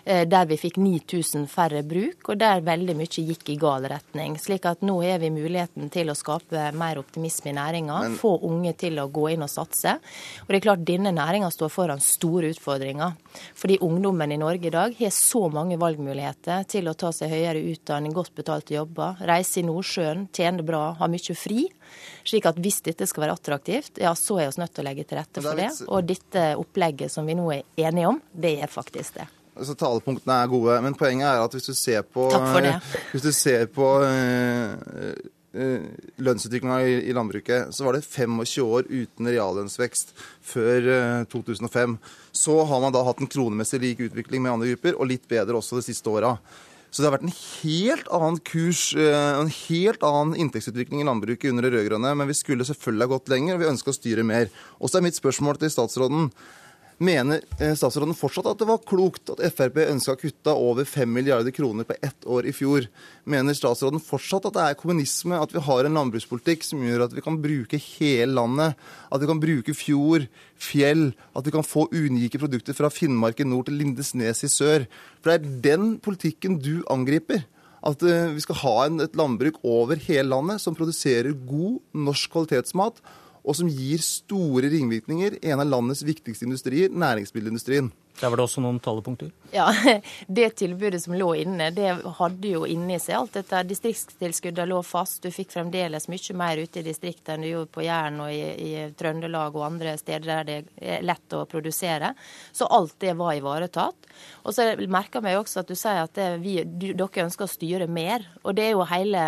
[0.05, 4.37] Eh, der vi fikk 9000 færre bruk, og der veldig mye gikk i gal retning.
[4.41, 8.73] Slik at nå har vi muligheten til å skape mer optimisme i næringa, få unge
[8.81, 9.97] til å gå inn og satse.
[10.41, 13.13] Og det er klart denne næringa står foran store utfordringer.
[13.55, 17.61] Fordi ungdommen i Norge i dag har så mange valgmuligheter til å ta seg høyere
[17.71, 21.67] utdanning, godt betalte jobber, reise i Nordsjøen, tjene bra, ha mye fri.
[22.25, 25.05] Slik at hvis dette skal være attraktivt, ja, så er vi nødt til å legge
[25.05, 25.69] til rette for det.
[25.89, 29.27] Og dette opplegget som vi nå er enige om, det er faktisk det.
[29.61, 32.25] Altså, Talepunktene er gode, men poenget er at hvis du ser på,
[33.11, 34.71] hvis du ser på øh,
[35.53, 35.83] øh,
[36.17, 40.15] lønnsutviklinga i, i, landbruket, så var det 25 år uten reallønnsvekst
[40.53, 41.99] før øh, 2005.
[42.33, 45.59] Så har man da hatt en kronemessig lik utvikling med andre grupper, og litt bedre
[45.61, 46.33] også de siste åra.
[46.91, 51.63] Så det har vært en helt annen kurs, en helt annen inntektsutvikling i landbruket under
[51.63, 52.11] det rød-grønne.
[52.19, 54.49] Men vi skulle selvfølgelig ha gått lenger, og vi ønsker å styre mer.
[54.81, 56.27] Og så er mitt spørsmål til statsråden.
[57.01, 61.09] Mener eh, statsråden fortsatt at det var klokt at Frp ønska å kutte over 5
[61.09, 62.85] milliarder kroner på ett år i fjor?
[63.25, 67.15] Mener statsråden fortsatt at det er kommunisme at vi har en landbrukspolitikk som gjør at
[67.17, 68.77] vi kan bruke hele landet,
[69.09, 70.27] at vi kan bruke fjord,
[70.61, 74.85] fjell, at vi kan få unike produkter fra Finnmark i nord til Lindesnes i sør?
[75.23, 77.47] For det er den politikken du angriper.
[77.81, 83.01] At eh, vi skal ha et landbruk over hele landet som produserer god norsk kvalitetsmat
[83.41, 87.91] og som gir store ringvirkninger i en av landets viktigste industrier, næringsmiddelindustrien.
[88.19, 89.31] Der var det også noen talepunkter?
[89.51, 89.73] Ja,
[90.27, 93.63] Det tilbudet som lå inne, det hadde jo inni seg alt dette.
[93.67, 95.23] Distriktstilskuddet lå fast.
[95.23, 98.43] Du fikk fremdeles mye mer ute i distriktet enn du gjorde på Jæren og i,
[98.67, 102.13] i, Trøndelag og andre steder der det er lett å produsere.
[102.51, 104.09] Så alt det var ivaretatt.
[104.45, 107.89] Og så merker meg også at du sier at vi, du, dere ønsker å styre
[107.91, 108.27] mer.
[108.45, 109.25] Og det er jo hele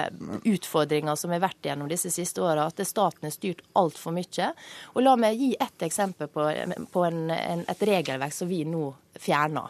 [0.48, 4.54] utfordringa som har vært gjennom disse siste åra, at staten har styrt altfor mye.
[4.94, 6.48] Og la meg gi ett eksempel på,
[6.94, 8.83] på en, en, et regelverk som vi nå
[9.20, 9.68] fjerna.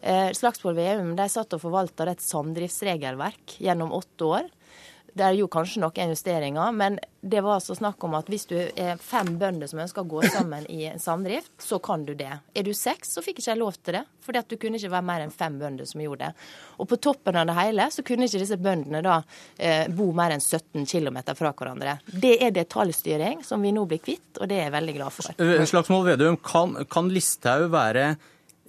[0.00, 4.48] Eh, Slagsvold Veum satt og forvalta et samdriftsregelverk gjennom åtte år.
[5.14, 8.56] Det er jo kanskje noen justeringer, men det var altså snakk om at hvis du
[8.58, 12.30] er fem bønder som ønsker å gå sammen i en samdrift, så kan du det.
[12.54, 14.92] Er du seks, så fikk ikke jeg lov til det, fordi at du kunne ikke
[14.94, 16.48] være mer enn fem bønder som gjorde det.
[16.78, 19.20] Og på toppen av det hele så kunne ikke disse bøndene da
[19.58, 21.98] eh, bo mer enn 17 km fra hverandre.
[22.06, 25.32] Det er detaljstyring som vi nå blir kvitt, og det er jeg veldig glad for.
[25.36, 28.12] Eh, Slagsmål Vedum, kan, kan Listhaug være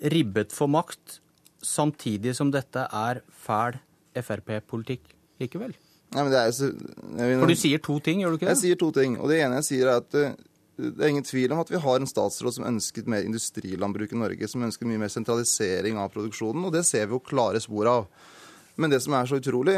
[0.01, 1.19] ribbet for makt,
[1.61, 3.77] samtidig som dette er fæl
[4.17, 5.75] Frp-politikk likevel?
[6.11, 8.55] Nei, men det er så, vil, For du sier to ting, gjør du ikke det?
[8.57, 9.13] Jeg sier to ting.
[9.21, 10.33] Og det ene jeg sier er at uh,
[10.81, 14.19] det er ingen tvil om at vi har en statsråd som ønsket mer industrilandbruk i
[14.19, 17.89] Norge, som ønsker mye mer sentralisering av produksjonen, og det ser vi jo klare spor
[17.91, 18.07] av.
[18.81, 19.77] Men det som er så utrolig,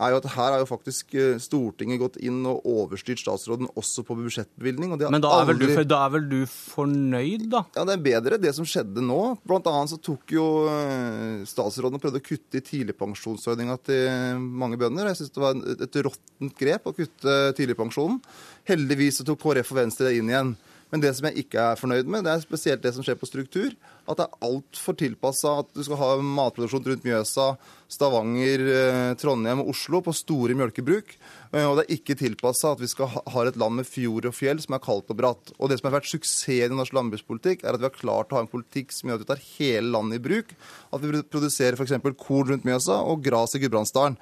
[0.00, 4.04] er jo at her har jo faktisk eh, Stortinget gått inn og overstyrt statsråden også
[4.08, 4.94] på budsjettbevilgning.
[4.96, 5.68] Men da er, aldri...
[5.68, 7.64] du, da er, vel du, fornøyd, da?
[7.76, 9.20] Ja, det er bedre det som skjedde nå.
[9.44, 14.80] Blant annet så tok jo eh, statsråden og prøvde å kutte i tidligpensjonsordninga til mange
[14.80, 15.12] bønder.
[15.12, 18.20] Jeg syns det var et råttent grep å kutte tidligpensjonen.
[18.68, 20.54] Heldigvis så tok KrF og Venstre det inn igjen.
[20.92, 23.28] Men det som jeg ikke er fornøyd med, det er spesielt det som skjer på
[23.28, 23.70] struktur.
[24.04, 27.46] At det er altfor tilpassa at du skal ha matproduksjon rundt Mjøsa,
[27.92, 31.14] Stavanger, eh, Trondheim og Oslo på store mjølkebruk.
[31.54, 34.36] Eh, og det er ikke tilpassa at vi skal ha et land med fjord og
[34.36, 35.56] fjell som er kaldt og bratt.
[35.56, 38.40] Og det som har vært suksessen i norsk landbrukspolitikk, er at vi har klart å
[38.40, 40.56] ha en politikk som gjør at vi tar hele landet i bruk.
[40.92, 41.96] At vi produserer f.eks.
[42.20, 44.20] korn rundt Mjøsa og gras i Gudbrandsdalen.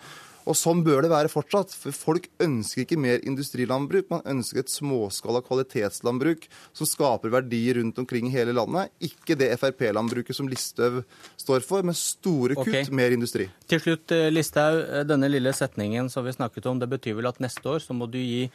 [0.49, 1.73] Og sånn bør det være fortsatt.
[1.77, 4.09] For folk ønsker ikke mer industrilandbruk.
[4.13, 6.47] Man ønsker et småskala kvalitetslandbruk
[6.77, 8.93] som skaper verdier rundt omkring i hele landet.
[9.05, 11.03] Ikke det Frp-landbruket som Listhaug
[11.41, 12.89] står for, med store kutt, okay.
[12.95, 13.51] mer industri.
[13.71, 14.81] Til slutt, eh, Listhaug.
[14.81, 17.97] Eh, denne lille setningen som vi snakket om, det betyr vel at neste år så
[17.97, 18.49] må du gi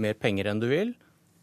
[0.00, 0.94] mer penger enn du vil,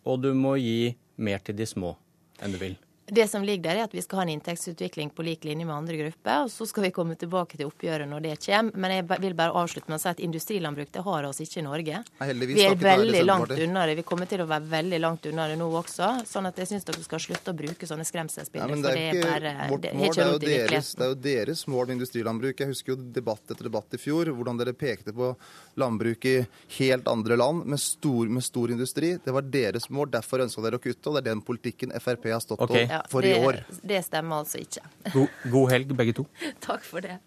[0.07, 1.95] og du må gi mer til de små
[2.41, 2.77] enn du vil?
[3.09, 5.75] Det som ligger der, er at vi skal ha en inntektsutvikling på lik linje med
[5.75, 6.41] andre grupper.
[6.43, 8.75] og Så skal vi komme tilbake til oppgjøret når det kommer.
[8.75, 11.63] Men jeg vil bare avslutte med å si at industrilandbruk det har oss ikke i
[11.63, 12.01] Norge.
[12.19, 13.95] vi er veldig langt unna det.
[14.01, 16.09] Vi kommer til å være veldig langt unna det nå også.
[16.27, 18.75] sånn at jeg syns dere skal slutte å bruke sånne skremselsbilder.
[18.75, 21.63] Er for det er bare, vårt mål, det er, jo deres, det er jo deres
[21.67, 22.59] mål med industrilandbruk.
[22.59, 25.31] Jeg husker jo debatt etter debatt i fjor hvordan dere pekte på
[25.79, 26.35] landbruk i
[26.81, 29.15] helt andre land med stor, med stor industri.
[29.23, 30.11] Det var deres mål.
[30.11, 32.96] Derfor ønska dere å kutte, og det er den politikken Frp har stått okay.
[32.97, 33.59] Ja, for det, i år.
[33.81, 34.81] Det stemmer altså ikke.
[35.13, 36.25] God, god helg, begge to.
[36.63, 37.19] Takk for det.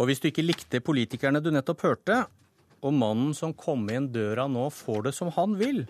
[0.00, 2.22] Og hvis du ikke likte politikerne du nettopp hørte,
[2.80, 5.84] og mannen som kom inn døra nå får det som han vil,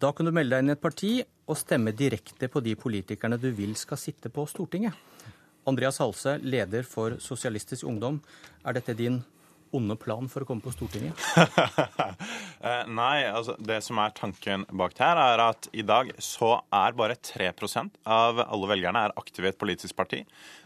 [0.00, 3.40] da kan du melde deg inn i et parti og stemme direkte på de politikerne
[3.40, 4.94] du vil skal sitte på Stortinget.
[5.68, 8.20] Andreas Halse, leder for Sosialistisk Ungdom.
[8.64, 9.18] Er dette din
[9.76, 11.16] onde plan for å komme på Stortinget?
[12.60, 16.92] Eh, nei, altså det som er tanken bak her, er at i dag så er
[16.92, 20.18] bare 3% av alle velgerne er aktive i et politisk parti.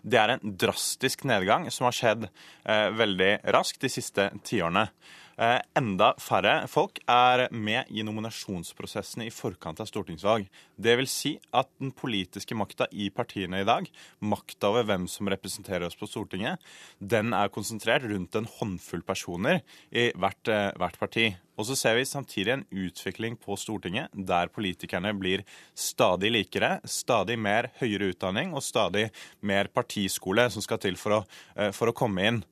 [0.02, 4.88] Det er en drastisk nedgang som har skjedd eh, veldig raskt de siste tiårene.
[5.34, 10.46] Eh, enda færre folk er med i nominasjonsprosessene i forkant av stortingsvalg.
[10.78, 13.88] Det vil si at den politiske makta i partiene i dag,
[14.22, 16.62] makta over hvem som representerer oss på Stortinget,
[16.98, 21.32] den er konsentrert rundt en håndfull personer i hvert, eh, hvert parti.
[21.58, 25.44] Og så ser vi samtidig en utvikling på Stortinget der politikerne blir
[25.74, 31.24] stadig likere, stadig mer høyere utdanning og stadig mer partiskole som skal til for å,
[31.56, 32.44] eh, for å komme inn.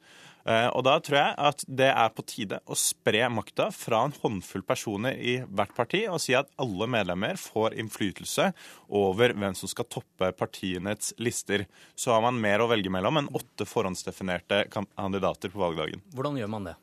[0.44, 4.16] Eh, og da tror jeg at det er på tide å spre makta fra en
[4.22, 8.50] håndfull personer i hvert parti og si at alle medlemmer får innflytelse
[8.92, 11.66] over hvem som skal toppe partienes lister.
[11.94, 16.02] Så har man mer å velge mellom enn åtte forhåndsdefinerte kandidater på valgdagen.
[16.16, 16.78] Hvordan gjør man det?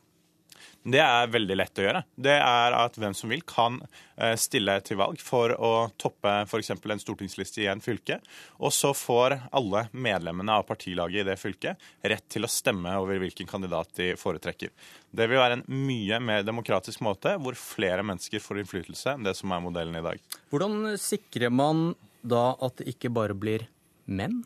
[0.90, 2.02] Det er veldig lett å gjøre.
[2.16, 3.78] Det er at hvem som vil, kan
[4.18, 5.72] eh, stille til valg for å
[6.02, 6.72] toppe f.eks.
[6.74, 8.20] en stortingsliste i en fylke.
[8.57, 13.22] Og så får alle medlemmene av partilaget i det fylket rett til å stemme over
[13.22, 14.74] hvilken kandidat de foretrekker.
[15.11, 19.36] Det vil være en mye mer demokratisk måte, hvor flere mennesker får innflytelse enn det
[19.38, 20.22] som er modellen i dag.
[20.53, 21.91] Hvordan sikrer man
[22.22, 23.68] da at det ikke bare blir
[24.10, 24.41] menn,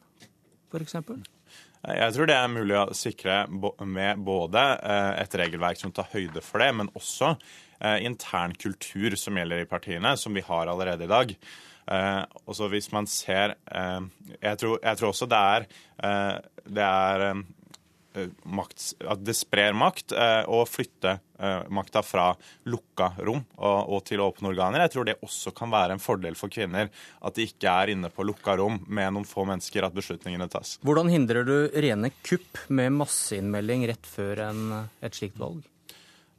[0.74, 1.00] f.eks.?
[1.84, 6.44] Jeg tror det er mulig å sikre med både eh, et regelverk som tar høyde
[6.44, 11.04] for det, men også eh, intern kultur som gjelder i partiene, som vi har allerede
[11.04, 11.38] i dag.
[12.48, 15.66] og så hvis man ser jeg tror, jeg tror også det er,
[16.64, 17.42] det er Eh,
[18.46, 22.30] makt, at det sprer makt og å flytte eh, makta fra
[22.70, 24.86] lukka rom og, og, til åpne organer.
[24.86, 26.92] Jeg tror det også kan være en fordel for kvinner
[27.22, 30.78] at de ikke er inne på lukka rom med noen få mennesker, at beslutningene tas.
[30.86, 34.66] Hvordan hindrer du rene kupp med masseinnmelding rett før en,
[35.04, 35.64] et slikt valg?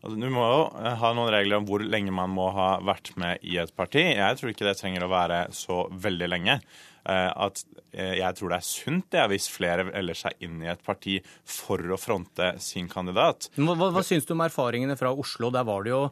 [0.05, 0.65] Altså, du må jo
[1.01, 4.03] ha noen regler om hvor lenge man må ha vært med i et parti.
[4.05, 6.59] Jeg tror ikke det trenger å være så veldig lenge.
[7.05, 7.61] Eh, at
[7.93, 11.19] eh, jeg tror det er sunt det, hvis flere velger seg inn i et parti
[11.45, 13.51] for å fronte sin kandidat.
[13.59, 15.51] Hva, hva, hva syns du om erfaringene fra Oslo?
[15.55, 16.05] Der var det jo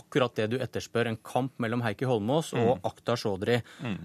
[0.00, 1.12] akkurat det du etterspør.
[1.12, 2.88] En kamp mellom Heikki Holmås og mm.
[2.90, 3.60] Akhtar Chaudhry.
[3.84, 4.00] Mm.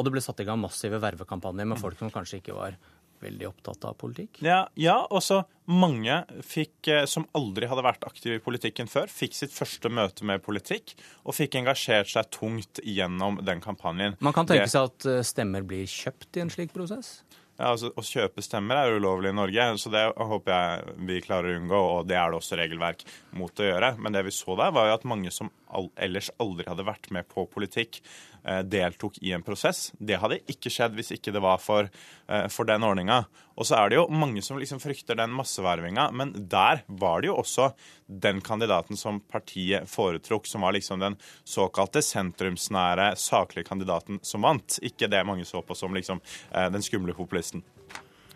[0.00, 2.78] Og det ble satt i gang massive vervekampanjer med folk som kanskje ikke var
[3.22, 4.40] veldig opptatt av politikk?
[4.44, 9.36] Ja, ja også mange fikk, eh, som aldri hadde vært aktive i politikken før, fikk
[9.38, 14.18] sitt første møte med politikk og fikk engasjert seg tungt gjennom den kampanjen.
[14.20, 17.20] Man kan tenke seg at eh, stemmer blir kjøpt i en slik prosess?
[17.60, 21.52] Ja, altså, Å kjøpe stemmer er ulovlig i Norge, så det håper jeg vi klarer
[21.52, 21.80] å unngå.
[21.98, 23.04] Og det er det også regelverk
[23.36, 23.90] mot å gjøre.
[24.00, 25.50] Men det vi så der, var jo at mange som
[25.96, 28.00] ellers aldri hadde vært med på politikk,
[28.44, 29.90] eh, deltok i en prosess.
[29.98, 31.90] Det hadde ikke skjedd hvis ikke det var for,
[32.28, 33.26] eh, for den ordninga.
[33.56, 37.28] Og så er det jo mange som liksom frykter den massevervinga, men der var det
[37.28, 37.74] jo også
[38.08, 44.78] den kandidaten som partiet foretrukk, som var liksom den såkalte sentrumsnære, saklige kandidaten som vant.
[44.82, 46.20] Ikke det mange så på som liksom
[46.50, 47.62] den skumle populisten.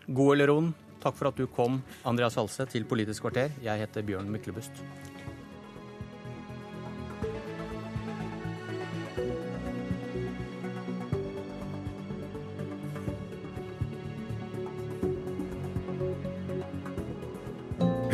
[0.07, 3.53] God eller ond, takk for at du kom, Andreas Halse, til Politisk kvarter.
[3.65, 4.83] Jeg heter Bjørn Myklebust.